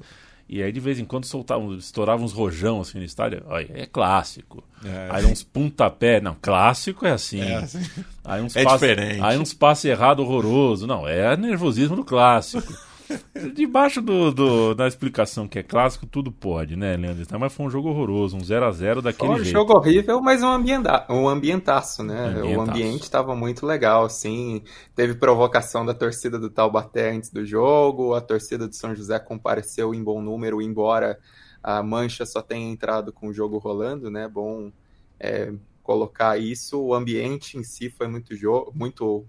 E 0.49 0.63
aí 0.63 0.71
de 0.71 0.79
vez 0.79 1.01
em 1.01 1.05
quando 1.05 1.25
soltavam, 1.25 1.75
estouravam 1.75 2.25
uns 2.25 2.33
rojão 2.33 2.81
assim 2.81 2.99
no 2.99 3.05
estádio. 3.05 3.43
Olha, 3.49 3.69
é 3.75 3.85
clássico. 3.85 4.63
É. 4.85 5.09
Aí 5.11 5.25
uns 5.25 5.43
pontapé. 5.43 6.21
Não, 6.21 6.37
clássico 6.41 7.05
é 7.05 7.11
assim. 7.11 7.41
É, 7.41 7.57
assim. 7.57 7.83
Aí 8.25 8.41
uns 8.41 8.55
é 8.55 8.63
passe, 8.63 8.87
diferente. 8.87 9.21
Aí 9.21 9.37
uns 9.37 9.53
passe 9.53 9.89
errado 9.89 10.21
horroroso. 10.21 10.87
Não, 10.87 11.09
é 11.09 11.37
nervosismo 11.37 11.97
do 11.97 12.05
clássico. 12.05 12.73
Debaixo 13.55 14.01
do, 14.01 14.33
do, 14.33 14.75
da 14.75 14.87
explicação 14.87 15.47
que 15.47 15.59
é 15.59 15.63
clássico, 15.63 16.07
tudo 16.07 16.33
pode, 16.33 16.77
né, 16.77 16.97
Leandro? 16.97 17.25
Mas 17.39 17.53
foi 17.53 17.67
um 17.67 17.71
jogo 17.71 17.89
horroroso, 17.89 18.37
um 18.37 18.41
0x0 18.41 19.03
daquele 19.03 19.33
foi 19.33 19.41
um 19.41 19.45
jeito. 19.45 19.51
jogo 19.51 19.75
horrível, 19.75 20.21
mas 20.21 20.43
um, 20.43 20.49
ambienta 20.49 21.07
um 21.09 21.29
ambientaço, 21.29 22.03
né? 22.03 22.27
Ambientaço. 22.27 22.57
O 22.57 22.61
ambiente 22.61 23.03
estava 23.03 23.35
muito 23.35 23.67
legal, 23.67 24.05
assim. 24.05 24.63
Teve 24.95 25.15
provocação 25.15 25.85
da 25.85 25.95
torcida 25.95 26.39
do 26.39 26.51
Taubaté 26.51 27.11
antes 27.11 27.31
do 27.31 27.45
jogo, 27.45 28.15
a 28.15 28.21
torcida 28.21 28.67
do 28.67 28.75
São 28.75 28.95
José 28.95 29.19
compareceu 29.19 29.95
em 29.95 30.03
bom 30.03 30.21
número, 30.21 30.61
embora 30.61 31.19
a 31.63 31.83
Mancha 31.83 32.25
só 32.25 32.41
tenha 32.41 32.71
entrado 32.71 33.13
com 33.13 33.29
o 33.29 33.33
jogo 33.33 33.59
rolando, 33.59 34.11
né? 34.11 34.29
Bom 34.29 34.71
é, 35.19 35.53
colocar 35.83 36.39
isso. 36.39 36.81
O 36.81 36.95
ambiente 36.95 37.59
em 37.59 37.65
si 37.65 37.91
foi 37.91 38.09
muito, 38.09 38.35
muito 38.75 39.25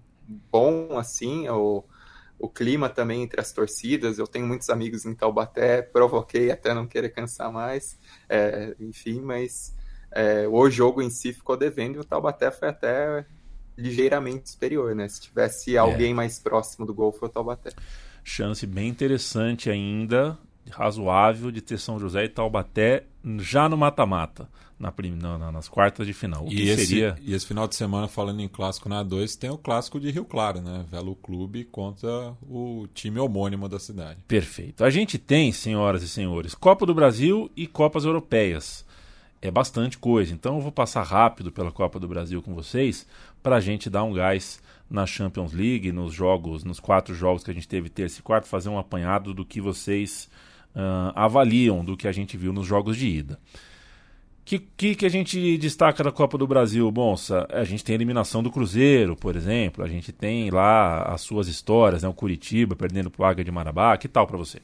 bom, 0.50 0.98
assim. 0.98 1.48
O 1.48 1.84
o 2.38 2.48
clima 2.48 2.88
também 2.88 3.22
entre 3.22 3.40
as 3.40 3.52
torcidas. 3.52 4.18
Eu 4.18 4.26
tenho 4.26 4.46
muitos 4.46 4.70
amigos 4.70 5.04
em 5.04 5.14
Taubaté, 5.14 5.82
provoquei 5.82 6.50
até 6.50 6.72
não 6.72 6.86
querer 6.86 7.10
cansar 7.10 7.52
mais, 7.52 7.98
é, 8.28 8.74
enfim, 8.78 9.20
mas 9.20 9.74
é, 10.12 10.46
o 10.48 10.70
jogo 10.70 11.02
em 11.02 11.10
si 11.10 11.32
ficou 11.32 11.56
devendo 11.56 11.96
e 11.96 11.98
o 11.98 12.04
Taubaté 12.04 12.50
foi 12.50 12.68
até 12.68 13.26
ligeiramente 13.76 14.50
superior, 14.50 14.94
né? 14.94 15.08
Se 15.08 15.20
tivesse 15.20 15.76
é. 15.76 15.78
alguém 15.78 16.12
mais 16.12 16.38
próximo 16.38 16.84
do 16.86 16.94
gol, 16.94 17.12
foi 17.12 17.28
o 17.28 17.30
Taubaté. 17.30 17.70
Chance 18.24 18.66
bem 18.66 18.88
interessante 18.88 19.70
ainda, 19.70 20.36
razoável, 20.70 21.50
de 21.50 21.60
ter 21.62 21.78
São 21.78 21.98
José 21.98 22.24
e 22.24 22.28
Taubaté 22.28 23.04
já 23.38 23.68
no 23.68 23.76
mata-mata 23.76 24.48
na, 24.78 24.92
na, 25.38 25.52
nas 25.52 25.68
quartas 25.68 26.06
de 26.06 26.12
final. 26.12 26.44
O 26.44 26.52
e, 26.52 26.68
esse, 26.68 26.86
seria... 26.86 27.16
e 27.20 27.34
esse 27.34 27.44
final 27.44 27.66
de 27.66 27.74
semana, 27.74 28.06
falando 28.06 28.40
em 28.40 28.48
clássico 28.48 28.88
na 28.88 29.02
2, 29.02 29.34
tem 29.36 29.50
o 29.50 29.58
clássico 29.58 29.98
de 29.98 30.10
Rio 30.10 30.24
Claro, 30.24 30.60
né? 30.60 30.84
Velo 30.88 31.16
Clube 31.16 31.64
contra 31.64 32.32
o 32.42 32.86
time 32.94 33.18
homônimo 33.18 33.68
da 33.68 33.78
cidade. 33.78 34.20
Perfeito. 34.28 34.84
A 34.84 34.90
gente 34.90 35.18
tem, 35.18 35.50
senhoras 35.50 36.02
e 36.02 36.08
senhores, 36.08 36.54
Copa 36.54 36.86
do 36.86 36.94
Brasil 36.94 37.50
e 37.56 37.66
Copas 37.66 38.04
Europeias. 38.04 38.86
É 39.40 39.50
bastante 39.50 39.98
coisa, 39.98 40.32
então 40.32 40.56
eu 40.56 40.60
vou 40.60 40.72
passar 40.72 41.02
rápido 41.02 41.52
pela 41.52 41.70
Copa 41.70 42.00
do 42.00 42.08
Brasil 42.08 42.42
com 42.42 42.54
vocês 42.54 43.06
para 43.40 43.56
a 43.56 43.60
gente 43.60 43.88
dar 43.88 44.02
um 44.02 44.12
gás 44.12 44.60
na 44.90 45.06
Champions 45.06 45.52
League, 45.52 45.92
nos 45.92 46.12
jogos, 46.12 46.64
nos 46.64 46.80
quatro 46.80 47.14
jogos 47.14 47.44
que 47.44 47.50
a 47.50 47.54
gente 47.54 47.68
teve 47.68 47.88
terça 47.88 48.18
e 48.18 48.22
quarta, 48.22 48.48
fazer 48.48 48.68
um 48.68 48.78
apanhado 48.78 49.32
do 49.32 49.44
que 49.44 49.60
vocês 49.60 50.28
uh, 50.74 51.12
avaliam 51.14 51.84
do 51.84 51.96
que 51.96 52.08
a 52.08 52.12
gente 52.12 52.36
viu 52.36 52.52
nos 52.52 52.66
jogos 52.66 52.96
de 52.96 53.06
ida 53.06 53.38
que, 54.48 54.58
que, 54.58 54.94
que 54.94 55.04
a 55.04 55.10
gente 55.10 55.58
destaca 55.58 56.02
da 56.02 56.10
Copa 56.10 56.38
do 56.38 56.46
Brasil, 56.46 56.90
Bonsa? 56.90 57.46
A 57.50 57.64
gente 57.64 57.84
tem 57.84 57.92
a 57.92 57.98
eliminação 57.98 58.42
do 58.42 58.50
Cruzeiro, 58.50 59.14
por 59.14 59.36
exemplo. 59.36 59.84
A 59.84 59.88
gente 59.88 60.10
tem 60.10 60.50
lá 60.50 61.02
as 61.02 61.20
suas 61.20 61.48
histórias, 61.48 62.02
né? 62.02 62.08
O 62.08 62.14
Curitiba 62.14 62.74
perdendo 62.74 63.10
pro 63.10 63.26
Águia 63.26 63.44
de 63.44 63.50
Marabá. 63.50 63.94
Que 63.98 64.08
tal 64.08 64.26
para 64.26 64.38
você? 64.38 64.60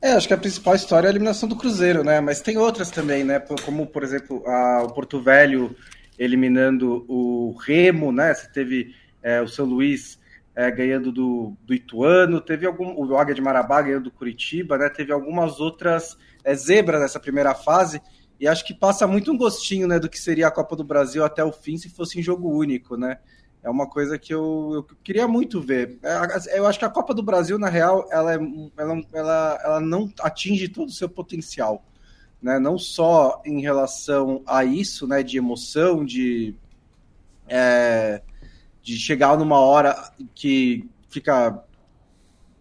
É, 0.00 0.12
acho 0.12 0.26
que 0.26 0.32
a 0.32 0.38
principal 0.38 0.74
história 0.74 1.06
é 1.06 1.08
a 1.08 1.12
eliminação 1.12 1.46
do 1.46 1.54
Cruzeiro, 1.54 2.02
né? 2.02 2.18
Mas 2.22 2.40
tem 2.40 2.56
outras 2.56 2.90
também, 2.90 3.24
né? 3.24 3.38
Como, 3.62 3.86
por 3.86 4.02
exemplo, 4.02 4.42
a, 4.46 4.84
o 4.84 4.94
Porto 4.94 5.20
Velho 5.20 5.76
eliminando 6.18 7.04
o 7.08 7.54
Remo, 7.60 8.10
né? 8.10 8.32
Você 8.32 8.48
teve 8.48 8.94
é, 9.22 9.42
o 9.42 9.48
São 9.48 9.66
Luís 9.66 10.18
é, 10.60 10.70
ganhando 10.70 11.10
do, 11.10 11.56
do 11.64 11.72
Ituano, 11.72 12.38
teve 12.38 12.66
algum, 12.66 12.92
o 12.94 13.16
Águia 13.16 13.34
de 13.34 13.40
Marabá 13.40 13.80
ganhando 13.80 14.04
do 14.04 14.10
Curitiba, 14.10 14.76
né? 14.76 14.90
Teve 14.90 15.10
algumas 15.10 15.58
outras 15.58 16.18
é, 16.44 16.54
zebras 16.54 17.00
nessa 17.00 17.18
primeira 17.18 17.54
fase 17.54 17.98
e 18.38 18.46
acho 18.46 18.62
que 18.66 18.74
passa 18.74 19.06
muito 19.06 19.32
um 19.32 19.38
gostinho, 19.38 19.88
né, 19.88 19.98
do 19.98 20.08
que 20.08 20.18
seria 20.18 20.48
a 20.48 20.50
Copa 20.50 20.76
do 20.76 20.84
Brasil 20.84 21.24
até 21.24 21.42
o 21.42 21.50
fim 21.50 21.78
se 21.78 21.88
fosse 21.88 22.20
em 22.20 22.22
jogo 22.22 22.50
único, 22.50 22.94
né? 22.94 23.18
É 23.62 23.70
uma 23.70 23.88
coisa 23.88 24.18
que 24.18 24.34
eu, 24.34 24.72
eu 24.74 24.96
queria 25.02 25.26
muito 25.26 25.62
ver. 25.62 25.98
É, 26.02 26.58
eu 26.58 26.66
acho 26.66 26.78
que 26.78 26.84
a 26.84 26.90
Copa 26.90 27.14
do 27.14 27.22
Brasil, 27.22 27.58
na 27.58 27.70
real, 27.70 28.06
ela, 28.10 28.34
é, 28.34 28.38
ela, 28.76 29.02
ela, 29.14 29.60
ela 29.64 29.80
não 29.80 30.12
atinge 30.20 30.68
todo 30.68 30.88
o 30.88 30.92
seu 30.92 31.08
potencial. 31.08 31.82
Né? 32.42 32.58
Não 32.58 32.76
só 32.76 33.40
em 33.46 33.62
relação 33.62 34.42
a 34.46 34.62
isso, 34.62 35.06
né, 35.06 35.22
de 35.22 35.38
emoção, 35.38 36.04
de, 36.04 36.54
é, 37.48 38.20
de 38.90 38.98
chegar 38.98 39.38
numa 39.38 39.58
hora 39.60 40.12
que 40.34 40.88
fica 41.08 41.62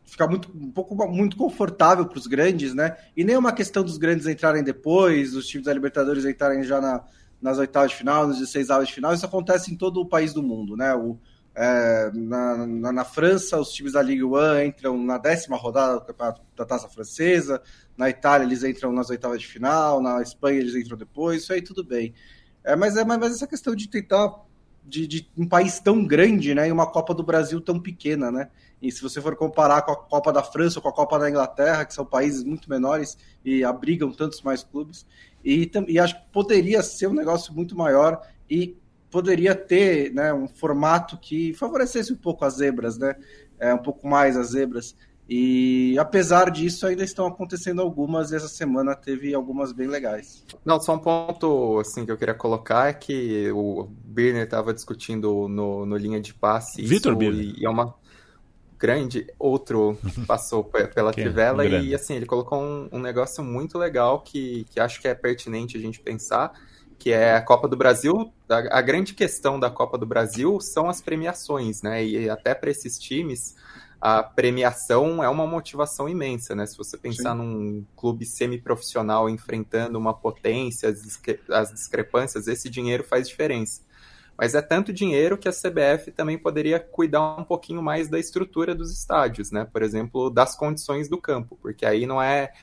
ficar 0.06 0.28
muito, 0.28 0.52
um 0.56 0.72
pouco 0.72 0.96
muito 1.08 1.38
confortável 1.38 2.06
para 2.06 2.18
os 2.18 2.28
grandes, 2.28 2.74
né? 2.74 2.98
E 3.16 3.24
nem 3.24 3.36
é 3.36 3.40
uma 3.40 3.52
questão 3.52 3.84
dos 3.84 3.98
grandes 3.98 4.28
entrarem 4.28 4.64
depois, 4.64 5.36
os 5.36 5.48
times 5.48 5.66
da 5.66 5.74
Libertadores 5.74 6.26
entrarem 6.26 6.64
já 6.64 6.82
na, 6.82 7.04
nas 7.42 7.58
oitavas 7.58 7.92
de 7.92 7.98
final, 7.98 8.28
nos 8.28 8.40
16 8.40 8.70
avos 8.70 8.88
de 8.88 8.94
final, 8.94 9.14
isso 9.14 9.26
acontece 9.26 9.72
em 9.72 9.78
todo 9.78 10.02
o 10.02 10.06
país 10.06 10.34
do 10.34 10.42
mundo, 10.42 10.76
né? 10.76 10.94
O, 10.96 11.18
é, 11.56 12.12
na, 12.14 12.66
na, 12.66 12.92
na, 12.92 13.06
França, 13.06 13.60
os 13.60 13.70
times 13.72 13.94
da 13.94 14.02
Ligue 14.02 14.24
1 14.24 14.62
entram 14.64 14.98
na 14.98 15.18
décima 15.18 15.58
rodada 15.58 15.96
do 15.96 16.06
campeonato 16.06 16.42
da 16.56 16.66
Taça 16.66 16.88
Francesa, 16.88 17.62
na 17.96 18.10
Itália 18.10 18.46
eles 18.46 18.64
entram 18.64 18.92
nas 18.92 19.10
oitavas 19.10 19.42
de 19.42 19.48
final, 19.48 20.02
na 20.02 20.22
Espanha 20.22 20.60
eles 20.60 20.76
entram 20.76 20.98
depois, 20.98 21.44
isso 21.44 21.54
aí 21.54 21.62
tudo 21.62 21.84
bem. 21.84 22.14
É, 22.64 22.76
mas 22.76 22.98
é 22.98 23.04
mas 23.04 23.36
essa 23.36 23.48
questão 23.48 23.76
de 23.76 23.88
tentar 23.88 24.34
de, 24.90 25.08
de, 25.08 25.30
um 25.38 25.48
país 25.48 25.80
tão 25.80 26.04
grande, 26.06 26.54
né, 26.56 26.68
e 26.68 26.72
uma 26.72 26.88
Copa 26.88 27.14
do 27.14 27.24
Brasil 27.24 27.62
tão 27.62 27.80
pequena, 27.80 28.32
né? 28.32 28.50
E 28.82 28.92
se 28.92 29.02
você 29.02 29.22
for 29.22 29.36
comparar 29.36 29.82
com 29.82 29.92
a 29.92 29.96
Copa 29.96 30.32
da 30.32 30.42
França 30.42 30.80
ou 30.80 30.84
com 30.84 30.90
a 30.90 30.94
Copa 30.94 31.20
da 31.20 31.30
Inglaterra, 31.30 31.86
que 31.86 31.94
são 31.94 32.06
países 32.06 32.44
muito 32.44 32.70
menores 32.70 33.18
e 33.44 33.64
abrigam 33.64 34.12
tantos 34.12 34.42
mais 34.42 34.64
clubes, 34.64 35.06
e, 35.44 35.70
e 35.88 36.00
acho 36.00 36.16
que 36.16 36.28
poderia 36.32 36.82
ser 36.82 37.08
um 37.08 37.14
negócio 37.14 37.54
muito 37.54 37.78
maior 37.78 38.22
e 38.50 38.76
poderia 39.12 39.56
ter 39.56 40.14
né, 40.14 40.34
um 40.34 40.48
formato 40.48 41.18
que 41.18 41.54
favorecesse 41.54 42.14
um 42.14 42.18
pouco 42.18 42.46
as 42.46 42.56
zebras, 42.56 42.98
né? 42.98 43.16
É, 43.60 43.74
um 43.74 43.80
pouco 43.80 44.08
mais 44.08 44.38
as 44.38 44.52
zebras. 44.52 44.96
E 45.30 45.96
apesar 46.00 46.50
disso, 46.50 46.88
ainda 46.88 47.04
estão 47.04 47.28
acontecendo 47.28 47.84
algumas, 47.84 48.32
e 48.32 48.36
essa 48.36 48.48
semana 48.48 48.96
teve 48.96 49.32
algumas 49.36 49.72
bem 49.72 49.88
legais. 49.88 50.44
Não, 50.66 50.82
só 50.82 50.96
um 50.96 51.00
ponto 51.00 51.80
assim 51.80 52.04
que 52.04 52.12
eu 52.12 52.18
queria 52.18 52.34
colocar 52.34 52.90
é 52.90 52.94
que 52.94 53.52
o 53.52 53.88
Birner 54.04 54.46
estava 54.46 54.74
discutindo 54.74 55.48
no, 55.48 55.86
no 55.86 55.96
linha 55.98 56.20
de 56.20 56.34
passe. 56.34 56.82
Vitor 56.82 57.16
Birner. 57.16 57.54
E 57.56 57.64
é 57.64 57.70
uma 57.70 57.94
grande, 58.76 59.28
outro 59.38 59.96
passou 60.26 60.64
pela 60.96 61.14
que 61.14 61.22
Trivela, 61.22 61.64
é 61.64 61.80
e 61.80 61.94
assim, 61.94 62.16
ele 62.16 62.26
colocou 62.26 62.60
um, 62.60 62.90
um 62.92 63.00
negócio 63.00 63.44
muito 63.44 63.78
legal 63.78 64.22
que, 64.22 64.66
que 64.72 64.80
acho 64.80 65.00
que 65.00 65.08
é 65.08 65.14
pertinente 65.14 65.78
a 65.78 65.80
gente 65.80 66.00
pensar, 66.00 66.54
que 66.98 67.12
é 67.12 67.36
a 67.36 67.42
Copa 67.42 67.68
do 67.68 67.78
Brasil. 67.78 68.34
A, 68.50 68.80
a 68.80 68.82
grande 68.82 69.14
questão 69.14 69.60
da 69.60 69.70
Copa 69.70 69.96
do 69.96 70.08
Brasil 70.08 70.60
são 70.60 70.90
as 70.90 71.02
premiações, 71.02 71.84
né? 71.84 72.04
E 72.04 72.28
até 72.28 72.56
para 72.56 72.72
esses 72.72 72.98
times 72.98 73.54
a 74.02 74.24
premiação 74.24 75.22
é 75.22 75.28
uma 75.28 75.46
motivação 75.46 76.08
imensa, 76.08 76.56
né? 76.56 76.66
Se 76.66 76.78
você 76.78 76.98
pensar 76.98 77.34
Sim. 77.34 77.38
num 77.40 77.86
clube 77.96 78.26
semiprofissional 78.26 79.30
enfrentando 79.30 79.98
uma 79.98 80.14
potência, 80.14 80.90
as, 80.90 81.02
discre 81.02 81.40
as 81.50 81.74
discrepâncias, 81.74 82.48
esse 82.48 82.70
dinheiro 82.70 83.04
faz 83.04 83.28
diferença. 83.28 83.82
Mas 84.38 84.56
é 84.56 84.62
tanto 84.62 84.94
dinheiro 84.94 85.38
que 85.38 85.50
a 85.50 85.52
CBF 85.52 86.12
também 86.12 86.38
poderia 86.38 86.80
cuidar 86.80 87.36
um 87.38 87.44
pouquinho 87.44 87.82
mais 87.82 88.08
da 88.08 88.18
estrutura 88.18 88.74
dos 88.74 88.90
estádios, 88.90 89.52
né? 89.52 89.66
Por 89.66 89.82
exemplo, 89.82 90.30
das 90.30 90.56
condições 90.56 91.10
do 91.10 91.20
campo, 91.20 91.60
porque 91.62 91.86
aí 91.86 92.06
não 92.06 92.22
é 92.22 92.54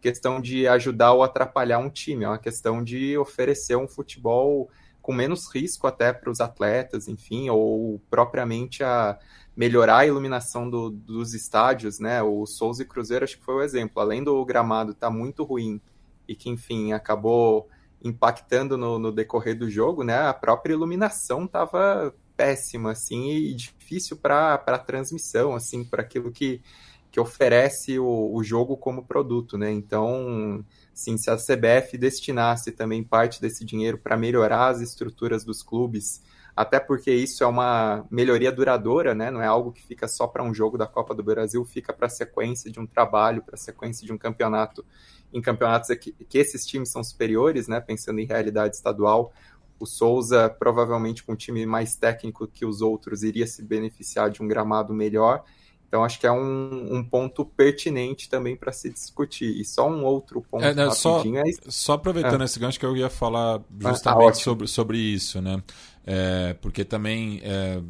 questão 0.00 0.40
de 0.40 0.66
ajudar 0.66 1.12
ou 1.12 1.22
atrapalhar 1.22 1.78
um 1.78 1.90
time, 1.90 2.24
é 2.24 2.28
uma 2.28 2.38
questão 2.38 2.82
de 2.82 3.16
oferecer 3.16 3.76
um 3.76 3.86
futebol 3.86 4.68
com 5.00 5.12
menos 5.12 5.48
risco 5.54 5.86
até 5.86 6.12
para 6.12 6.30
os 6.30 6.40
atletas, 6.40 7.06
enfim, 7.06 7.48
ou 7.48 8.00
propriamente 8.10 8.82
a 8.82 9.18
melhorar 9.60 9.98
a 9.98 10.06
iluminação 10.06 10.70
do, 10.70 10.88
dos 10.88 11.34
estádios, 11.34 11.98
né? 11.98 12.22
O 12.22 12.46
Souza 12.46 12.82
e 12.82 12.86
Cruzeiro 12.86 13.26
acho 13.26 13.36
que 13.36 13.44
foi 13.44 13.56
o 13.56 13.62
exemplo. 13.62 14.00
Além 14.00 14.24
do 14.24 14.42
gramado 14.42 14.92
estar 14.92 15.08
tá 15.08 15.12
muito 15.12 15.44
ruim 15.44 15.78
e 16.26 16.34
que, 16.34 16.48
enfim, 16.48 16.94
acabou 16.94 17.68
impactando 18.02 18.78
no, 18.78 18.98
no 18.98 19.12
decorrer 19.12 19.58
do 19.58 19.68
jogo, 19.68 20.02
né? 20.02 20.16
A 20.16 20.32
própria 20.32 20.72
iluminação 20.72 21.44
estava 21.44 22.14
péssima, 22.34 22.92
assim, 22.92 23.32
e 23.32 23.52
difícil 23.52 24.16
para 24.16 24.54
a 24.54 24.78
transmissão, 24.78 25.54
assim, 25.54 25.84
para 25.84 26.00
aquilo 26.00 26.32
que, 26.32 26.62
que 27.10 27.20
oferece 27.20 27.98
o, 27.98 28.34
o 28.34 28.42
jogo 28.42 28.78
como 28.78 29.04
produto, 29.04 29.58
né? 29.58 29.70
Então, 29.70 30.64
sim, 30.94 31.18
se 31.18 31.28
a 31.30 31.36
CBF 31.36 31.98
destinasse 31.98 32.72
também 32.72 33.04
parte 33.04 33.42
desse 33.42 33.62
dinheiro 33.62 33.98
para 33.98 34.16
melhorar 34.16 34.68
as 34.68 34.80
estruturas 34.80 35.44
dos 35.44 35.62
clubes 35.62 36.22
até 36.60 36.78
porque 36.78 37.10
isso 37.10 37.42
é 37.42 37.46
uma 37.46 38.06
melhoria 38.10 38.52
duradoura, 38.52 39.14
né? 39.14 39.30
Não 39.30 39.40
é 39.40 39.46
algo 39.46 39.72
que 39.72 39.82
fica 39.82 40.06
só 40.06 40.26
para 40.26 40.42
um 40.42 40.52
jogo 40.52 40.76
da 40.76 40.86
Copa 40.86 41.14
do 41.14 41.22
Brasil, 41.22 41.64
fica 41.64 41.90
para 41.90 42.06
a 42.06 42.10
sequência 42.10 42.70
de 42.70 42.78
um 42.78 42.86
trabalho, 42.86 43.42
para 43.42 43.54
a 43.54 43.58
sequência 43.58 44.06
de 44.06 44.12
um 44.12 44.18
campeonato, 44.18 44.84
em 45.32 45.40
campeonatos 45.40 45.88
que, 45.96 46.12
que 46.12 46.36
esses 46.36 46.66
times 46.66 46.90
são 46.90 47.02
superiores, 47.02 47.66
né? 47.66 47.80
Pensando 47.80 48.20
em 48.20 48.26
realidade 48.26 48.76
estadual, 48.76 49.32
o 49.78 49.86
Souza, 49.86 50.50
provavelmente 50.50 51.24
com 51.24 51.32
um 51.32 51.36
time 51.36 51.64
mais 51.64 51.96
técnico 51.96 52.46
que 52.46 52.66
os 52.66 52.82
outros, 52.82 53.22
iria 53.22 53.46
se 53.46 53.62
beneficiar 53.62 54.28
de 54.28 54.42
um 54.42 54.46
gramado 54.46 54.92
melhor. 54.92 55.42
Então, 55.90 56.04
acho 56.04 56.20
que 56.20 56.26
é 56.26 56.30
um, 56.30 56.98
um 56.98 57.02
ponto 57.02 57.44
pertinente 57.44 58.28
também 58.28 58.54
para 58.54 58.70
se 58.70 58.88
discutir. 58.88 59.60
E 59.60 59.64
só 59.64 59.90
um 59.90 60.04
outro 60.04 60.40
ponto 60.40 60.64
é, 60.64 60.72
né, 60.72 60.88
só, 60.92 61.20
é... 61.20 61.42
só 61.68 61.94
aproveitando 61.94 62.42
é. 62.42 62.44
esse 62.44 62.60
gancho 62.60 62.78
que 62.78 62.86
eu 62.86 62.96
ia 62.96 63.10
falar 63.10 63.56
ah, 63.56 63.90
justamente 63.90 64.38
ah, 64.38 64.44
sobre, 64.44 64.68
sobre 64.68 64.98
isso, 64.98 65.42
né? 65.42 65.60
É, 66.06 66.54
porque 66.54 66.84
também, 66.84 67.40
é, 67.42 67.80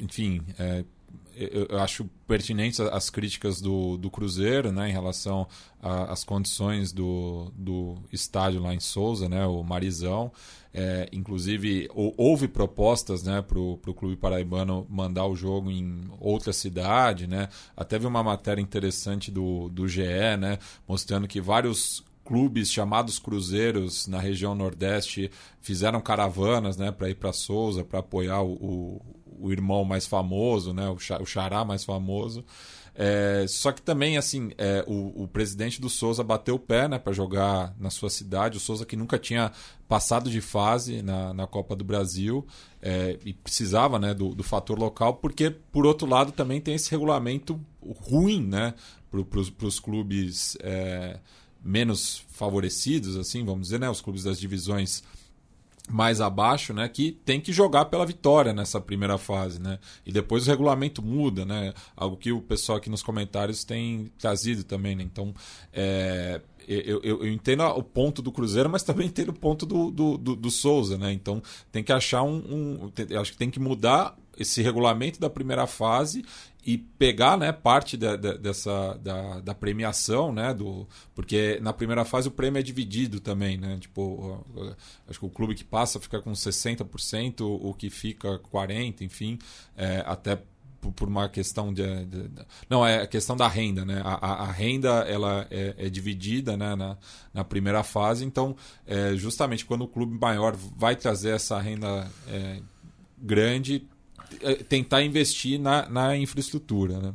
enfim, 0.00 0.40
é, 0.58 0.84
eu, 1.34 1.66
eu, 1.70 1.78
acho 1.78 2.08
pertinentes 2.26 2.80
as 2.80 3.08
críticas 3.08 3.60
do, 3.60 3.96
do 3.96 4.10
Cruzeiro 4.10 4.70
né, 4.70 4.90
em 4.90 4.92
relação 4.92 5.46
às 5.80 6.22
condições 6.22 6.92
do, 6.92 7.50
do 7.56 7.96
estádio 8.12 8.60
lá 8.60 8.74
em 8.74 8.80
Souza, 8.80 9.28
né, 9.28 9.46
o 9.46 9.62
Marizão. 9.62 10.30
É, 10.72 11.08
inclusive, 11.12 11.88
houve 11.94 12.46
propostas 12.46 13.24
né, 13.24 13.42
para 13.42 13.58
o 13.58 13.76
Clube 13.78 14.16
Paraibano 14.16 14.86
mandar 14.88 15.26
o 15.26 15.34
jogo 15.34 15.70
em 15.70 16.02
outra 16.20 16.52
cidade. 16.52 17.26
Né? 17.26 17.48
Até 17.76 17.98
vi 17.98 18.06
uma 18.06 18.22
matéria 18.22 18.60
interessante 18.60 19.30
do, 19.30 19.68
do 19.70 19.88
GE 19.88 20.02
né, 20.38 20.58
mostrando 20.86 21.26
que 21.26 21.40
vários 21.40 22.04
clubes 22.30 22.70
chamados 22.70 23.18
cruzeiros 23.18 24.06
na 24.06 24.20
região 24.20 24.54
Nordeste 24.54 25.32
fizeram 25.60 26.00
caravanas 26.00 26.76
né, 26.76 26.92
para 26.92 27.10
ir 27.10 27.16
para 27.16 27.32
Souza, 27.32 27.82
para 27.82 27.98
apoiar 27.98 28.40
o, 28.40 28.52
o, 28.52 29.02
o, 29.40 29.52
irmão 29.52 29.84
mais 29.84 30.06
famoso, 30.06 30.72
né, 30.72 30.88
o, 30.88 31.26
xará 31.26 31.64
mais 31.64 31.82
famoso. 31.82 32.44
É, 32.94 33.46
só 33.48 33.72
que 33.72 33.82
também, 33.82 34.16
assim, 34.16 34.52
é, 34.56 34.84
o, 34.86 35.24
o, 35.24 35.26
presidente 35.26 35.80
do 35.80 35.90
Souza 35.90 36.22
bateu 36.22 36.54
o 36.54 36.58
pé 36.58 36.86
né, 36.86 37.00
para 37.00 37.12
jogar 37.12 37.74
na 37.80 37.90
sua 37.90 38.08
cidade. 38.08 38.58
O 38.58 38.60
Souza 38.60 38.86
que 38.86 38.94
nunca 38.94 39.18
tinha 39.18 39.50
passado 39.88 40.30
de 40.30 40.40
fase 40.40 41.02
na, 41.02 41.34
na 41.34 41.48
Copa 41.48 41.74
do 41.74 41.82
Brasil 41.82 42.46
é, 42.80 43.18
e 43.24 43.32
precisava 43.32 43.98
né, 43.98 44.14
do, 44.14 44.36
do, 44.36 44.44
fator 44.44 44.78
local, 44.78 45.14
porque, 45.14 45.50
por 45.50 45.84
outro 45.84 46.06
lado, 46.06 46.30
também 46.30 46.60
tem 46.60 46.76
esse 46.76 46.92
regulamento 46.92 47.60
ruim 47.82 48.46
né, 48.46 48.72
para 49.10 49.66
os 49.66 49.80
clubes 49.80 50.56
é, 50.60 51.18
menos 51.62 52.24
favorecidos, 52.30 53.16
assim, 53.16 53.44
vamos 53.44 53.62
dizer, 53.62 53.80
né, 53.80 53.88
os 53.88 54.00
clubes 54.00 54.24
das 54.24 54.38
divisões 54.40 55.02
mais 55.88 56.20
abaixo, 56.20 56.72
né, 56.72 56.88
que 56.88 57.12
tem 57.12 57.40
que 57.40 57.52
jogar 57.52 57.86
pela 57.86 58.06
vitória 58.06 58.52
nessa 58.52 58.80
primeira 58.80 59.18
fase, 59.18 59.60
né? 59.60 59.78
E 60.06 60.12
depois 60.12 60.46
o 60.46 60.50
regulamento 60.50 61.02
muda, 61.02 61.44
né? 61.44 61.74
Algo 61.96 62.16
que 62.16 62.30
o 62.30 62.40
pessoal 62.40 62.78
aqui 62.78 62.88
nos 62.88 63.02
comentários 63.02 63.64
tem 63.64 64.10
trazido 64.16 64.62
também, 64.62 64.94
né? 64.94 65.02
Então, 65.02 65.34
é, 65.72 66.40
eu, 66.68 67.00
eu, 67.02 67.24
eu, 67.24 67.28
entendo 67.28 67.64
o 67.64 67.82
ponto 67.82 68.22
do 68.22 68.30
Cruzeiro, 68.30 68.70
mas 68.70 68.84
também 68.84 69.08
entendo 69.08 69.30
o 69.30 69.38
ponto 69.38 69.66
do, 69.66 69.90
do, 69.90 70.16
do, 70.16 70.36
do 70.36 70.50
Souza, 70.50 70.96
né? 70.96 71.12
Então 71.12 71.42
tem 71.72 71.82
que 71.82 71.92
achar 71.92 72.22
um, 72.22 72.36
um. 72.36 72.92
Acho 73.20 73.32
que 73.32 73.38
tem 73.38 73.50
que 73.50 73.58
mudar 73.58 74.16
esse 74.38 74.62
regulamento 74.62 75.20
da 75.20 75.28
primeira 75.28 75.66
fase 75.66 76.24
e 76.64 76.76
pegar 76.76 77.36
né, 77.36 77.52
parte 77.52 77.96
de, 77.96 78.16
dessa 78.16 78.94
da, 79.02 79.40
da, 79.40 79.54
premiação, 79.54 80.32
né, 80.32 80.52
do, 80.52 80.86
porque 81.14 81.58
na 81.62 81.72
primeira 81.72 82.04
fase 82.04 82.28
o 82.28 82.30
prêmio 82.30 82.58
é 82.58 82.62
dividido 82.62 83.20
também, 83.20 83.56
né, 83.56 83.78
tipo, 83.80 84.44
acho 85.08 85.18
que 85.18 85.26
o 85.26 85.30
clube 85.30 85.54
que 85.54 85.64
passa 85.64 85.98
fica 85.98 86.20
com 86.20 86.32
60%, 86.32 87.40
o 87.40 87.74
que 87.74 87.88
fica 87.88 88.38
40%, 88.38 89.00
enfim, 89.02 89.38
é, 89.76 90.02
até 90.06 90.42
por 90.96 91.08
uma 91.08 91.28
questão 91.28 91.72
de, 91.72 92.06
de, 92.06 92.28
de, 92.28 92.42
não 92.68 92.86
é 92.86 93.02
a 93.02 93.06
questão 93.06 93.36
da 93.36 93.46
renda 93.46 93.84
né 93.84 94.00
a, 94.02 94.14
a, 94.14 94.32
a 94.44 94.50
renda 94.50 94.88
ela 95.06 95.46
é, 95.50 95.74
é, 95.76 95.90
dividida 95.90 96.56
né, 96.56 96.74
na, 96.74 96.96
na 97.34 97.44
primeira 97.44 97.82
fase 97.82 98.24
então 98.24 98.56
é, 98.86 99.14
justamente 99.14 99.66
quando 99.66 99.82
o 99.82 99.88
clube 99.88 100.18
maior 100.18 100.56
vai 100.56 100.96
trazer 100.96 101.34
essa 101.34 101.60
renda 101.60 102.10
é, 102.26 102.62
grande 103.18 103.86
tentar 104.68 105.02
investir 105.02 105.58
na, 105.60 105.88
na 105.88 106.16
infraestrutura, 106.16 106.98
né? 106.98 107.14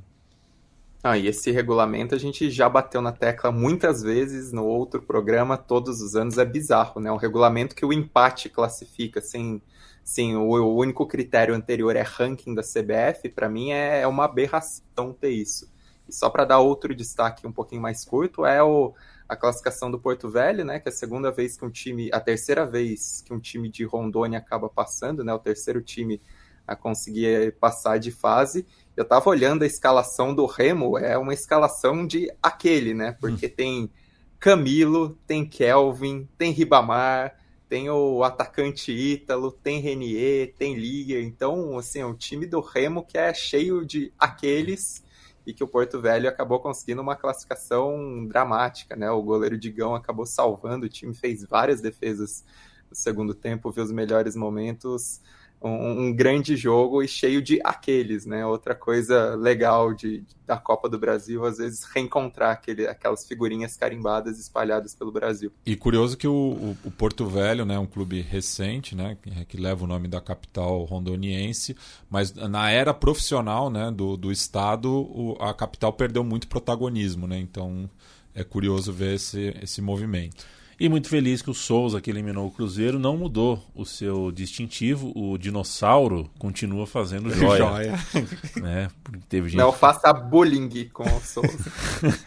Ah, 1.08 1.20
e 1.20 1.28
esse 1.28 1.52
regulamento 1.52 2.16
a 2.16 2.18
gente 2.18 2.50
já 2.50 2.68
bateu 2.68 3.00
na 3.00 3.12
tecla 3.12 3.52
muitas 3.52 4.02
vezes 4.02 4.52
no 4.52 4.66
outro 4.66 5.00
programa, 5.04 5.56
todos 5.56 6.02
os 6.02 6.16
anos, 6.16 6.40
é 6.40 6.44
bizarro, 6.44 7.00
né? 7.00 7.12
Um 7.12 7.16
regulamento 7.16 7.76
que 7.76 7.86
o 7.86 7.94
empate 7.94 8.50
classifica, 8.50 9.22
sem, 9.22 9.62
sem 10.04 10.36
o, 10.36 10.50
o 10.50 10.76
único 10.76 11.06
critério 11.06 11.54
anterior 11.54 11.96
é 11.96 12.02
ranking 12.02 12.56
da 12.56 12.64
CBF, 12.64 13.30
para 13.30 13.48
mim 13.48 13.70
é, 13.70 14.02
é, 14.02 14.08
uma 14.08 14.26
aberração 14.26 15.14
ter 15.14 15.30
isso. 15.30 15.72
E 16.10 16.12
só 16.12 16.28
para 16.28 16.44
dar 16.44 16.58
outro 16.58 16.96
destaque 16.96 17.46
um 17.46 17.52
pouquinho 17.52 17.84
mais 17.84 18.04
curto, 18.04 18.44
é 18.44 18.64
o, 18.64 18.92
a 19.30 19.36
classificação 19.36 19.92
do 19.92 20.00
Porto 20.00 20.28
Velho, 20.28 20.66
né? 20.66 20.80
Que 20.80 20.90
é 20.90 20.92
a 20.92 20.96
segunda 20.96 21.32
vez 21.32 21.56
que 21.56 21.64
um 21.64 21.70
time, 21.70 22.10
a 22.12 22.20
terceira 22.20 22.66
vez 22.66 23.22
que 23.22 23.32
um 23.32 23.40
time 23.40 23.70
de 23.70 23.84
Rondônia 23.84 24.40
acaba 24.40 24.68
passando, 24.70 25.24
né? 25.24 25.32
O 25.32 25.38
terceiro 25.40 25.84
time 25.84 26.20
a 26.68 26.76
conseguir 26.76 27.56
passar 27.60 27.98
de 28.00 28.12
fase. 28.12 28.66
Eu 28.96 29.04
estava 29.04 29.30
olhando 29.30 29.64
a 29.64 29.68
escalação 29.68 30.34
do 30.34 30.46
Remo, 30.46 30.98
é 30.98 31.18
uma 31.18 31.34
escalação 31.34 32.06
de 32.06 32.32
aquele, 32.42 32.94
né? 32.94 33.16
Porque 33.20 33.48
hum. 33.48 33.54
tem 33.56 33.92
Camilo, 34.40 35.18
tem 35.26 35.46
Kelvin, 35.46 36.28
tem 36.38 36.52
Ribamar, 36.52 37.36
tem 37.68 37.90
o 37.90 38.24
atacante 38.24 38.92
Ítalo, 38.92 39.52
tem 39.52 39.80
Renier, 39.80 40.54
tem 40.58 40.76
Liga. 40.76 41.20
Então, 41.20 41.78
assim, 41.78 42.00
é 42.00 42.06
um 42.06 42.16
time 42.16 42.46
do 42.46 42.60
Remo 42.60 43.06
que 43.06 43.18
é 43.18 43.34
cheio 43.34 43.86
de 43.86 44.14
aqueles 44.18 45.04
e 45.46 45.54
que 45.54 45.64
o 45.64 45.68
Porto 45.68 46.02
Velho 46.02 46.28
acabou 46.28 46.60
conseguindo 46.60 47.02
uma 47.02 47.16
classificação 47.16 48.26
dramática, 48.28 48.96
né? 48.96 49.10
O 49.12 49.22
goleiro 49.22 49.58
Digão 49.58 49.94
acabou 49.94 50.26
salvando, 50.26 50.86
o 50.86 50.90
time 50.90 51.14
fez 51.14 51.44
várias 51.44 51.82
defesas 51.82 52.44
no 52.90 52.96
segundo 52.96 53.34
tempo, 53.34 53.72
viu 53.72 53.84
os 53.84 53.92
melhores 53.92 54.36
momentos 54.36 55.22
um, 55.62 56.08
um, 56.08 56.14
grande 56.14 56.56
jogo 56.56 57.02
e 57.02 57.08
cheio 57.08 57.42
de 57.42 57.60
aqueles, 57.64 58.26
né? 58.26 58.46
Outra 58.46 58.76
coisa 58.76 59.36
legal 59.36 59.94
de, 59.94 60.24
da 60.46 60.58
Copa 60.58 60.88
do 60.88 61.00
Brasil, 61.00 61.44
às 61.46 61.58
vezes 61.58 61.84
reencontrar 61.84 62.52
aquele, 62.52 62.88
aquelas 62.88 63.28
figurinhas 63.28 63.76
carimbadas 63.76 64.40
espalhadas 64.40 64.94
pelo 64.94 65.12
Brasil. 65.12 65.52
E 65.66 65.76
curioso 65.76 66.18
que 66.18 66.28
o, 66.28 66.34
o, 66.34 66.78
o 66.86 66.92
Porto 66.92 67.26
Velho, 67.26 67.66
né, 67.66 67.80
um 67.80 67.86
clube 67.86 68.22
recente, 68.22 68.96
né, 68.96 69.18
que, 69.22 69.46
que, 69.46 69.58
leva 69.58 69.84
o 69.84 69.88
nome 69.88 70.08
da 70.08 70.22
capital 70.22 70.84
rondoniense, 70.84 71.76
mas 72.10 72.34
na 72.34 72.70
era 72.70 72.94
profissional, 72.94 73.70
né, 73.70 73.92
do, 73.92 74.16
do 74.16 74.32
estado, 74.32 74.92
o, 74.92 75.38
a 75.40 75.54
capital 75.54 75.92
perdeu 75.94 76.24
muito 76.24 76.48
protagonismo, 76.48 77.28
né? 77.28 77.40
Então 77.40 77.90
é 78.34 78.44
curioso 78.44 78.92
ver 78.92 79.16
esse, 79.16 79.56
esse 79.62 79.82
movimento. 79.82 80.46
E 80.78 80.90
muito 80.90 81.08
feliz 81.08 81.42
que 81.42 81.50
o 81.50 81.54
Souza, 81.54 82.02
que 82.02 82.10
eliminou 82.10 82.48
o 82.48 82.52
Cruzeiro, 82.52 83.00
não 83.00 83.16
mudou 83.16 83.66
o 83.74 83.86
seu 83.86 84.30
distintivo. 84.30 85.14
O 85.16 85.38
dinossauro 85.38 86.30
continua 86.38 86.86
fazendo 86.86 87.34
joia. 87.34 87.58
joia. 87.58 88.00
né? 88.62 88.88
teve 89.30 89.48
gente... 89.50 89.58
Não 89.58 89.72
faça 89.72 90.12
bullying 90.12 90.90
com 90.92 91.04
o 91.04 91.22
Souza. 91.22 91.72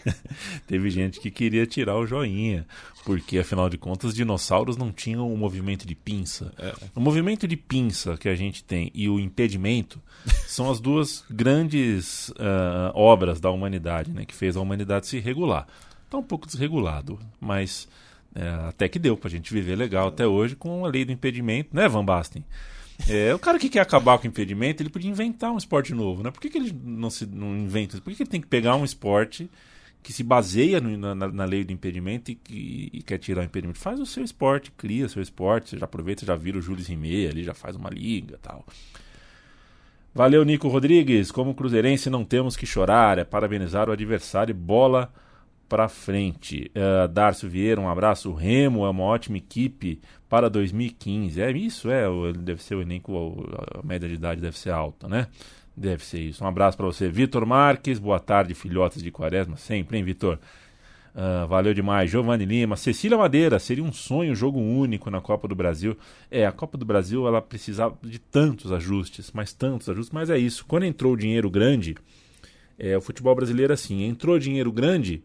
teve 0.66 0.88
gente 0.88 1.20
que 1.20 1.30
queria 1.30 1.66
tirar 1.66 1.96
o 1.96 2.06
joinha, 2.06 2.66
porque 3.04 3.38
afinal 3.38 3.68
de 3.68 3.76
contas, 3.76 4.14
dinossauros 4.14 4.78
não 4.78 4.90
tinham 4.90 5.30
o 5.30 5.36
movimento 5.36 5.86
de 5.86 5.94
pinça. 5.94 6.50
É. 6.58 6.72
O 6.94 7.00
movimento 7.00 7.46
de 7.46 7.56
pinça 7.56 8.16
que 8.16 8.30
a 8.30 8.34
gente 8.34 8.64
tem 8.64 8.90
e 8.94 9.10
o 9.10 9.20
impedimento 9.20 10.00
são 10.48 10.70
as 10.70 10.80
duas 10.80 11.22
grandes 11.30 12.30
uh, 12.30 12.92
obras 12.94 13.40
da 13.40 13.50
humanidade, 13.50 14.10
né? 14.10 14.24
que 14.24 14.34
fez 14.34 14.56
a 14.56 14.60
humanidade 14.60 15.06
se 15.06 15.18
regular. 15.18 15.66
Está 16.06 16.16
um 16.16 16.22
pouco 16.22 16.46
desregulado, 16.46 17.18
mas 17.38 17.86
é, 18.38 18.68
até 18.68 18.88
que 18.88 19.00
deu 19.00 19.16
pra 19.16 19.28
gente 19.28 19.52
viver 19.52 19.74
legal 19.74 20.08
até 20.08 20.24
hoje 20.24 20.54
com 20.54 20.86
a 20.86 20.88
lei 20.88 21.04
do 21.04 21.10
impedimento, 21.10 21.74
né, 21.74 21.88
Van 21.88 22.04
Basten? 22.04 22.44
É, 23.08 23.34
o 23.34 23.38
cara 23.38 23.58
que 23.58 23.68
quer 23.68 23.80
acabar 23.80 24.16
com 24.18 24.24
o 24.24 24.28
impedimento, 24.28 24.80
ele 24.80 24.90
podia 24.90 25.10
inventar 25.10 25.52
um 25.52 25.58
esporte 25.58 25.92
novo, 25.92 26.22
né? 26.22 26.30
Por 26.30 26.40
que, 26.40 26.48
que 26.48 26.58
ele 26.58 26.72
não, 26.84 27.10
se, 27.10 27.26
não 27.26 27.56
inventa? 27.56 28.00
Por 28.00 28.10
que, 28.10 28.16
que 28.16 28.22
ele 28.22 28.30
tem 28.30 28.40
que 28.40 28.46
pegar 28.46 28.76
um 28.76 28.84
esporte 28.84 29.50
que 30.02 30.12
se 30.12 30.22
baseia 30.22 30.80
no, 30.80 30.96
na, 30.96 31.14
na, 31.14 31.44
lei 31.44 31.64
do 31.64 31.72
impedimento 31.72 32.30
e, 32.30 32.38
e, 32.48 32.90
e, 32.94 33.02
quer 33.02 33.18
tirar 33.18 33.42
o 33.42 33.44
impedimento? 33.44 33.78
Faz 33.78 33.98
o 33.98 34.06
seu 34.06 34.24
esporte, 34.24 34.72
cria 34.76 35.08
seu 35.08 35.22
esporte, 35.22 35.70
você 35.70 35.78
já 35.78 35.84
aproveita, 35.84 36.24
já 36.24 36.36
vira 36.36 36.58
o 36.58 36.62
Júlio 36.62 36.84
Rimet 36.84 37.28
ali, 37.28 37.44
já 37.44 37.54
faz 37.54 37.76
uma 37.76 37.90
liga 37.90 38.38
tal. 38.40 38.64
Valeu, 40.14 40.44
Nico 40.44 40.68
Rodrigues. 40.68 41.30
Como 41.30 41.54
cruzeirense, 41.54 42.10
não 42.10 42.24
temos 42.24 42.56
que 42.56 42.66
chorar, 42.66 43.18
é 43.18 43.24
parabenizar 43.24 43.88
o 43.88 43.92
adversário. 43.92 44.54
Bola 44.54 45.12
para 45.68 45.88
frente. 45.88 46.70
Uh, 46.74 47.06
Darcio 47.08 47.48
Vieira, 47.48 47.80
um 47.80 47.88
abraço. 47.88 48.32
Remo 48.32 48.86
é 48.86 48.90
uma 48.90 49.04
ótima 49.04 49.36
equipe 49.36 50.00
para 50.28 50.48
2015. 50.48 51.40
É 51.40 51.50
isso, 51.50 51.90
é. 51.90 52.04
Deve 52.32 52.62
ser 52.62 52.74
o 52.74 52.82
elenco, 52.82 53.46
a 53.78 53.86
média 53.86 54.08
de 54.08 54.14
idade 54.14 54.40
deve 54.40 54.58
ser 54.58 54.70
alta, 54.70 55.06
né? 55.06 55.26
Deve 55.76 56.04
ser 56.04 56.20
isso. 56.20 56.42
Um 56.42 56.46
abraço 56.46 56.76
para 56.76 56.86
você, 56.86 57.08
Vitor 57.08 57.46
Marques. 57.46 57.98
Boa 57.98 58.18
tarde, 58.18 58.54
filhotes 58.54 59.02
de 59.02 59.10
Quaresma. 59.10 59.56
Sempre, 59.56 59.98
hein, 59.98 60.04
Vitor? 60.04 60.38
Uh, 61.14 61.46
valeu 61.46 61.74
demais. 61.74 62.10
Giovanni 62.10 62.44
Lima. 62.44 62.76
Cecília 62.76 63.16
Madeira. 63.16 63.58
Seria 63.58 63.84
um 63.84 63.92
sonho, 63.92 64.34
jogo 64.34 64.58
único 64.58 65.10
na 65.10 65.20
Copa 65.20 65.46
do 65.46 65.54
Brasil. 65.54 65.96
É, 66.30 66.46
a 66.46 66.52
Copa 66.52 66.78
do 66.78 66.84
Brasil 66.84 67.28
ela 67.28 67.42
precisava 67.42 67.96
de 68.02 68.18
tantos 68.18 68.72
ajustes, 68.72 69.30
mas 69.32 69.52
tantos 69.52 69.88
ajustes. 69.88 70.12
Mas 70.12 70.30
é 70.30 70.38
isso. 70.38 70.64
Quando 70.66 70.84
entrou 70.84 71.12
o 71.12 71.16
dinheiro 71.16 71.50
grande, 71.50 71.96
é, 72.78 72.96
o 72.96 73.00
futebol 73.00 73.34
brasileiro 73.34 73.72
é 73.72 73.74
assim: 73.74 74.02
entrou 74.02 74.38
dinheiro 74.38 74.72
grande 74.72 75.22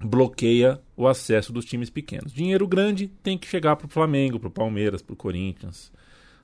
bloqueia 0.00 0.80
o 0.96 1.06
acesso 1.06 1.52
dos 1.52 1.64
times 1.64 1.90
pequenos. 1.90 2.32
Dinheiro 2.32 2.66
grande 2.66 3.08
tem 3.22 3.38
que 3.38 3.46
chegar 3.46 3.76
para 3.76 3.86
o 3.86 3.90
Flamengo, 3.90 4.38
para 4.38 4.48
o 4.48 4.52
Palmeiras, 4.52 5.02
para 5.02 5.14
o 5.14 5.16
Corinthians. 5.16 5.92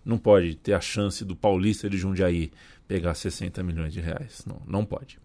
Não 0.04 0.18
pode 0.18 0.56
ter 0.56 0.72
a 0.72 0.80
chance 0.80 1.24
do 1.24 1.36
Paulista 1.36 1.88
de 1.88 1.96
Jundiaí 1.96 2.50
pegar 2.88 3.14
60 3.14 3.62
milhões 3.62 3.92
de 3.92 4.00
reais. 4.00 4.44
Não, 4.46 4.60
não 4.66 4.84
pode. 4.84 5.18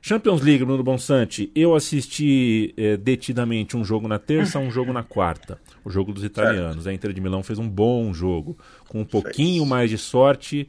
Champions 0.00 0.42
League, 0.42 0.62
Bruno 0.64 0.82
Bonsante. 0.82 1.50
Eu 1.54 1.74
assisti 1.74 2.74
é, 2.76 2.96
detidamente 2.96 3.74
um 3.74 3.82
jogo 3.82 4.06
na 4.06 4.18
terça, 4.18 4.58
um 4.58 4.70
jogo 4.70 4.92
na 4.92 5.02
quarta. 5.02 5.58
O 5.82 5.88
jogo 5.88 6.12
dos 6.12 6.22
italianos. 6.22 6.84
Certo. 6.84 6.88
A 6.88 6.92
Inter 6.92 7.12
de 7.12 7.22
Milão 7.22 7.42
fez 7.42 7.58
um 7.58 7.66
bom 7.66 8.12
jogo. 8.12 8.56
Com 8.86 9.00
um 9.00 9.04
pouquinho 9.04 9.64
mais 9.64 9.88
de 9.88 9.96
sorte, 9.96 10.68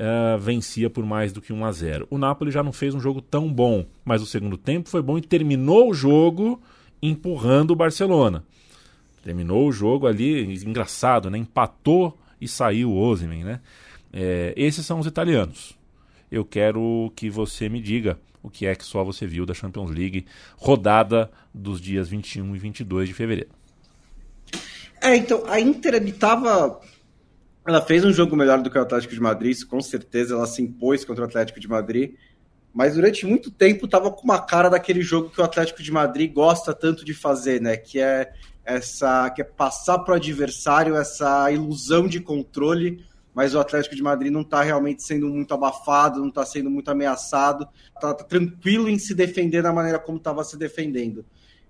uh, 0.00 0.38
vencia 0.38 0.88
por 0.88 1.04
mais 1.04 1.32
do 1.32 1.42
que 1.42 1.52
1 1.52 1.64
a 1.64 1.72
0. 1.72 2.08
O 2.10 2.16
Napoli 2.16 2.50
já 2.50 2.62
não 2.62 2.72
fez 2.72 2.94
um 2.94 3.00
jogo 3.00 3.20
tão 3.20 3.52
bom, 3.52 3.84
mas 4.04 4.22
o 4.22 4.26
segundo 4.26 4.56
tempo 4.56 4.88
foi 4.88 5.02
bom 5.02 5.18
e 5.18 5.20
terminou 5.20 5.90
o 5.90 5.94
jogo 5.94 6.60
empurrando 7.02 7.72
o 7.72 7.76
Barcelona. 7.76 8.44
Terminou 9.22 9.68
o 9.68 9.72
jogo 9.72 10.06
ali, 10.06 10.54
engraçado, 10.64 11.30
né? 11.30 11.36
Empatou 11.36 12.18
e 12.40 12.48
saiu 12.48 12.90
o 12.90 12.98
Osimhen, 12.98 13.44
né? 13.44 13.60
É, 14.12 14.54
esses 14.56 14.84
são 14.86 14.98
os 14.98 15.06
italianos. 15.06 15.78
Eu 16.32 16.44
quero 16.44 17.12
que 17.14 17.28
você 17.28 17.68
me 17.68 17.80
diga 17.80 18.18
o 18.42 18.48
que 18.48 18.64
é 18.64 18.74
que 18.74 18.84
só 18.84 19.04
você 19.04 19.26
viu 19.26 19.44
da 19.44 19.52
Champions 19.52 19.90
League, 19.90 20.24
rodada 20.56 21.30
dos 21.52 21.80
dias 21.80 22.08
21 22.08 22.56
e 22.56 22.58
22 22.58 23.08
de 23.08 23.14
fevereiro. 23.14 23.50
É, 25.02 25.16
então, 25.16 25.44
a 25.46 25.60
Inter 25.60 25.94
estava. 26.02 26.80
Ela 27.70 27.80
fez 27.80 28.04
um 28.04 28.12
jogo 28.12 28.34
melhor 28.34 28.60
do 28.60 28.68
que 28.68 28.76
o 28.76 28.82
Atlético 28.82 29.14
de 29.14 29.20
Madrid, 29.20 29.56
com 29.64 29.80
certeza 29.80 30.34
ela 30.34 30.44
se 30.44 30.60
impôs 30.60 31.04
contra 31.04 31.22
o 31.22 31.28
Atlético 31.28 31.60
de 31.60 31.68
Madrid, 31.68 32.14
mas 32.74 32.96
durante 32.96 33.24
muito 33.24 33.48
tempo 33.48 33.84
estava 33.84 34.10
com 34.10 34.24
uma 34.24 34.40
cara 34.40 34.68
daquele 34.68 35.02
jogo 35.02 35.30
que 35.30 35.40
o 35.40 35.44
Atlético 35.44 35.80
de 35.80 35.92
Madrid 35.92 36.32
gosta 36.32 36.74
tanto 36.74 37.04
de 37.04 37.14
fazer, 37.14 37.60
né? 37.60 37.76
Que 37.76 38.00
é 38.00 38.32
essa 38.64 39.30
que 39.30 39.40
é 39.40 39.44
passar 39.44 40.00
para 40.00 40.14
o 40.14 40.16
adversário 40.16 40.96
essa 40.96 41.48
ilusão 41.52 42.08
de 42.08 42.18
controle, 42.18 43.04
mas 43.32 43.54
o 43.54 43.60
Atlético 43.60 43.94
de 43.94 44.02
Madrid 44.02 44.32
não 44.32 44.40
está 44.40 44.64
realmente 44.64 45.04
sendo 45.04 45.28
muito 45.28 45.54
abafado, 45.54 46.18
não 46.18 46.28
está 46.28 46.44
sendo 46.44 46.68
muito 46.68 46.90
ameaçado, 46.90 47.68
está 47.94 48.12
tá 48.12 48.24
tranquilo 48.24 48.88
em 48.88 48.98
se 48.98 49.14
defender 49.14 49.62
da 49.62 49.72
maneira 49.72 50.00
como 50.00 50.18
estava 50.18 50.42
se 50.42 50.58
defendendo. 50.58 51.24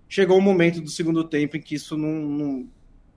Chegou 0.09 0.39
o 0.39 0.41
um 0.41 0.43
momento 0.43 0.81
do 0.81 0.89
segundo 0.89 1.23
tempo 1.25 1.59
em 1.59 1.61
que 1.61 1.75
isso 1.75 1.95
não, 1.95 2.09
não 2.09 2.69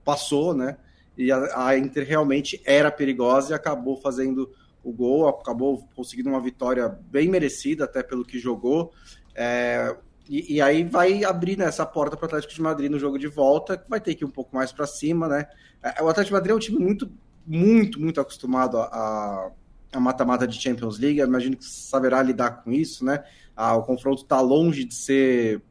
passou, 0.04 0.52
né? 0.52 0.76
E 1.16 1.30
a, 1.30 1.68
a, 1.68 1.78
Inter 1.78 2.06
realmente 2.06 2.60
era 2.64 2.90
perigosa 2.90 3.52
e 3.52 3.54
acabou 3.54 3.96
fazendo 3.96 4.50
o 4.82 4.92
gol, 4.92 5.28
acabou 5.28 5.88
conseguindo 5.94 6.28
uma 6.28 6.40
vitória 6.40 6.88
bem 6.88 7.28
merecida, 7.28 7.84
até 7.84 8.02
pelo 8.02 8.24
que 8.24 8.38
jogou. 8.38 8.92
É, 9.34 9.96
e, 10.28 10.54
e, 10.54 10.60
aí 10.60 10.84
vai 10.84 11.24
abrir 11.24 11.56
né, 11.56 11.66
essa 11.66 11.84
porta 11.84 12.16
para 12.16 12.24
o 12.24 12.26
Atlético 12.26 12.54
de 12.54 12.62
Madrid 12.62 12.90
no 12.90 12.98
jogo 12.98 13.18
de 13.18 13.26
volta, 13.26 13.76
que 13.76 13.88
vai 13.88 14.00
ter 14.00 14.14
que 14.14 14.24
ir 14.24 14.26
um 14.26 14.30
pouco 14.30 14.54
mais 14.54 14.72
para 14.72 14.86
cima, 14.86 15.28
né? 15.28 15.46
É, 15.82 16.02
o 16.02 16.08
Atlético 16.08 16.28
de 16.28 16.32
Madrid 16.32 16.50
é 16.52 16.54
um 16.54 16.58
time 16.58 16.78
muito, 16.78 17.10
muito, 17.46 18.00
muito 18.00 18.20
acostumado 18.20 18.78
a, 18.78 19.50
a 19.92 20.00
mata-mata 20.00 20.46
de 20.46 20.60
Champions 20.60 20.98
League. 20.98 21.18
Eu 21.18 21.26
imagino 21.26 21.56
que 21.56 21.64
saberá 21.64 22.22
lidar 22.22 22.62
com 22.62 22.72
isso, 22.72 23.04
né? 23.04 23.22
Ah, 23.56 23.76
o 23.76 23.82
confronto 23.82 24.22
está 24.22 24.40
longe 24.40 24.84
de 24.84 24.94
ser 24.94 25.62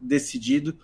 decidido. 0.00 0.76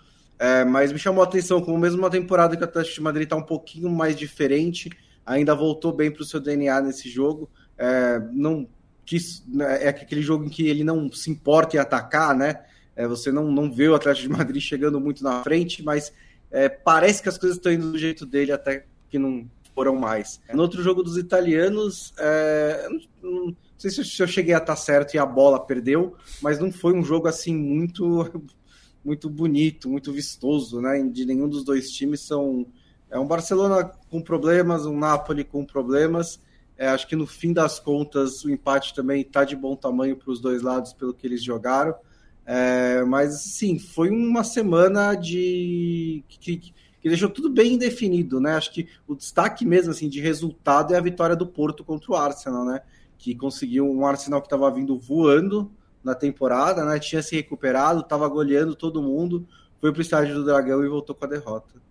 É, 0.43 0.65
mas 0.65 0.91
me 0.91 0.99
chamou 0.99 1.23
a 1.23 1.25
atenção, 1.25 1.61
como 1.61 1.77
mesmo 1.77 1.99
uma 1.99 2.09
temporada 2.09 2.57
que 2.57 2.61
o 2.61 2.65
Atlético 2.65 2.95
de 2.95 3.01
Madrid 3.01 3.23
está 3.23 3.37
um 3.37 3.45
pouquinho 3.45 3.89
mais 3.89 4.13
diferente, 4.13 4.89
ainda 5.25 5.55
voltou 5.55 5.93
bem 5.93 6.11
para 6.11 6.21
o 6.21 6.25
seu 6.25 6.37
DNA 6.37 6.81
nesse 6.81 7.09
jogo. 7.09 7.49
É, 7.77 8.19
não 8.29 8.67
que 9.05 9.17
né, 9.47 9.85
é 9.85 9.87
aquele 9.87 10.21
jogo 10.21 10.43
em 10.43 10.49
que 10.49 10.67
ele 10.67 10.83
não 10.83 11.09
se 11.09 11.31
importa 11.31 11.77
em 11.77 11.79
atacar, 11.79 12.35
né? 12.35 12.61
É, 12.93 13.07
você 13.07 13.31
não, 13.31 13.49
não 13.49 13.71
vê 13.71 13.87
o 13.87 13.95
Atlético 13.95 14.27
de 14.27 14.37
Madrid 14.37 14.59
chegando 14.61 14.99
muito 14.99 15.23
na 15.23 15.41
frente, 15.43 15.81
mas 15.81 16.11
é, 16.51 16.67
parece 16.67 17.23
que 17.23 17.29
as 17.29 17.37
coisas 17.37 17.57
estão 17.57 17.71
indo 17.71 17.93
do 17.93 17.97
jeito 17.97 18.25
dele 18.25 18.51
até 18.51 18.85
que 19.09 19.17
não 19.17 19.49
foram 19.73 19.95
mais. 19.95 20.41
No 20.53 20.63
outro 20.63 20.83
jogo 20.83 21.01
dos 21.03 21.17
italianos, 21.17 22.13
é, 22.19 22.89
não, 23.21 23.45
não, 23.45 23.55
sei 23.77 23.91
se 23.91 24.21
eu 24.21 24.27
cheguei 24.27 24.53
a 24.53 24.57
estar 24.57 24.75
certo 24.75 25.15
e 25.15 25.17
a 25.17 25.25
bola 25.25 25.65
perdeu, 25.65 26.17
mas 26.41 26.59
não 26.59 26.69
foi 26.69 26.93
um 26.93 27.03
jogo 27.03 27.29
assim 27.29 27.55
muito 27.55 28.29
muito 29.03 29.29
bonito, 29.29 29.89
muito 29.89 30.11
vistoso, 30.11 30.81
né? 30.81 31.01
De 31.03 31.25
nenhum 31.25 31.47
dos 31.47 31.63
dois 31.63 31.89
times 31.89 32.21
são 32.21 32.65
é 33.09 33.19
um 33.19 33.27
Barcelona 33.27 33.91
com 34.09 34.21
problemas, 34.21 34.85
um 34.85 34.97
Napoli 34.97 35.43
com 35.43 35.63
problemas 35.63 36.39
é, 36.77 36.87
acho 36.87 37.07
que 37.07 37.15
no 37.15 37.27
fim 37.27 37.53
das 37.53 37.79
contas 37.79 38.43
o 38.43 38.49
empate 38.49 38.93
também 38.93 39.21
está 39.21 39.43
de 39.43 39.55
bom 39.55 39.75
tamanho 39.75 40.17
para 40.17 40.31
os 40.31 40.39
dois 40.39 40.61
lados 40.61 40.93
pelo 40.93 41.13
que 41.13 41.27
eles 41.27 41.43
jogaram. 41.43 41.95
É, 42.45 43.03
mas 43.05 43.41
sim, 43.41 43.79
foi 43.79 44.09
uma 44.09 44.43
semana 44.43 45.15
de 45.15 46.23
que, 46.27 46.57
que, 46.57 46.73
deixou 47.03 47.29
tudo 47.29 47.49
bem 47.49 47.77
definido, 47.77 48.39
né? 48.39 48.55
Acho 48.55 48.73
que 48.73 48.87
o 49.07 49.15
destaque 49.15 49.65
mesmo 49.65 49.91
assim 49.91 50.09
de 50.09 50.19
resultado 50.19 50.93
é 50.93 50.97
a 50.97 51.01
vitória 51.01 51.35
do 51.35 51.47
Porto 51.47 51.85
contra 51.85 52.11
o 52.11 52.15
Arsenal, 52.15 52.65
né? 52.65 52.81
Que 53.17 53.33
conseguiu 53.35 53.89
um 53.89 54.05
Arsenal 54.05 54.41
que 54.41 54.47
estava 54.47 54.69
vindo 54.69 54.97
voando 54.97 55.71
na 56.03 56.15
temporada, 56.15 56.83
né? 56.85 56.99
Tinha 56.99 57.21
se 57.23 57.35
recuperado, 57.35 58.01
estava 58.01 58.27
goleando 58.27 58.75
todo 58.75 59.01
mundo, 59.01 59.47
foi 59.79 59.91
para 59.91 59.99
o 59.99 60.01
estádio 60.01 60.35
do 60.35 60.45
Dragão 60.45 60.83
e 60.83 60.89
voltou 60.89 61.15
com 61.15 61.25
a 61.25 61.27
derrota 61.27 61.83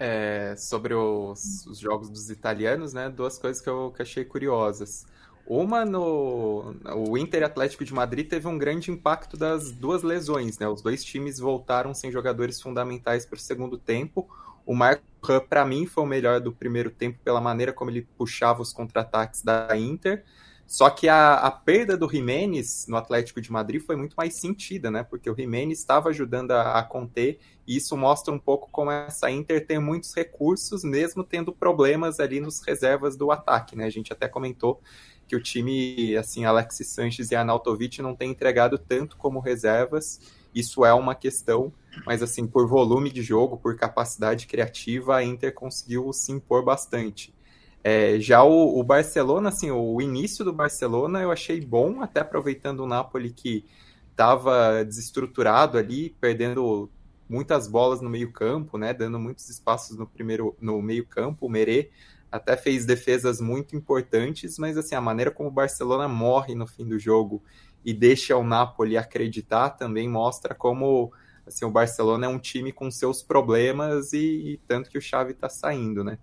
é, 0.00 0.54
sobre 0.56 0.94
os, 0.94 1.66
os, 1.66 1.78
jogos 1.78 2.08
dos 2.08 2.30
italianos, 2.30 2.94
né? 2.94 3.10
Duas 3.10 3.36
coisas 3.36 3.62
que 3.62 3.68
eu 3.68 3.92
que 3.94 4.00
achei 4.00 4.24
curiosas. 4.24 5.06
Uma 5.46 5.84
no 5.84 6.74
o 6.96 7.18
Inter 7.18 7.44
Atlético 7.44 7.84
de 7.84 7.92
Madrid 7.92 8.26
teve 8.26 8.48
um 8.48 8.56
grande 8.56 8.90
impacto 8.90 9.36
das 9.36 9.70
duas 9.70 10.02
lesões, 10.02 10.58
né? 10.58 10.66
Os 10.66 10.80
dois 10.80 11.04
times 11.04 11.38
voltaram 11.38 11.92
sem 11.92 12.10
jogadores 12.10 12.62
fundamentais 12.62 13.26
para 13.26 13.36
o 13.36 13.40
segundo 13.40 13.76
tempo. 13.76 14.26
O 14.64 14.74
Marco 14.74 15.02
para 15.50 15.66
mim 15.66 15.84
foi 15.84 16.04
o 16.04 16.06
melhor 16.06 16.40
do 16.40 16.50
primeiro 16.50 16.90
tempo 16.90 17.18
pela 17.22 17.40
maneira 17.40 17.72
como 17.72 17.90
ele 17.90 18.08
puxava 18.16 18.62
os 18.62 18.72
contra-ataques 18.72 19.42
da 19.42 19.68
Inter. 19.76 20.24
Só 20.70 20.88
que 20.88 21.08
a, 21.08 21.34
a, 21.34 21.50
perda 21.50 21.96
do 21.96 22.08
Jimenez 22.08 22.86
no 22.86 22.96
Atlético 22.96 23.40
de 23.40 23.50
Madrid 23.50 23.82
foi 23.82 23.96
muito 23.96 24.14
mais 24.14 24.36
sentida, 24.36 24.88
né? 24.88 25.02
Porque 25.02 25.28
o 25.28 25.34
Jimenez 25.34 25.80
estava 25.80 26.10
ajudando 26.10 26.52
a, 26.52 26.78
a, 26.78 26.82
conter, 26.84 27.40
e 27.66 27.76
isso 27.76 27.96
mostra 27.96 28.32
um 28.32 28.38
pouco 28.38 28.70
como 28.70 28.88
essa 28.88 29.28
Inter 29.32 29.66
tem 29.66 29.80
muitos 29.80 30.14
recursos, 30.14 30.84
mesmo 30.84 31.24
tendo 31.24 31.52
problemas 31.52 32.20
ali 32.20 32.38
nos 32.38 32.60
reservas 32.60 33.16
do 33.16 33.32
ataque, 33.32 33.74
né? 33.74 33.84
A 33.84 33.90
gente 33.90 34.12
até 34.12 34.28
comentou 34.28 34.80
que 35.26 35.34
o 35.34 35.42
time, 35.42 36.16
assim, 36.16 36.44
Alexis 36.44 36.86
Sanches 36.86 37.32
e 37.32 37.34
Analtovic 37.34 38.00
não 38.00 38.14
tem 38.14 38.30
entregado 38.30 38.78
tanto 38.78 39.16
como 39.16 39.40
reservas, 39.40 40.20
isso 40.54 40.84
é 40.84 40.94
uma 40.94 41.16
questão, 41.16 41.72
mas 42.06 42.22
assim, 42.22 42.46
por 42.46 42.68
volume 42.68 43.10
de 43.10 43.22
jogo, 43.22 43.56
por 43.56 43.74
capacidade 43.74 44.46
criativa, 44.46 45.16
a 45.16 45.24
Inter 45.24 45.52
conseguiu 45.52 46.12
se 46.12 46.30
impor 46.30 46.64
bastante. 46.64 47.34
É, 47.82 48.20
já 48.20 48.42
o, 48.42 48.78
o, 48.78 48.82
Barcelona, 48.82 49.48
assim, 49.48 49.70
o 49.70 50.00
início 50.00 50.44
do 50.44 50.52
Barcelona 50.52 51.22
eu 51.22 51.30
achei 51.30 51.60
bom, 51.60 52.02
até 52.02 52.20
aproveitando 52.20 52.80
o 52.80 52.86
Napoli 52.86 53.30
que 53.30 53.64
estava 54.10 54.84
desestruturado 54.84 55.78
ali, 55.78 56.10
perdendo 56.20 56.90
muitas 57.28 57.66
bolas 57.66 58.02
no 58.02 58.10
meio 58.10 58.32
campo, 58.32 58.76
né, 58.76 58.92
dando 58.92 59.18
muitos 59.18 59.48
espaços 59.48 59.96
no 59.96 60.06
primeiro 60.06 60.54
no 60.60 60.82
meio 60.82 61.06
campo, 61.06 61.46
o 61.46 61.48
Merê 61.48 61.90
até 62.30 62.56
fez 62.56 62.84
defesas 62.84 63.40
muito 63.40 63.74
importantes, 63.74 64.58
mas 64.58 64.76
assim, 64.76 64.94
a 64.94 65.00
maneira 65.00 65.30
como 65.30 65.48
o 65.48 65.52
Barcelona 65.52 66.06
morre 66.06 66.54
no 66.54 66.66
fim 66.66 66.86
do 66.86 66.98
jogo 66.98 67.42
e 67.84 67.94
deixa 67.94 68.36
o 68.36 68.44
Napoli 68.44 68.96
acreditar 68.96 69.70
também 69.70 70.08
mostra 70.08 70.54
como 70.54 71.12
assim, 71.46 71.64
o 71.64 71.70
Barcelona 71.70 72.26
é 72.26 72.28
um 72.28 72.38
time 72.38 72.72
com 72.72 72.90
seus 72.90 73.22
problemas 73.22 74.12
e, 74.12 74.52
e 74.52 74.60
tanto 74.68 74.90
que 74.90 74.98
o 74.98 75.02
Xavi 75.02 75.32
está 75.32 75.48
saindo, 75.48 76.04
né? 76.04 76.18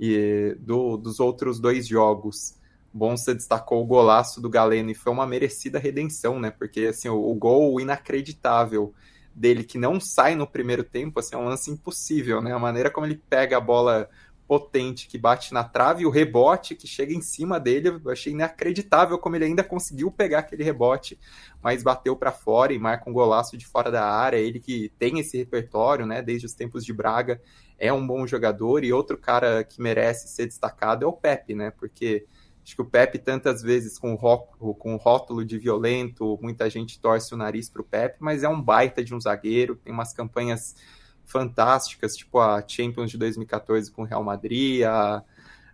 E 0.00 0.56
do, 0.58 0.96
dos 0.96 1.20
outros 1.20 1.60
dois 1.60 1.86
jogos, 1.86 2.56
você 2.92 3.34
destacou 3.34 3.82
o 3.82 3.86
golaço 3.86 4.40
do 4.40 4.48
Galeno 4.48 4.90
e 4.90 4.94
foi 4.94 5.12
uma 5.12 5.26
merecida 5.26 5.78
redenção, 5.78 6.40
né? 6.40 6.50
Porque 6.50 6.86
assim, 6.86 7.10
o, 7.10 7.30
o 7.30 7.34
gol 7.34 7.78
inacreditável 7.78 8.94
dele 9.34 9.62
que 9.62 9.78
não 9.78 10.00
sai 10.00 10.34
no 10.34 10.46
primeiro 10.46 10.82
tempo, 10.82 11.20
assim, 11.20 11.34
é 11.34 11.38
um 11.38 11.44
lance 11.44 11.70
impossível, 11.70 12.40
né? 12.40 12.52
A 12.52 12.58
maneira 12.58 12.90
como 12.90 13.06
ele 13.06 13.20
pega 13.28 13.58
a 13.58 13.60
bola 13.60 14.08
potente 14.50 15.06
que 15.06 15.16
bate 15.16 15.54
na 15.54 15.62
trave 15.62 16.02
e 16.02 16.06
o 16.06 16.10
rebote 16.10 16.74
que 16.74 16.84
chega 16.84 17.14
em 17.14 17.22
cima 17.22 17.60
dele, 17.60 18.00
eu 18.04 18.10
achei 18.10 18.32
inacreditável 18.32 19.16
como 19.16 19.36
ele 19.36 19.44
ainda 19.44 19.62
conseguiu 19.62 20.10
pegar 20.10 20.40
aquele 20.40 20.64
rebote, 20.64 21.16
mas 21.62 21.84
bateu 21.84 22.16
para 22.16 22.32
fora 22.32 22.72
e 22.72 22.78
marca 22.78 23.08
um 23.08 23.12
golaço 23.12 23.56
de 23.56 23.64
fora 23.64 23.92
da 23.92 24.04
área. 24.04 24.38
Ele 24.38 24.58
que 24.58 24.90
tem 24.98 25.20
esse 25.20 25.38
repertório, 25.38 26.04
né, 26.04 26.20
desde 26.20 26.46
os 26.46 26.52
tempos 26.52 26.84
de 26.84 26.92
Braga, 26.92 27.40
é 27.80 27.90
um 27.90 28.06
bom 28.06 28.26
jogador 28.26 28.84
e 28.84 28.92
outro 28.92 29.16
cara 29.16 29.64
que 29.64 29.80
merece 29.80 30.28
ser 30.28 30.46
destacado 30.46 31.04
é 31.04 31.08
o 31.08 31.12
Pepe, 31.12 31.54
né? 31.54 31.70
Porque 31.70 32.26
acho 32.62 32.76
que 32.76 32.82
o 32.82 32.84
Pepe 32.84 33.18
tantas 33.18 33.62
vezes 33.62 33.98
com 33.98 34.12
o, 34.12 34.74
com 34.74 34.96
rótulo 34.96 35.42
de 35.42 35.58
violento, 35.58 36.38
muita 36.42 36.68
gente 36.68 37.00
torce 37.00 37.32
o 37.32 37.38
nariz 37.38 37.70
para 37.70 37.80
o 37.80 37.84
Pepe, 37.84 38.18
mas 38.20 38.42
é 38.42 38.48
um 38.48 38.60
baita 38.60 39.02
de 39.02 39.14
um 39.14 39.20
zagueiro, 39.20 39.76
tem 39.76 39.92
umas 39.92 40.12
campanhas 40.12 40.76
fantásticas, 41.24 42.14
tipo 42.14 42.38
a 42.38 42.62
Champions 42.66 43.10
de 43.10 43.16
2014 43.16 43.90
com 43.90 44.02
o 44.02 44.04
Real 44.04 44.22
Madrid, 44.22 44.82
a, 44.82 45.24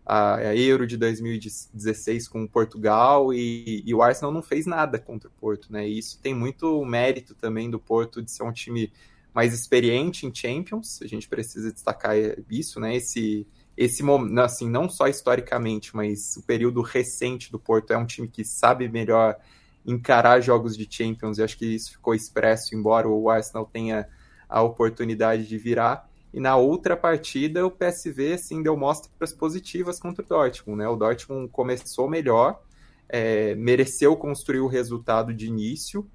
a, 0.04 0.54
Euro 0.54 0.86
de 0.86 0.96
2016 0.96 2.28
com 2.28 2.46
Portugal 2.46 3.34
e, 3.34 3.82
e, 3.84 3.92
o 3.92 4.00
Arsenal 4.00 4.32
não 4.32 4.42
fez 4.42 4.64
nada 4.64 4.96
contra 4.96 5.28
o 5.28 5.32
Porto, 5.32 5.72
né? 5.72 5.88
E 5.88 5.98
isso 5.98 6.20
tem 6.22 6.32
muito 6.32 6.84
mérito 6.84 7.34
também 7.34 7.68
do 7.68 7.80
Porto 7.80 8.22
de 8.22 8.30
ser 8.30 8.44
um 8.44 8.52
time 8.52 8.92
mais 9.36 9.52
experiente 9.52 10.24
em 10.24 10.34
Champions, 10.34 11.02
a 11.02 11.06
gente 11.06 11.28
precisa 11.28 11.70
destacar 11.70 12.16
isso, 12.50 12.80
né? 12.80 12.96
Esse, 12.96 13.46
esse 13.76 14.02
assim, 14.42 14.66
não 14.66 14.88
só 14.88 15.08
historicamente, 15.08 15.94
mas 15.94 16.38
o 16.38 16.42
período 16.42 16.80
recente 16.80 17.52
do 17.52 17.58
Porto 17.58 17.92
é 17.92 17.98
um 17.98 18.06
time 18.06 18.28
que 18.28 18.42
sabe 18.42 18.88
melhor 18.88 19.36
encarar 19.84 20.40
jogos 20.40 20.74
de 20.74 20.88
Champions, 20.90 21.36
e 21.36 21.42
acho 21.42 21.58
que 21.58 21.66
isso 21.66 21.92
ficou 21.92 22.14
expresso, 22.14 22.74
embora 22.74 23.06
o 23.06 23.28
Arsenal 23.28 23.68
tenha 23.70 24.08
a 24.48 24.62
oportunidade 24.62 25.46
de 25.46 25.58
virar. 25.58 26.08
E 26.32 26.40
na 26.40 26.56
outra 26.56 26.96
partida, 26.96 27.66
o 27.66 27.70
PSV 27.70 28.32
assim, 28.32 28.62
deu 28.62 28.74
mostras 28.74 29.34
positivas 29.34 30.00
contra 30.00 30.24
o 30.24 30.26
Dortmund. 30.26 30.78
Né? 30.78 30.88
O 30.88 30.96
Dortmund 30.96 31.50
começou 31.50 32.08
melhor, 32.08 32.58
é, 33.06 33.54
mereceu 33.54 34.16
construir 34.16 34.60
o 34.60 34.66
resultado 34.66 35.34
de 35.34 35.46
início, 35.46 36.08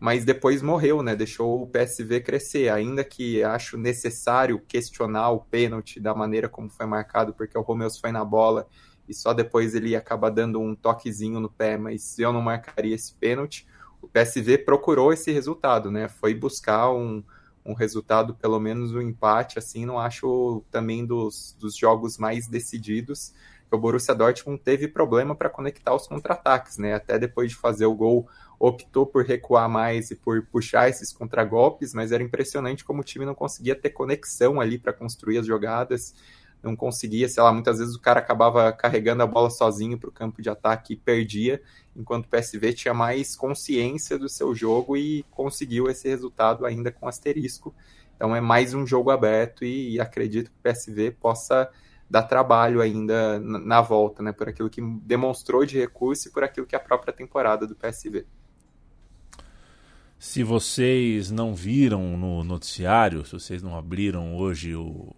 mas 0.00 0.24
depois 0.24 0.62
morreu, 0.62 1.02
né? 1.02 1.16
Deixou 1.16 1.62
o 1.62 1.66
PSV 1.66 2.20
crescer, 2.20 2.68
ainda 2.68 3.02
que 3.02 3.42
acho 3.42 3.76
necessário 3.76 4.60
questionar 4.60 5.30
o 5.30 5.40
pênalti 5.40 5.98
da 5.98 6.14
maneira 6.14 6.48
como 6.48 6.70
foi 6.70 6.86
marcado, 6.86 7.34
porque 7.34 7.58
o 7.58 7.62
Romeus 7.62 7.98
foi 7.98 8.12
na 8.12 8.24
bola 8.24 8.68
e 9.08 9.14
só 9.14 9.32
depois 9.32 9.74
ele 9.74 9.96
acaba 9.96 10.30
dando 10.30 10.60
um 10.60 10.74
toquezinho 10.74 11.40
no 11.40 11.48
pé, 11.48 11.76
mas 11.76 12.18
eu 12.18 12.32
não 12.32 12.42
marcaria 12.42 12.94
esse 12.94 13.12
pênalti. 13.14 13.66
O 14.00 14.06
PSV 14.06 14.58
procurou 14.58 15.12
esse 15.12 15.32
resultado, 15.32 15.90
né? 15.90 16.08
Foi 16.08 16.32
buscar 16.32 16.92
um, 16.92 17.24
um 17.64 17.72
resultado, 17.72 18.34
pelo 18.34 18.60
menos 18.60 18.94
um 18.94 19.00
empate, 19.00 19.58
assim, 19.58 19.84
não 19.84 19.98
acho 19.98 20.62
também 20.70 21.04
dos, 21.04 21.56
dos 21.58 21.76
jogos 21.76 22.18
mais 22.18 22.46
decididos. 22.46 23.32
O 23.70 23.76
Borussia 23.76 24.14
Dortmund 24.14 24.60
teve 24.62 24.86
problema 24.86 25.34
para 25.34 25.50
conectar 25.50 25.94
os 25.94 26.06
contra-ataques, 26.06 26.78
né? 26.78 26.94
Até 26.94 27.18
depois 27.18 27.50
de 27.50 27.56
fazer 27.56 27.86
o 27.86 27.94
gol 27.94 28.28
optou 28.58 29.06
por 29.06 29.24
recuar 29.24 29.68
mais 29.68 30.10
e 30.10 30.16
por 30.16 30.44
puxar 30.46 30.88
esses 30.88 31.12
contragolpes, 31.12 31.94
mas 31.94 32.10
era 32.10 32.22
impressionante 32.22 32.84
como 32.84 33.00
o 33.00 33.04
time 33.04 33.24
não 33.24 33.34
conseguia 33.34 33.76
ter 33.76 33.90
conexão 33.90 34.60
ali 34.60 34.78
para 34.78 34.92
construir 34.92 35.38
as 35.38 35.46
jogadas, 35.46 36.14
não 36.62 36.74
conseguia, 36.74 37.28
sei 37.28 37.42
lá, 37.42 37.52
muitas 37.52 37.78
vezes 37.78 37.94
o 37.94 38.00
cara 38.00 38.18
acabava 38.18 38.72
carregando 38.72 39.22
a 39.22 39.26
bola 39.26 39.48
sozinho 39.48 39.96
para 39.96 40.08
o 40.08 40.12
campo 40.12 40.42
de 40.42 40.50
ataque 40.50 40.94
e 40.94 40.96
perdia, 40.96 41.62
enquanto 41.94 42.26
o 42.26 42.28
PSV 42.28 42.72
tinha 42.72 42.94
mais 42.94 43.36
consciência 43.36 44.18
do 44.18 44.28
seu 44.28 44.54
jogo 44.54 44.96
e 44.96 45.24
conseguiu 45.30 45.88
esse 45.88 46.08
resultado 46.08 46.66
ainda 46.66 46.90
com 46.90 47.06
asterisco. 47.06 47.72
Então 48.16 48.34
é 48.34 48.40
mais 48.40 48.74
um 48.74 48.84
jogo 48.84 49.10
aberto 49.10 49.64
e, 49.64 49.94
e 49.94 50.00
acredito 50.00 50.50
que 50.50 50.56
o 50.58 50.62
PSV 50.62 51.12
possa 51.12 51.70
dar 52.10 52.22
trabalho 52.22 52.80
ainda 52.80 53.38
na, 53.38 53.80
volta, 53.80 54.22
né, 54.22 54.32
por 54.32 54.48
aquilo 54.48 54.70
que 54.70 54.80
demonstrou 54.80 55.64
de 55.64 55.78
recurso 55.78 56.28
e 56.28 56.32
por 56.32 56.42
aquilo 56.42 56.66
que 56.66 56.74
é 56.74 56.78
a 56.78 56.82
própria 56.82 57.12
temporada 57.12 57.66
do 57.66 57.76
PSV. 57.76 58.26
Se 60.18 60.42
vocês 60.42 61.30
não 61.30 61.54
viram 61.54 62.16
no 62.16 62.42
noticiário, 62.42 63.24
se 63.24 63.32
vocês 63.32 63.62
não 63.62 63.76
abriram 63.76 64.36
hoje 64.36 64.74
o, 64.74 65.14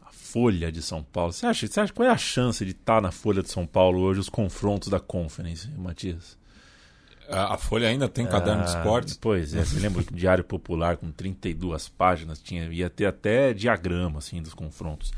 a 0.00 0.10
Folha 0.10 0.72
de 0.72 0.80
São 0.80 1.02
Paulo, 1.02 1.32
você 1.32 1.44
acha, 1.44 1.66
você 1.66 1.80
acha 1.80 1.92
qual 1.92 2.08
é 2.08 2.10
a 2.10 2.16
chance 2.16 2.64
de 2.64 2.70
estar 2.70 2.94
tá 2.94 3.00
na 3.00 3.10
Folha 3.10 3.42
de 3.42 3.50
São 3.50 3.66
Paulo 3.66 4.00
hoje 4.00 4.20
os 4.20 4.30
confrontos 4.30 4.88
da 4.88 4.98
Conference, 4.98 5.68
Matias? 5.76 6.38
A, 7.28 7.54
a 7.54 7.58
Folha 7.58 7.88
ainda 7.88 8.08
tem 8.08 8.26
caderno 8.26 8.62
ah, 8.62 8.64
de 8.64 8.70
esportes? 8.70 9.18
Pois 9.18 9.54
é, 9.54 9.64
você 9.64 9.78
lembra 9.78 10.02
que 10.02 10.12
o 10.12 10.16
Diário 10.16 10.44
Popular 10.44 10.96
com 10.96 11.10
32 11.10 11.90
páginas 11.90 12.40
tinha, 12.40 12.64
ia 12.72 12.88
ter 12.88 13.06
até 13.06 13.52
diagrama 13.52 14.18
assim 14.18 14.40
dos 14.40 14.54
confrontos. 14.54 15.12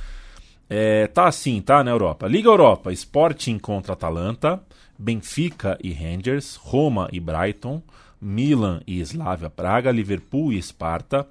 É, 0.68 1.06
tá 1.06 1.28
assim, 1.28 1.60
tá 1.60 1.84
na 1.84 1.90
Europa. 1.92 2.26
Liga 2.26 2.48
Europa, 2.48 2.92
Sporting 2.92 3.58
contra 3.58 3.92
Atalanta, 3.92 4.60
Benfica 4.98 5.78
e 5.82 5.92
Rangers, 5.92 6.56
Roma 6.56 7.08
e 7.12 7.20
Brighton, 7.20 7.80
Milan 8.24 8.80
e 8.86 9.04
Slavia 9.04 9.50
Praga, 9.50 9.90
Liverpool 9.90 10.52
e 10.52 10.56
Esparta, 10.56 11.28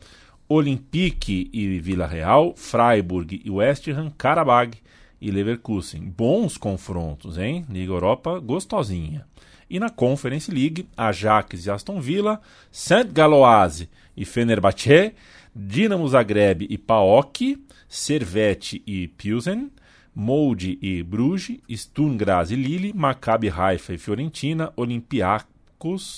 Olympique 0.48 1.50
e 1.52 1.80
Vila 1.80 2.06
Real, 2.06 2.54
Freiburg 2.56 3.42
e 3.44 3.50
West 3.50 3.88
Ham, 3.88 4.12
Karabag 4.16 4.78
e 5.20 5.32
Leverkusen. 5.32 6.14
Bons 6.16 6.58
confrontos, 6.58 7.38
hein? 7.38 7.66
Liga 7.70 7.92
Europa 7.92 8.38
gostosinha. 8.40 9.26
E 9.70 9.80
na 9.80 9.90
Conference 9.90 10.52
League, 10.52 10.88
Ajax 10.96 11.66
e 11.66 11.72
Aston 11.72 12.00
Villa, 12.00 12.40
Saint 12.70 13.12
Galoise 13.12 13.90
e 14.16 14.26
Fenerbahçe, 14.26 15.16
Dinamo 15.56 16.08
Zagreb 16.08 16.68
e 16.70 16.78
PAOK, 16.78 17.58
Servette 17.88 18.82
e 18.86 19.08
Pilsen, 19.08 19.72
Molde 20.14 20.78
e 20.82 21.02
Bruges, 21.02 21.58
Sturm 21.72 22.16
Graz 22.18 22.52
e 22.52 22.56
Lille, 22.56 22.94
Maccabi 22.94 23.50
Haifa 23.50 23.94
e 23.94 23.98
Fiorentina, 23.98 24.72
Olympiacos 24.76 25.53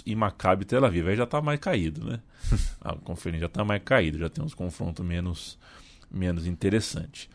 e 0.05 0.15
Maccabi 0.15 0.65
Tel 0.65 0.85
Aviv. 0.85 1.07
Aí 1.07 1.15
já 1.15 1.23
está 1.23 1.41
mais 1.41 1.59
caído, 1.59 2.05
né? 2.05 2.19
A 2.81 2.93
conferência 2.95 3.41
já 3.41 3.47
está 3.47 3.63
mais 3.63 3.81
caído, 3.83 4.17
já 4.17 4.29
tem 4.29 4.43
uns 4.43 4.53
confrontos 4.53 5.05
menos, 5.05 5.57
menos 6.11 6.45
interessantes. 6.45 7.29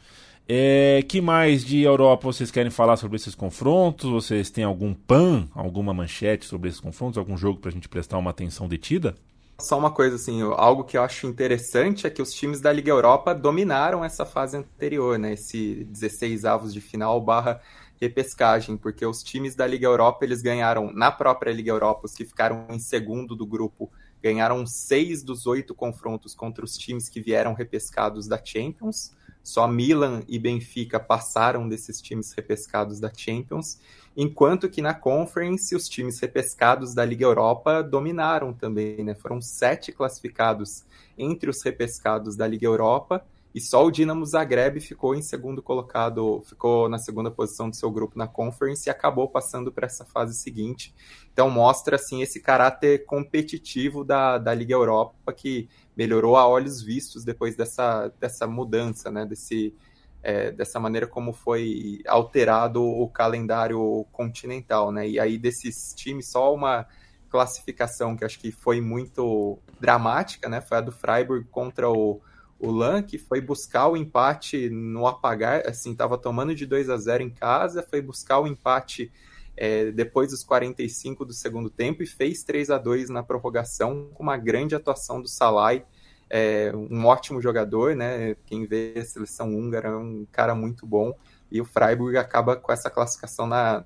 É, 0.49 1.05
que 1.09 1.21
mais 1.21 1.65
de 1.65 1.83
Europa 1.83 2.27
vocês 2.27 2.51
querem 2.51 2.71
falar 2.71 2.97
sobre 2.97 3.17
esses 3.17 3.37
confrontos? 3.37 4.11
Vocês 4.11 4.51
têm 4.51 4.65
algum 4.65 4.93
pan, 4.93 5.49
alguma 5.55 5.95
manchete 5.95 6.45
sobre 6.45 6.69
esses 6.69 6.81
confrontos? 6.81 7.19
Algum 7.19 7.37
jogo 7.37 7.61
para 7.61 7.71
a 7.71 7.73
gente 7.73 7.89
prestar 7.89 8.19
uma 8.19 8.31
atenção 8.31 8.67
detida? 8.67 9.15
Só 9.61 9.79
uma 9.79 9.91
coisa 9.91 10.17
assim, 10.17 10.43
algo 10.43 10.85
que 10.85 10.97
eu 10.97 11.03
acho 11.03 11.27
interessante 11.27 12.07
é 12.07 12.11
que 12.11 12.23
os 12.23 12.33
times 12.33 12.61
da 12.61 12.73
Liga 12.73 12.91
Europa 12.91 13.35
dominaram 13.35 14.05
essa 14.05 14.25
fase 14.25 14.57
anterior, 14.57 15.19
né? 15.19 15.35
Esse 15.35 15.85
16 15.85 16.45
avos 16.45 16.73
de 16.73 16.81
final 16.81 17.21
barra 17.21 17.61
repescagem, 18.01 18.77
porque 18.77 19.05
os 19.05 19.23
times 19.23 19.55
da 19.55 19.67
Liga 19.67 19.87
Europa 19.87 20.25
eles 20.25 20.41
ganharam 20.41 20.91
na 20.93 21.11
própria 21.11 21.53
Liga 21.53 21.71
Europa, 21.71 22.07
os 22.07 22.15
que 22.15 22.25
ficaram 22.25 22.67
em 22.71 22.79
segundo 22.79 23.37
do 23.37 23.45
grupo 23.45 23.91
ganharam 24.23 24.67
seis 24.67 25.23
dos 25.23 25.47
oito 25.47 25.75
confrontos 25.75 26.35
contra 26.35 26.65
os 26.65 26.77
times 26.77 27.09
que 27.09 27.21
vieram 27.21 27.53
repescados 27.55 28.27
da 28.27 28.41
Champions. 28.43 29.15
Só 29.43 29.67
Milan 29.67 30.23
e 30.29 30.39
Benfica 30.39 31.01
passaram 31.01 31.67
desses 31.67 32.01
times 32.01 32.33
repescados 32.33 33.01
da 33.01 33.11
Champions, 33.15 33.81
enquanto 34.15 34.69
que 34.69 34.83
na 34.83 34.93
Conference 34.93 35.75
os 35.75 35.89
times 35.89 36.21
repescados 36.21 36.93
da 36.95 37.07
Liga 37.07 37.25
Europa 37.25 37.83
dominaram 37.83 38.53
também, 38.53 39.03
né? 39.03 39.15
Foram 39.15 39.41
sete 39.41 39.93
classificados 39.93 40.85
entre 41.17 41.49
os 41.49 41.63
repescados 41.63 42.37
da 42.37 42.47
Liga 42.47 42.67
Europa 42.67 43.25
e 43.53 43.61
só 43.61 43.85
o 43.85 43.91
Dinamo 43.91 44.25
Zagreb 44.25 44.79
ficou 44.81 45.15
em 45.15 45.23
segundo 45.23 45.61
colocado, 45.61 46.41
ficou 46.47 46.89
na 46.89 46.99
segunda 46.99 47.31
posição 47.31 47.69
do 47.69 47.75
seu 47.75 47.91
grupo 47.91 48.17
na 48.17 48.29
Conference 48.29 48.89
e 48.89 48.91
acabou 48.91 49.29
passando 49.29 49.73
para 49.73 49.87
essa 49.87 50.05
fase 50.05 50.35
seguinte. 50.35 50.95
Então 51.33 51.51
mostra 51.51 51.97
assim 51.97 52.23
esse 52.23 52.41
caráter 52.41 53.05
competitivo 53.07 54.05
da, 54.05 54.39
da 54.39 54.55
Liga 54.55 54.75
Europa 54.75 55.33
que 55.33 55.69
melhorou 55.97 56.37
a 56.37 56.47
olhos 56.47 56.81
vistos 56.81 57.25
depois 57.25 57.57
dessa, 57.57 58.13
dessa 58.21 58.47
mudança, 58.47 59.11
né? 59.11 59.27
Desse, 59.27 59.75
é, 60.23 60.53
dessa 60.53 60.79
maneira 60.79 61.09
como 61.09 61.33
foi 61.33 62.01
alterado 62.07 62.85
o 62.85 63.09
calendário 63.09 64.07
continental, 64.13 64.93
né? 64.93 65.09
E 65.09 65.19
aí 65.19 65.37
desses 65.37 65.93
times 65.93 66.29
só 66.29 66.55
uma 66.55 66.87
classificação 67.29 68.17
que 68.17 68.25
acho 68.25 68.39
que 68.39 68.53
foi 68.53 68.81
muito 68.81 69.59
dramática, 69.81 70.49
né? 70.49 70.61
Foi 70.61 70.79
a 70.79 70.81
do 70.81 70.93
Freiburg 70.93 71.47
contra 71.51 71.91
o 71.91 72.21
o 72.61 72.71
Lan, 72.71 73.03
que 73.03 73.17
foi 73.17 73.41
buscar 73.41 73.89
o 73.89 73.97
empate 73.97 74.69
no 74.69 75.07
apagar, 75.07 75.67
assim, 75.67 75.93
estava 75.93 76.19
tomando 76.19 76.55
de 76.55 76.67
2 76.67 76.91
a 76.91 76.97
0 76.99 77.23
em 77.23 77.31
casa, 77.31 77.83
foi 77.83 78.03
buscar 78.03 78.39
o 78.39 78.47
empate 78.47 79.11
é, 79.57 79.91
depois 79.91 80.31
dos 80.31 80.45
45 80.45 81.25
do 81.25 81.33
segundo 81.33 81.71
tempo 81.71 82.03
e 82.03 82.07
fez 82.07 82.45
3 82.45 82.71
a 82.71 82.77
2 82.77 83.09
na 83.09 83.23
prorrogação, 83.23 84.11
com 84.13 84.23
uma 84.23 84.37
grande 84.37 84.75
atuação 84.75 85.23
do 85.23 85.29
Salai, 85.29 85.85
é, 86.29 86.71
um 86.75 87.07
ótimo 87.07 87.41
jogador, 87.41 87.97
né? 87.97 88.37
Quem 88.47 88.67
vê 88.67 88.95
a 88.97 89.05
seleção 89.05 89.55
húngara 89.55 89.89
é 89.89 89.97
um 89.97 90.27
cara 90.31 90.55
muito 90.55 90.87
bom, 90.87 91.15
e 91.51 91.63
o 91.63 91.65
Freiburg 91.65 92.17
acaba 92.19 92.57
com 92.57 92.71
essa 92.71 92.91
classificação 92.91 93.47
na, 93.47 93.85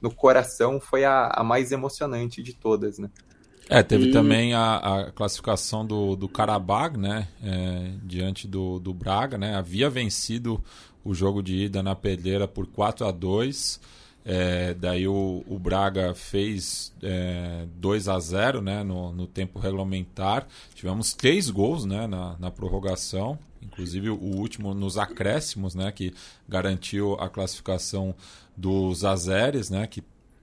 no 0.00 0.14
coração, 0.14 0.80
foi 0.80 1.04
a, 1.04 1.26
a 1.26 1.42
mais 1.42 1.72
emocionante 1.72 2.42
de 2.42 2.54
todas, 2.54 2.98
né? 2.98 3.10
É, 3.68 3.82
teve 3.82 4.08
e... 4.08 4.12
também 4.12 4.52
a, 4.52 4.76
a, 4.76 5.10
classificação 5.10 5.86
do, 5.86 6.16
do 6.16 6.28
Karabag, 6.28 6.98
né? 6.98 7.28
É, 7.42 7.92
diante 8.02 8.46
do, 8.46 8.78
do 8.78 8.92
Braga, 8.92 9.38
né? 9.38 9.54
Havia 9.54 9.88
vencido 9.88 10.62
o 11.04 11.14
jogo 11.14 11.42
de 11.42 11.64
ida 11.64 11.82
na 11.82 11.94
pedreira 11.94 12.46
por 12.46 12.66
4 12.66 13.06
a 13.06 13.10
2 13.10 13.80
é, 14.24 14.72
daí 14.72 15.06
o, 15.06 15.44
o, 15.46 15.58
Braga 15.58 16.14
fez 16.14 16.94
é, 17.02 17.66
2 17.76 18.08
a 18.08 18.18
0 18.18 18.62
né, 18.62 18.82
no, 18.82 19.12
no, 19.12 19.26
tempo 19.26 19.58
regulamentar. 19.58 20.46
Tivemos 20.74 21.12
três 21.12 21.50
gols 21.50 21.84
né, 21.84 22.06
na, 22.06 22.34
na, 22.38 22.50
prorrogação, 22.50 23.38
inclusive 23.60 24.08
o 24.08 24.16
último 24.16 24.72
nos 24.72 24.96
acréscimos, 24.96 25.74
né, 25.74 25.92
que 25.92 26.14
garantiu 26.48 27.14
a 27.20 27.28
classificação 27.28 28.14
dos 28.56 29.04
Azeres, 29.04 29.68
né, 29.68 29.86
que 29.86 30.02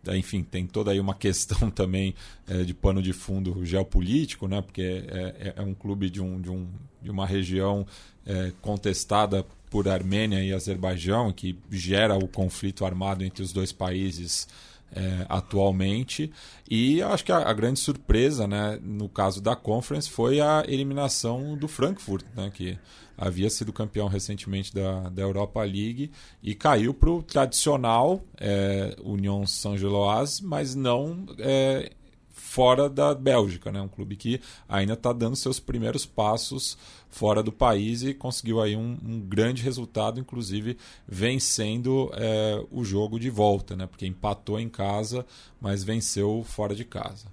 enfim, 0.09 0.43
tem 0.43 0.65
toda 0.65 0.91
aí 0.91 0.99
uma 0.99 1.13
questão 1.13 1.69
também 1.71 2.15
é, 2.47 2.63
de 2.63 2.73
pano 2.73 3.01
de 3.01 3.13
fundo 3.13 3.63
geopolítico, 3.65 4.47
né? 4.47 4.61
porque 4.61 4.81
é, 5.07 5.35
é, 5.39 5.53
é 5.57 5.61
um 5.61 5.73
clube 5.73 6.09
de, 6.09 6.21
um, 6.21 6.41
de, 6.41 6.49
um, 6.49 6.67
de 7.01 7.11
uma 7.11 7.25
região 7.25 7.85
é, 8.25 8.51
contestada 8.61 9.45
por 9.69 9.87
Armênia 9.87 10.43
e 10.43 10.53
Azerbaijão, 10.53 11.31
que 11.31 11.57
gera 11.69 12.15
o 12.17 12.27
conflito 12.27 12.85
armado 12.85 13.23
entre 13.23 13.41
os 13.41 13.53
dois 13.53 13.71
países 13.71 14.47
é, 14.93 15.25
atualmente. 15.29 16.31
E 16.69 17.01
acho 17.01 17.23
que 17.23 17.31
a, 17.31 17.37
a, 17.37 17.53
grande 17.53 17.79
surpresa, 17.79 18.47
né, 18.47 18.77
no 18.81 19.07
caso 19.07 19.41
da 19.41 19.55
Conference, 19.55 20.09
foi 20.09 20.41
a 20.41 20.63
eliminação 20.67 21.55
do 21.55 21.67
Frankfurt, 21.67 22.25
né, 22.35 22.51
que 22.53 22.77
havia 23.21 23.51
sido 23.51 23.71
campeão 23.71 24.07
recentemente 24.07 24.73
da, 24.73 25.07
da 25.09 25.21
Europa 25.21 25.61
League 25.61 26.09
e 26.41 26.55
caiu 26.55 26.91
para 26.91 27.11
o 27.11 27.21
tradicional 27.21 28.19
é, 28.35 28.95
União 29.03 29.45
Saint-Geloise, 29.45 30.43
mas 30.43 30.73
não 30.73 31.27
é, 31.37 31.91
fora 32.31 32.89
da 32.89 33.13
Bélgica, 33.13 33.71
né? 33.71 33.79
Um 33.79 33.87
clube 33.87 34.15
que 34.15 34.41
ainda 34.67 34.93
está 34.93 35.13
dando 35.13 35.35
seus 35.35 35.59
primeiros 35.59 36.03
passos 36.03 36.75
fora 37.11 37.43
do 37.43 37.51
país 37.51 38.01
e 38.01 38.11
conseguiu 38.15 38.59
aí 38.59 38.75
um, 38.75 38.97
um 39.05 39.19
grande 39.19 39.61
resultado, 39.61 40.19
inclusive 40.19 40.75
vencendo 41.07 42.11
é, 42.15 42.65
o 42.71 42.83
jogo 42.83 43.19
de 43.19 43.29
volta, 43.29 43.75
né? 43.75 43.85
Porque 43.85 44.07
empatou 44.07 44.59
em 44.59 44.67
casa, 44.67 45.23
mas 45.61 45.83
venceu 45.83 46.43
fora 46.43 46.73
de 46.73 46.85
casa. 46.85 47.27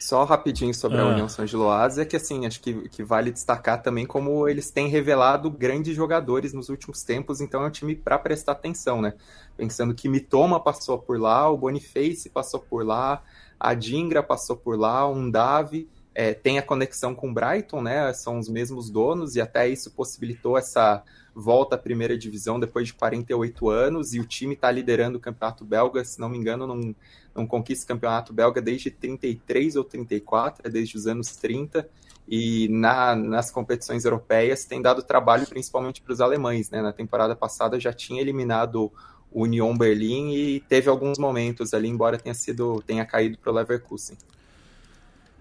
Só 0.00 0.24
rapidinho 0.24 0.74
sobre 0.74 0.98
ah. 0.98 1.02
a 1.02 1.06
União 1.06 1.28
São 1.28 1.46
Giloás, 1.46 1.98
é 1.98 2.04
que 2.04 2.16
assim, 2.16 2.46
acho 2.46 2.60
que, 2.60 2.88
que 2.88 3.02
vale 3.02 3.30
destacar 3.30 3.82
também 3.82 4.06
como 4.06 4.48
eles 4.48 4.70
têm 4.70 4.88
revelado 4.88 5.50
grandes 5.50 5.94
jogadores 5.94 6.52
nos 6.52 6.68
últimos 6.68 7.02
tempos, 7.02 7.40
então 7.40 7.62
é 7.62 7.66
um 7.66 7.70
time 7.70 7.94
para 7.94 8.18
prestar 8.18 8.52
atenção, 8.52 9.00
né? 9.00 9.14
Pensando 9.56 9.94
que 9.94 10.08
Mitoma 10.08 10.60
passou 10.60 10.98
por 10.98 11.20
lá, 11.20 11.48
o 11.50 11.56
Boniface 11.56 12.28
passou 12.30 12.60
por 12.60 12.84
lá, 12.84 13.22
a 13.58 13.74
Dingra 13.74 14.22
passou 14.22 14.56
por 14.56 14.78
lá, 14.78 15.08
um 15.08 15.30
Davi, 15.30 15.88
é, 16.14 16.34
tem 16.34 16.58
a 16.58 16.62
conexão 16.62 17.14
com 17.14 17.30
o 17.30 17.32
Brighton, 17.32 17.80
né? 17.80 18.12
São 18.12 18.38
os 18.38 18.48
mesmos 18.48 18.90
donos, 18.90 19.36
e 19.36 19.40
até 19.40 19.68
isso 19.68 19.92
possibilitou 19.92 20.58
essa 20.58 21.02
volta 21.38 21.76
à 21.76 21.78
primeira 21.78 22.18
divisão 22.18 22.58
depois 22.58 22.88
de 22.88 22.94
48 22.94 23.70
anos, 23.70 24.12
e 24.12 24.18
o 24.18 24.26
time 24.26 24.54
está 24.54 24.70
liderando 24.70 25.18
o 25.18 25.20
campeonato 25.20 25.64
belga, 25.64 26.04
se 26.04 26.18
não 26.18 26.28
me 26.28 26.36
engano, 26.36 26.66
não, 26.66 26.94
não 27.34 27.46
conquista 27.46 27.84
o 27.84 27.88
campeonato 27.88 28.32
belga 28.32 28.60
desde 28.60 28.90
33 28.90 29.76
ou 29.76 29.84
34, 29.84 30.66
é 30.66 30.70
desde 30.70 30.96
os 30.96 31.06
anos 31.06 31.36
30, 31.36 31.88
e 32.26 32.68
na, 32.68 33.14
nas 33.14 33.50
competições 33.50 34.04
europeias 34.04 34.64
tem 34.64 34.82
dado 34.82 35.02
trabalho 35.02 35.46
principalmente 35.46 36.02
para 36.02 36.12
os 36.12 36.20
alemães, 36.20 36.70
né? 36.70 36.82
Na 36.82 36.92
temporada 36.92 37.34
passada 37.34 37.78
já 37.80 37.92
tinha 37.92 38.20
eliminado 38.20 38.92
o 39.30 39.42
Union 39.44 39.76
Berlim 39.76 40.34
e 40.34 40.60
teve 40.60 40.90
alguns 40.90 41.18
momentos 41.18 41.72
ali, 41.72 41.88
embora 41.88 42.18
tenha 42.18 42.34
sido 42.34 42.82
tenha 42.82 43.06
caído 43.06 43.38
para 43.38 43.52
o 43.52 43.54
Leverkusen. 43.54 44.16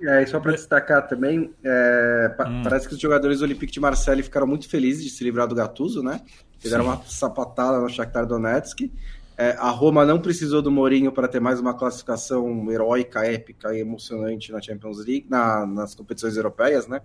É, 0.01 0.21
e 0.21 0.27
só 0.27 0.39
para 0.39 0.51
destacar 0.51 1.07
também, 1.07 1.51
é, 1.63 2.35
hum. 2.39 2.61
parece 2.63 2.87
que 2.87 2.93
os 2.93 2.99
jogadores 2.99 3.39
do 3.39 3.45
Olympique 3.45 3.73
de 3.73 3.79
Marseille 3.79 4.21
ficaram 4.21 4.45
muito 4.45 4.69
felizes 4.69 5.03
de 5.03 5.09
se 5.09 5.23
livrar 5.23 5.47
do 5.47 5.55
Gattuso, 5.55 6.03
né? 6.03 6.21
Fizeram 6.59 6.83
Sim. 6.83 6.89
uma 6.89 7.03
sapatada 7.05 7.79
no 7.79 7.89
Shakhtar 7.89 8.25
Donetsk. 8.25 8.91
É, 9.37 9.51
a 9.59 9.69
Roma 9.69 10.05
não 10.05 10.19
precisou 10.19 10.61
do 10.61 10.71
Mourinho 10.71 11.11
para 11.11 11.27
ter 11.27 11.39
mais 11.39 11.59
uma 11.59 11.73
classificação 11.73 12.71
heróica, 12.71 13.25
épica 13.25 13.75
e 13.75 13.81
emocionante 13.81 14.51
na 14.51 14.61
Champions 14.61 14.97
League, 14.97 15.27
na, 15.29 15.65
nas 15.65 15.93
competições 15.93 16.35
europeias, 16.35 16.87
né? 16.87 17.01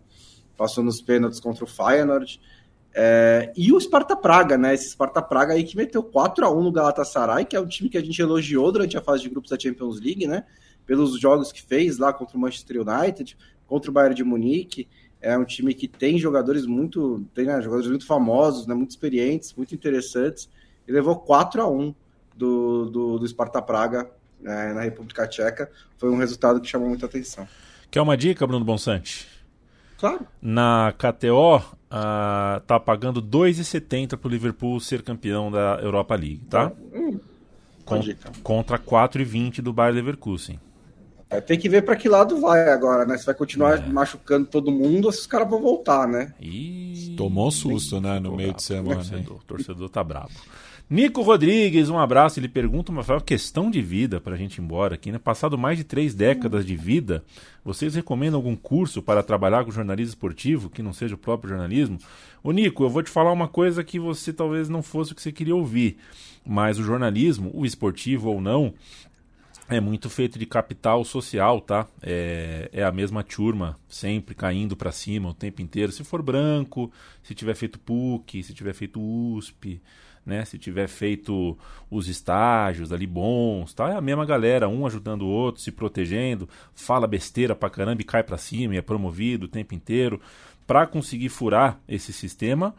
Passou 0.57 0.83
nos 0.83 1.01
pênaltis 1.01 1.41
contra 1.41 1.65
o 1.65 1.67
Feyenoord. 1.67 2.41
É, 2.95 3.53
e 3.57 3.73
o 3.73 3.81
Sparta 3.81 4.15
Praga, 4.15 4.59
né? 4.59 4.75
Esse 4.75 4.91
Sparta 4.91 5.23
Praga 5.23 5.55
aí 5.55 5.65
que 5.65 5.77
meteu 5.77 6.03
4 6.03 6.45
a 6.45 6.51
1 6.51 6.63
no 6.63 6.73
Galatasaray, 6.73 7.45
que 7.45 7.57
é 7.57 7.61
um 7.61 7.67
time 7.67 7.89
que 7.89 7.97
a 7.99 8.05
gente 8.05 8.21
elogiou 8.21 8.71
durante 8.71 8.97
a 8.97 9.03
fase 9.03 9.23
de 9.23 9.31
grupos 9.31 9.51
da 9.51 9.59
Champions 9.59 10.01
League, 10.01 10.27
né? 10.27 10.45
Pelos 10.87 11.19
jogos 11.19 11.53
que 11.53 11.63
fez 11.63 11.99
lá 11.99 12.13
contra 12.13 12.37
o 12.37 12.41
Manchester 12.41 12.81
United, 12.81 13.37
contra 13.67 13.91
o 13.91 13.95
Bayern 13.95 14.15
de 14.15 14.25
Munique. 14.25 14.89
É 15.21 15.39
um 15.39 15.45
time 15.45 15.73
que 15.73 15.87
tem 15.87 16.19
jogadores 16.19 16.67
muito, 16.67 17.25
tem 17.33 17.47
né, 17.47 17.61
jogadores 17.63 17.89
muito 17.89 18.05
famosos, 18.05 18.67
né, 18.67 18.75
muito 18.75 18.91
experientes, 18.91 19.55
muito 19.55 19.75
interessantes. 19.75 20.49
E 20.87 20.93
levou 20.93 21.17
4 21.17 21.63
a 21.63 21.71
1 21.71 21.95
do, 22.37 22.91
do, 22.91 23.19
do 23.19 23.29
Sparta 23.29 23.63
Praga 23.63 24.11
né, 24.41 24.73
na 24.73 24.83
República 24.83 25.27
Tcheca. 25.27 25.71
Foi 25.97 26.11
um 26.11 26.17
resultado 26.17 26.61
que 26.61 26.69
chamou 26.69 26.89
muita 26.89 27.07
atenção. 27.07 27.47
Quer 27.91 28.01
uma 28.01 28.17
dica, 28.17 28.47
Bruno 28.47 28.65
Bonsante? 28.65 29.29
Claro. 29.99 30.27
Na 30.41 30.93
KTO, 30.99 31.59
uh, 31.59 32.61
tá 32.67 32.81
pagando 32.81 33.23
2,70 33.23 34.17
para 34.17 34.27
o 34.27 34.31
Liverpool 34.31 34.81
ser 34.81 35.03
campeão 35.03 35.51
da 35.51 35.79
Europa 35.81 36.17
League, 36.17 36.43
tá? 36.51 36.73
Hum, 36.93 37.21
Con 37.85 38.01
contra 38.43 38.79
4,20 38.79 39.61
do 39.61 39.73
Bayer 39.73 39.95
Leverkusen. 39.95 40.59
É, 41.33 41.41
tem 41.41 41.59
que 41.59 41.69
ver 41.69 41.83
para 41.83 41.97
que 41.97 42.09
lado 42.09 42.39
vai 42.41 42.69
agora, 42.69 43.07
né? 43.07 43.17
Se 43.17 43.25
vai 43.25 43.35
continuar 43.35 43.79
é. 43.79 43.87
machucando 43.89 44.47
todo 44.47 44.71
mundo 44.71 45.07
ou 45.07 45.13
se 45.13 45.21
os 45.21 45.27
caras 45.27 45.49
vão 45.49 45.61
voltar, 45.61 46.07
né? 46.07 46.35
E... 46.39 47.15
Tomou 47.17 47.49
um 47.49 47.51
susto, 47.51 48.01
né? 48.01 48.21
No 48.21 48.37
meio 48.37 48.51
bravo. 48.51 48.57
de 48.57 48.63
semana. 48.63 49.01
O 49.01 49.05
torcedor, 49.05 49.37
o 49.37 49.45
torcedor 49.45 49.89
tá 49.89 50.05
bravo. 50.05 50.33
Nico 50.91 51.23
Rodrigues, 51.23 51.89
um 51.89 51.99
abraço. 51.99 52.39
Ele 52.39 52.49
pergunta 52.49 52.93
uma 52.93 53.03
questão 53.23 53.71
de 53.71 53.81
vida 53.81 54.21
para 54.21 54.35
a 54.35 54.37
gente 54.37 54.59
ir 54.59 54.61
embora 54.61 54.95
aqui, 54.95 55.11
né? 55.11 55.19
Passado 55.19 55.57
mais 55.57 55.79
de 55.79 55.85
três 55.85 56.15
décadas 56.15 56.67
de 56.67 56.77
vida, 56.77 57.25
vocês 57.65 57.95
recomendam 57.95 58.39
algum 58.39 58.55
curso 58.55 59.01
para 59.01 59.23
trabalhar 59.23 59.65
com 59.65 59.71
jornalismo 59.71 60.11
esportivo 60.11 60.69
que 60.69 60.83
não 60.83 60.93
seja 60.93 61.15
o 61.15 61.19
próprio 61.19 61.49
jornalismo? 61.49 61.97
Ô 62.45 62.53
Nico, 62.53 62.85
eu 62.85 62.91
vou 62.91 63.03
te 63.03 63.09
falar 63.09 63.33
uma 63.33 63.49
coisa 63.49 63.83
que 63.83 63.99
você 63.99 64.35
talvez 64.35 64.69
não 64.69 64.83
fosse 64.83 65.13
o 65.13 65.15
que 65.15 65.23
você 65.23 65.33
queria 65.33 65.57
ouvir, 65.57 65.97
mas 66.45 66.79
o 66.79 66.83
jornalismo, 66.83 67.51
o 67.55 67.65
esportivo 67.65 68.29
ou 68.29 68.39
não, 68.39 68.75
é 69.69 69.81
muito 69.81 70.11
feito 70.11 70.39
de 70.39 70.47
capital 70.47 71.05
social, 71.05 71.61
tá? 71.61 71.87
É, 72.03 72.69
é 72.73 72.85
a 72.85 72.93
mesma 72.93 73.23
turma, 73.23 73.79
sempre 73.89 74.35
caindo 74.35 74.77
para 74.77 74.93
cima 74.93 75.31
o 75.31 75.35
tempo 75.35 75.63
inteiro. 75.63 75.93
Se 75.93 76.05
for 76.05 76.23
branco, 76.23 76.93
se 77.23 77.35
tiver 77.35 77.55
feito 77.55 77.79
PUC, 77.79 78.43
se 78.43 78.53
tiver 78.53 78.75
feito 78.75 79.01
USP, 79.01 79.81
né? 80.25 80.45
Se 80.45 80.59
tiver 80.59 80.89
feito 80.89 81.57
os 81.91 82.09
estágios 82.09 82.93
ali 82.93 83.07
bons, 83.07 83.73
tá? 83.73 83.91
É 83.91 83.97
a 83.97 84.01
mesma 84.01 84.25
galera, 84.25 84.69
um 84.69 84.87
ajudando 84.87 85.23
o 85.23 85.29
outro, 85.29 85.63
se 85.63 85.73
protegendo, 85.73 86.49
fala 86.75 87.07
besteira 87.07 87.55
pra 87.55 87.71
caramba 87.71 88.03
e 88.03 88.05
cai 88.05 88.23
pra 88.23 88.39
cima 88.39 88.75
e 88.75 88.79
é 88.79 88.83
promovido 88.83 89.47
o 89.47 89.49
tempo 89.49 89.75
inteiro. 89.75 90.21
Para 90.67 90.87
conseguir 90.87 91.29
furar 91.29 91.81
esse 91.89 92.13
sistema, 92.13 92.75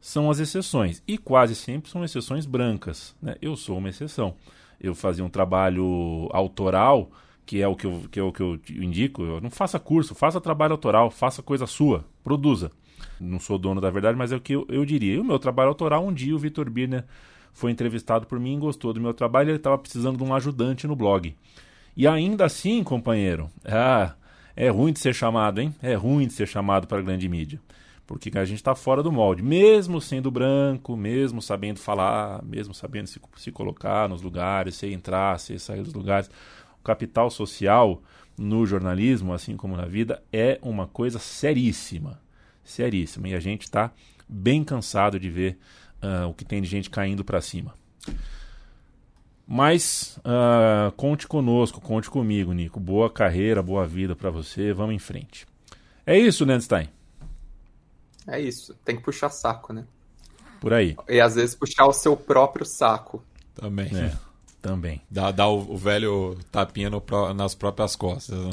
são 0.00 0.30
as 0.30 0.38
exceções. 0.38 1.02
E 1.06 1.16
quase 1.16 1.54
sempre 1.54 1.90
são 1.90 2.04
exceções 2.04 2.46
brancas, 2.46 3.14
né? 3.22 3.36
Eu 3.40 3.56
sou 3.56 3.78
uma 3.78 3.88
exceção. 3.88 4.34
Eu 4.80 4.94
fazia 4.94 5.24
um 5.24 5.28
trabalho 5.28 6.28
autoral, 6.32 7.10
que 7.44 7.60
é 7.60 7.66
o 7.66 7.74
que 7.74 7.86
eu, 7.86 8.02
que 8.10 8.20
é 8.20 8.22
o 8.22 8.32
que 8.32 8.42
eu 8.42 8.60
indico. 8.68 9.22
Eu 9.22 9.40
não 9.40 9.50
faça 9.50 9.78
curso, 9.78 10.14
faça 10.14 10.40
trabalho 10.40 10.72
autoral, 10.72 11.10
faça 11.10 11.42
coisa 11.42 11.66
sua, 11.66 12.04
produza. 12.22 12.70
Não 13.20 13.40
sou 13.40 13.58
dono 13.58 13.80
da 13.80 13.90
verdade, 13.90 14.16
mas 14.16 14.32
é 14.32 14.36
o 14.36 14.40
que 14.40 14.54
eu, 14.54 14.66
eu 14.68 14.84
diria. 14.84 15.14
E 15.14 15.18
o 15.18 15.24
meu 15.24 15.38
trabalho 15.38 15.68
autoral, 15.68 16.06
um 16.06 16.12
dia 16.12 16.34
o 16.34 16.38
Vitor 16.38 16.68
Birner 16.70 17.04
foi 17.52 17.70
entrevistado 17.70 18.26
por 18.26 18.38
mim, 18.38 18.58
gostou 18.58 18.92
do 18.92 19.00
meu 19.00 19.12
trabalho, 19.12 19.50
ele 19.50 19.56
estava 19.56 19.78
precisando 19.78 20.16
de 20.16 20.22
um 20.22 20.34
ajudante 20.34 20.86
no 20.86 20.94
blog. 20.94 21.34
E 21.96 22.06
ainda 22.06 22.44
assim, 22.44 22.84
companheiro, 22.84 23.50
ah, 23.64 24.14
é 24.54 24.68
ruim 24.68 24.92
de 24.92 25.00
ser 25.00 25.14
chamado, 25.14 25.60
hein? 25.60 25.74
É 25.82 25.94
ruim 25.94 26.26
de 26.26 26.32
ser 26.32 26.46
chamado 26.46 26.86
para 26.86 26.98
a 26.98 27.02
grande 27.02 27.28
mídia. 27.28 27.60
Porque 28.08 28.36
a 28.36 28.44
gente 28.44 28.56
está 28.56 28.74
fora 28.74 29.04
do 29.04 29.12
molde. 29.12 29.42
Mesmo 29.42 30.00
sendo 30.00 30.30
branco, 30.30 30.96
mesmo 30.96 31.40
sabendo 31.40 31.78
falar, 31.78 32.42
mesmo 32.42 32.74
sabendo 32.74 33.06
se, 33.06 33.20
se 33.36 33.52
colocar 33.52 34.08
nos 34.08 34.22
lugares, 34.22 34.74
se 34.74 34.92
entrar, 34.92 35.38
se 35.38 35.56
sair 35.60 35.82
dos 35.82 35.94
lugares. 35.94 36.28
O 36.80 36.82
capital 36.82 37.30
social 37.30 38.02
no 38.36 38.66
jornalismo, 38.66 39.32
assim 39.32 39.56
como 39.56 39.76
na 39.76 39.84
vida, 39.84 40.20
é 40.32 40.58
uma 40.62 40.88
coisa 40.88 41.20
seríssima 41.20 42.20
seríssima. 42.68 43.28
E 43.28 43.34
a 43.34 43.40
gente 43.40 43.62
está 43.62 43.90
bem 44.28 44.62
cansado 44.62 45.18
de 45.18 45.30
ver 45.30 45.58
uh, 46.02 46.28
o 46.28 46.34
que 46.34 46.44
tem 46.44 46.60
de 46.60 46.68
gente 46.68 46.90
caindo 46.90 47.24
para 47.24 47.40
cima. 47.40 47.74
Mas 49.46 50.18
uh, 50.18 50.92
conte 50.92 51.26
conosco, 51.26 51.80
conte 51.80 52.10
comigo, 52.10 52.52
Nico. 52.52 52.78
Boa 52.78 53.10
carreira, 53.10 53.62
boa 53.62 53.86
vida 53.86 54.14
para 54.14 54.30
você. 54.30 54.72
Vamos 54.72 54.94
em 54.94 54.98
frente. 54.98 55.46
É 56.04 56.18
isso, 56.18 56.44
Landstein? 56.44 56.88
É 58.28 58.40
isso. 58.40 58.74
Tem 58.84 58.96
que 58.96 59.02
puxar 59.02 59.30
saco, 59.30 59.72
né? 59.72 59.84
Por 60.60 60.72
aí. 60.72 60.96
E 61.08 61.20
às 61.20 61.34
vezes 61.34 61.54
puxar 61.54 61.86
o 61.86 61.92
seu 61.92 62.16
próprio 62.16 62.66
saco. 62.66 63.22
Também. 63.54 63.88
É, 63.96 64.12
também. 64.60 65.00
Dá, 65.10 65.30
dá 65.30 65.48
o, 65.48 65.72
o 65.72 65.76
velho 65.76 66.36
tapinha 66.52 66.90
no, 66.90 67.02
nas 67.34 67.54
próprias 67.54 67.96
costas. 67.96 68.38
Né? 68.38 68.52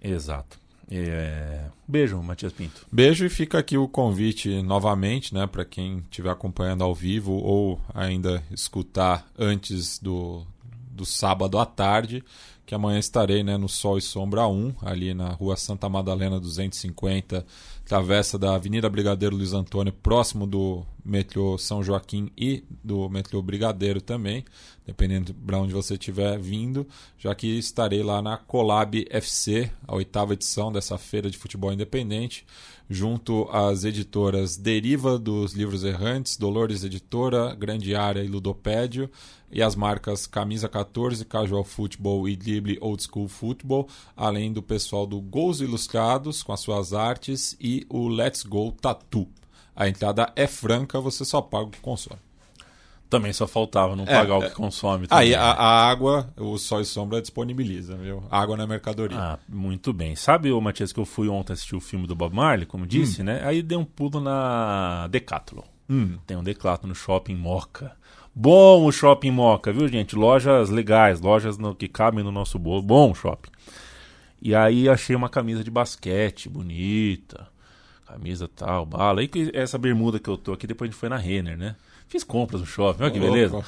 Exato. 0.00 0.58
É... 0.90 1.64
Beijo, 1.88 2.22
Matias 2.22 2.52
Pinto. 2.52 2.86
Beijo 2.92 3.24
e 3.24 3.28
fica 3.28 3.58
aqui 3.58 3.76
o 3.76 3.88
convite 3.88 4.62
novamente, 4.62 5.34
né, 5.34 5.46
para 5.46 5.64
quem 5.64 5.98
estiver 5.98 6.30
acompanhando 6.30 6.84
ao 6.84 6.94
vivo 6.94 7.32
ou 7.32 7.80
ainda 7.94 8.42
escutar 8.50 9.26
antes 9.38 9.98
do, 9.98 10.46
do 10.90 11.04
sábado 11.04 11.58
à 11.58 11.66
tarde, 11.66 12.22
que 12.66 12.74
amanhã 12.74 12.98
estarei 12.98 13.42
né, 13.42 13.56
no 13.56 13.68
Sol 13.68 13.98
e 13.98 14.02
Sombra 14.02 14.46
1, 14.46 14.74
ali 14.82 15.14
na 15.14 15.28
rua 15.30 15.56
Santa 15.56 15.88
Madalena 15.88 16.38
250, 16.38 17.44
travessa 17.84 18.38
da 18.38 18.54
Avenida 18.54 18.88
Brigadeiro 18.88 19.36
Luiz 19.36 19.52
Antônio, 19.52 19.92
próximo 19.92 20.46
do 20.46 20.84
metrô 21.04 21.58
São 21.58 21.82
Joaquim 21.82 22.30
e 22.36 22.64
do 22.82 23.10
metrô 23.10 23.42
Brigadeiro 23.42 24.00
também, 24.00 24.42
dependendo 24.86 25.34
para 25.34 25.58
onde 25.58 25.74
você 25.74 25.94
estiver 25.94 26.38
vindo, 26.38 26.86
já 27.18 27.34
que 27.34 27.46
estarei 27.58 28.02
lá 28.02 28.22
na 28.22 28.38
Colab 28.38 29.06
FC, 29.10 29.70
a 29.86 29.94
oitava 29.94 30.32
edição 30.32 30.72
dessa 30.72 30.96
feira 30.96 31.28
de 31.28 31.36
futebol 31.36 31.72
independente, 31.72 32.46
junto 32.88 33.48
às 33.50 33.84
editoras 33.84 34.56
Deriva 34.56 35.18
dos 35.18 35.52
Livros 35.52 35.84
Errantes, 35.84 36.38
Dolores 36.38 36.84
Editora, 36.84 37.54
Grande 37.54 37.94
Área 37.94 38.22
e 38.22 38.28
Ludopédio, 38.28 39.10
e 39.54 39.62
as 39.62 39.76
marcas 39.76 40.26
Camisa 40.26 40.68
14, 40.68 41.24
Casual 41.24 41.62
Football 41.62 42.28
e 42.28 42.34
Dribble 42.34 42.76
Old 42.80 43.00
School 43.04 43.28
Football, 43.28 43.88
além 44.16 44.52
do 44.52 44.60
pessoal 44.60 45.06
do 45.06 45.20
Gols 45.20 45.60
Ilustrados 45.60 46.42
com 46.42 46.52
as 46.52 46.58
suas 46.58 46.92
artes 46.92 47.56
e 47.60 47.86
o 47.88 48.08
Let's 48.08 48.42
Go 48.42 48.72
Tattoo. 48.72 49.28
A 49.76 49.88
entrada 49.88 50.32
é 50.34 50.48
franca, 50.48 51.00
você 51.00 51.24
só 51.24 51.40
paga 51.40 51.66
o 51.66 51.80
console. 51.80 52.20
Também 53.08 53.32
só 53.32 53.46
faltava 53.46 53.94
não 53.94 54.02
é, 54.04 54.06
pagar 54.06 54.38
o 54.38 54.42
que 54.42 54.50
consome. 54.50 55.06
Aí 55.08 55.36
a, 55.36 55.52
a, 55.52 55.88
água, 55.88 56.32
o 56.36 56.58
Sol 56.58 56.80
e 56.80 56.84
Sombra 56.84 57.20
disponibiliza, 57.20 57.96
viu? 57.96 58.24
Água 58.28 58.56
na 58.56 58.66
mercadoria. 58.66 59.16
Ah, 59.16 59.38
muito 59.48 59.92
bem. 59.92 60.16
Sabe, 60.16 60.50
o 60.50 60.60
Matias, 60.60 60.92
que 60.92 60.98
eu 60.98 61.04
fui 61.04 61.28
ontem 61.28 61.52
assistir 61.52 61.76
o 61.76 61.80
filme 61.80 62.08
do 62.08 62.16
Bob 62.16 62.34
Marley, 62.34 62.66
como 62.66 62.84
disse, 62.84 63.22
hum. 63.22 63.26
né? 63.26 63.46
Aí 63.46 63.62
dei 63.62 63.78
um 63.78 63.84
pulo 63.84 64.18
na 64.18 65.06
Decathlon. 65.08 65.62
Hum. 65.88 66.18
Tem 66.26 66.36
um 66.36 66.42
Decathlon 66.42 66.88
no 66.88 66.94
Shopping 66.94 67.36
Moca. 67.36 67.94
Bom 68.34 68.84
o 68.84 68.90
Shopping 68.90 69.30
Moca, 69.30 69.72
viu, 69.72 69.86
gente? 69.86 70.16
Lojas 70.16 70.68
legais, 70.68 71.20
lojas 71.20 71.56
no, 71.56 71.74
que 71.74 71.86
cabem 71.86 72.24
no 72.24 72.32
nosso 72.32 72.58
bolso. 72.58 72.84
Bom 72.84 73.14
shopping. 73.14 73.50
E 74.42 74.54
aí 74.54 74.88
achei 74.88 75.14
uma 75.14 75.28
camisa 75.28 75.62
de 75.62 75.70
basquete 75.70 76.48
bonita. 76.48 77.46
Camisa 78.06 78.48
tal, 78.48 78.84
bala. 78.84 79.22
E 79.22 79.30
essa 79.52 79.78
bermuda 79.78 80.18
que 80.18 80.28
eu 80.28 80.36
tô 80.36 80.52
aqui, 80.52 80.66
depois 80.66 80.88
a 80.88 80.90
gente 80.90 80.98
foi 80.98 81.08
na 81.08 81.16
Renner, 81.16 81.56
né? 81.56 81.76
Fiz 82.08 82.24
compras 82.24 82.60
no 82.60 82.66
shopping, 82.66 83.04
olha 83.04 83.12
que 83.12 83.20
beleza. 83.20 83.64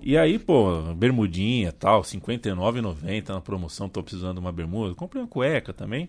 E 0.00 0.16
aí, 0.16 0.38
pô, 0.38 0.80
bermudinha 0.94 1.72
tal, 1.72 2.02
R$ 2.02 2.06
59,90 2.06 3.28
na 3.30 3.40
promoção, 3.40 3.88
tô 3.88 4.02
precisando 4.02 4.34
de 4.34 4.40
uma 4.40 4.52
bermuda. 4.52 4.94
Comprei 4.94 5.22
uma 5.22 5.28
cueca 5.28 5.72
também. 5.72 6.08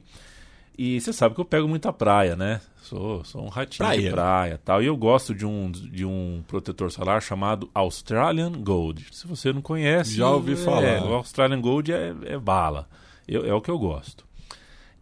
E 0.77 0.99
você 0.99 1.13
sabe 1.13 1.35
que 1.35 1.41
eu 1.41 1.45
pego 1.45 1.67
muita 1.67 1.93
praia, 1.93 2.35
né? 2.35 2.59
Sou, 2.81 3.23
sou 3.23 3.43
um 3.43 3.47
ratinho 3.47 3.87
praia. 3.87 4.01
de 4.01 4.09
praia 4.11 4.61
tal. 4.63 4.83
E 4.83 4.85
eu 4.85 4.95
gosto 4.95 5.33
de 5.33 5.45
um, 5.45 5.71
de 5.71 6.05
um 6.05 6.43
protetor 6.47 6.91
solar 6.91 7.21
chamado 7.21 7.69
Australian 7.73 8.51
Gold. 8.51 9.07
Se 9.11 9.25
você 9.25 9.53
não 9.53 9.61
conhece. 9.61 10.15
Já 10.15 10.29
ouvi 10.29 10.53
é, 10.53 10.57
falar. 10.57 11.03
O 11.03 11.13
Australian 11.13 11.61
Gold 11.61 11.91
é, 11.91 12.13
é 12.25 12.37
bala. 12.37 12.87
Eu, 13.27 13.45
é 13.45 13.53
o 13.53 13.61
que 13.61 13.71
eu 13.71 13.79
gosto. 13.79 14.25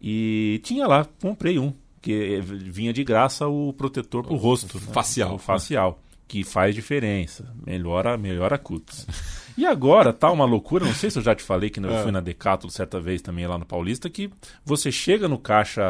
E 0.00 0.60
tinha 0.62 0.86
lá, 0.86 1.06
comprei 1.20 1.58
um. 1.58 1.72
Que 2.00 2.40
vinha 2.40 2.92
de 2.92 3.02
graça 3.02 3.48
o 3.48 3.72
protetor 3.72 4.24
pro 4.24 4.36
rosto. 4.36 4.78
Facial. 4.78 5.30
Né? 5.30 5.34
O 5.34 5.38
facial 5.38 5.98
que 6.26 6.42
faz 6.42 6.74
diferença, 6.74 7.54
melhora, 7.66 8.16
melhora 8.16 8.58
cutis. 8.58 9.06
E 9.56 9.64
agora 9.64 10.12
tá 10.12 10.30
uma 10.30 10.44
loucura, 10.44 10.84
não 10.84 10.94
sei 10.94 11.10
se 11.10 11.18
eu 11.18 11.22
já 11.22 11.34
te 11.34 11.42
falei 11.42 11.70
que 11.70 11.78
eu 11.78 11.90
é. 11.90 12.02
fui 12.02 12.10
na 12.10 12.20
Decathlon 12.20 12.70
certa 12.70 13.00
vez 13.00 13.22
também 13.22 13.46
lá 13.46 13.56
no 13.56 13.64
Paulista, 13.64 14.10
que 14.10 14.30
você 14.64 14.90
chega 14.90 15.28
no 15.28 15.38
caixa, 15.38 15.82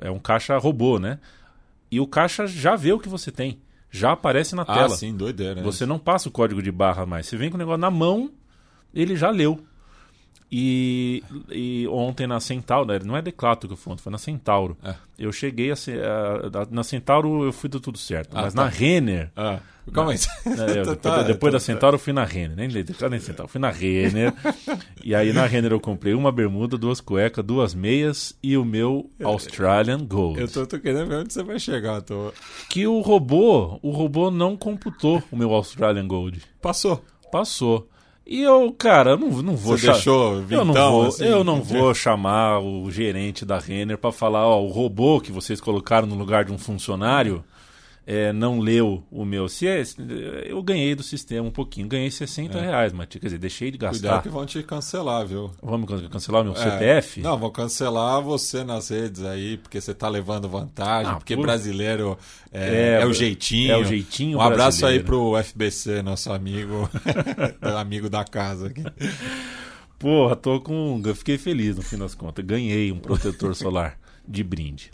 é 0.00 0.10
um 0.10 0.18
caixa 0.18 0.56
robô, 0.58 0.98
né? 0.98 1.18
E 1.90 2.00
o 2.00 2.06
caixa 2.06 2.46
já 2.46 2.74
vê 2.74 2.92
o 2.92 2.98
que 2.98 3.08
você 3.08 3.30
tem, 3.30 3.60
já 3.90 4.12
aparece 4.12 4.56
na 4.56 4.62
ah, 4.62 4.74
tela. 4.74 4.94
Ah, 4.94 4.96
sim, 4.96 5.16
doideira. 5.16 5.62
Você 5.62 5.86
não 5.86 5.98
passa 5.98 6.28
o 6.28 6.32
código 6.32 6.60
de 6.60 6.72
barra 6.72 7.06
mais, 7.06 7.26
você 7.26 7.36
vem 7.36 7.48
com 7.48 7.56
o 7.56 7.58
negócio 7.58 7.80
na 7.80 7.90
mão, 7.90 8.30
ele 8.92 9.14
já 9.14 9.30
leu. 9.30 9.64
E, 10.50 11.24
e, 11.50 11.88
ontem 11.88 12.26
na 12.26 12.38
Centauro, 12.38 12.86
né, 12.86 13.00
não 13.04 13.16
é 13.16 13.22
Declato 13.22 13.66
que 13.66 13.72
eu 13.72 13.76
fui, 13.76 13.96
foi 13.98 14.12
na 14.12 14.18
Centauro. 14.18 14.76
É. 14.82 14.94
Eu 15.18 15.32
cheguei 15.32 15.72
a, 15.72 15.74
a, 15.74 16.66
Na 16.70 16.84
Centauro 16.84 17.44
eu 17.44 17.52
fui 17.52 17.68
do 17.68 17.80
tudo 17.80 17.98
certo, 17.98 18.36
ah, 18.36 18.42
mas 18.42 18.54
tá. 18.54 18.64
na 18.64 18.68
Renner. 18.68 19.30
Ah. 19.36 19.58
Calma 19.92 20.12
aí. 20.12 20.18
É, 20.46 20.80
eu, 20.80 20.96
tá, 20.96 21.22
depois 21.22 21.52
tá, 21.52 21.56
da 21.56 21.60
Centauro 21.60 21.94
eu 21.94 21.98
fui 21.98 22.12
na 22.12 22.24
Renner, 22.24 22.56
nem 22.56 22.68
nem 22.68 23.20
Centauro, 23.20 23.48
fui 23.48 23.60
na 23.60 23.70
Renner. 23.70 24.32
e 25.04 25.14
aí 25.14 25.32
na 25.32 25.46
Renner 25.46 25.72
eu 25.72 25.80
comprei 25.80 26.14
uma 26.14 26.32
bermuda, 26.32 26.76
duas 26.76 27.00
cuecas, 27.00 27.44
duas 27.44 27.74
meias 27.74 28.36
e 28.42 28.56
o 28.56 28.64
meu 28.64 29.10
Australian 29.22 30.04
Gold. 30.04 30.40
Eu 30.40 30.48
tô, 30.48 30.66
tô 30.66 30.78
querendo 30.78 31.06
ver 31.08 31.16
onde 31.16 31.32
você 31.32 31.42
vai 31.42 31.58
chegar. 31.58 32.02
Tô... 32.02 32.32
Que 32.68 32.86
o 32.86 33.00
robô, 33.00 33.78
o 33.82 33.90
robô 33.90 34.30
não 34.30 34.56
computou 34.56 35.22
o 35.30 35.36
meu 35.36 35.52
Australian 35.52 36.06
Gold. 36.06 36.42
Passou. 36.60 37.04
Passou. 37.30 37.88
E 38.26 38.42
eu, 38.42 38.74
cara, 38.76 39.16
não, 39.16 39.28
não 39.40 39.54
vou 39.54 39.78
Você 39.78 39.86
deixou 39.86 40.42
vintão, 40.42 40.58
eu 40.58 40.64
não 40.64 40.74
vou, 40.74 41.06
assim, 41.06 41.24
eu 41.24 41.44
não 41.44 41.62
vou 41.62 41.94
chamar 41.94 42.58
o 42.58 42.90
gerente 42.90 43.44
da 43.44 43.56
Renner 43.56 43.96
para 43.96 44.10
falar, 44.10 44.44
ó, 44.44 44.60
o 44.60 44.66
robô 44.66 45.20
que 45.20 45.30
vocês 45.30 45.60
colocaram 45.60 46.08
no 46.08 46.16
lugar 46.16 46.44
de 46.44 46.52
um 46.52 46.58
funcionário 46.58 47.44
é, 48.06 48.32
não 48.32 48.60
leu 48.60 49.02
o 49.10 49.24
meu. 49.24 49.48
Se 49.48 49.66
é, 49.66 49.82
eu 50.46 50.62
ganhei 50.62 50.94
do 50.94 51.02
sistema 51.02 51.48
um 51.48 51.50
pouquinho, 51.50 51.88
ganhei 51.88 52.08
60 52.08 52.56
é. 52.56 52.60
reais, 52.60 52.92
mas 52.92 53.08
quer 53.08 53.18
dizer, 53.18 53.38
deixei 53.38 53.72
de 53.72 53.78
gastar. 53.78 53.98
Cuidado 53.98 54.22
que 54.22 54.28
vão 54.28 54.46
te 54.46 54.62
cancelar, 54.62 55.26
viu? 55.26 55.50
Vamos 55.60 55.90
cancelar 56.08 56.42
o 56.42 56.44
meu 56.44 56.54
é. 56.54 56.56
CPF? 56.56 57.20
Não, 57.20 57.36
vão 57.36 57.50
cancelar 57.50 58.22
você 58.22 58.62
nas 58.62 58.90
redes 58.90 59.24
aí, 59.24 59.56
porque 59.56 59.80
você 59.80 59.92
tá 59.92 60.08
levando 60.08 60.48
vantagem, 60.48 61.12
ah, 61.12 61.16
porque 61.16 61.34
por... 61.34 61.42
brasileiro 61.42 62.16
é, 62.52 62.98
é, 62.98 63.02
é, 63.02 63.06
o 63.06 63.12
jeitinho. 63.12 63.72
É 63.72 63.76
o 63.76 63.84
jeitinho 63.84 64.38
Um 64.38 64.40
abraço 64.40 64.82
brasileiro. 64.82 65.00
aí 65.00 65.04
pro 65.04 65.42
FBC, 65.42 66.02
nosso 66.02 66.32
amigo, 66.32 66.88
amigo 67.60 68.08
da 68.08 68.24
casa 68.24 68.68
aqui. 68.68 68.84
Porra, 69.98 70.36
tô 70.36 70.60
com. 70.60 71.02
Eu 71.04 71.14
fiquei 71.16 71.38
feliz 71.38 71.74
no 71.74 71.82
fim 71.82 71.98
das 71.98 72.14
contas. 72.14 72.44
Ganhei 72.44 72.92
um 72.92 72.98
protetor 72.98 73.52
solar 73.56 73.98
de 74.28 74.44
brinde. 74.44 74.92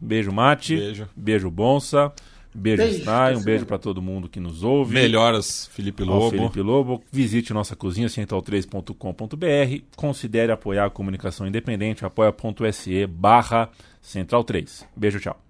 Beijo, 0.00 0.32
Mate. 0.32 0.76
Beijo. 0.76 1.08
Beijo, 1.14 1.50
Bonsa. 1.50 2.10
Beijo, 2.54 2.82
beijo 2.82 3.00
Stein, 3.00 3.36
um 3.36 3.42
beijo 3.42 3.66
para 3.66 3.78
todo 3.78 4.00
mundo 4.00 4.28
que 4.28 4.38
nos 4.38 4.62
ouve. 4.62 4.94
Melhoras, 4.94 5.66
Felipe 5.72 6.04
Lobo. 6.04 6.24
Ao 6.24 6.30
Felipe 6.30 6.60
Lobo. 6.60 7.02
Visite 7.10 7.52
nossa 7.52 7.74
cozinha 7.74 8.06
central3.com.br. 8.06 9.84
Considere 9.96 10.52
apoiar 10.52 10.86
a 10.86 10.90
comunicação 10.90 11.46
independente. 11.46 12.04
apoia.se 12.04 13.06
barra 13.06 13.70
central3. 14.02 14.84
Beijo, 14.96 15.18
tchau. 15.18 15.43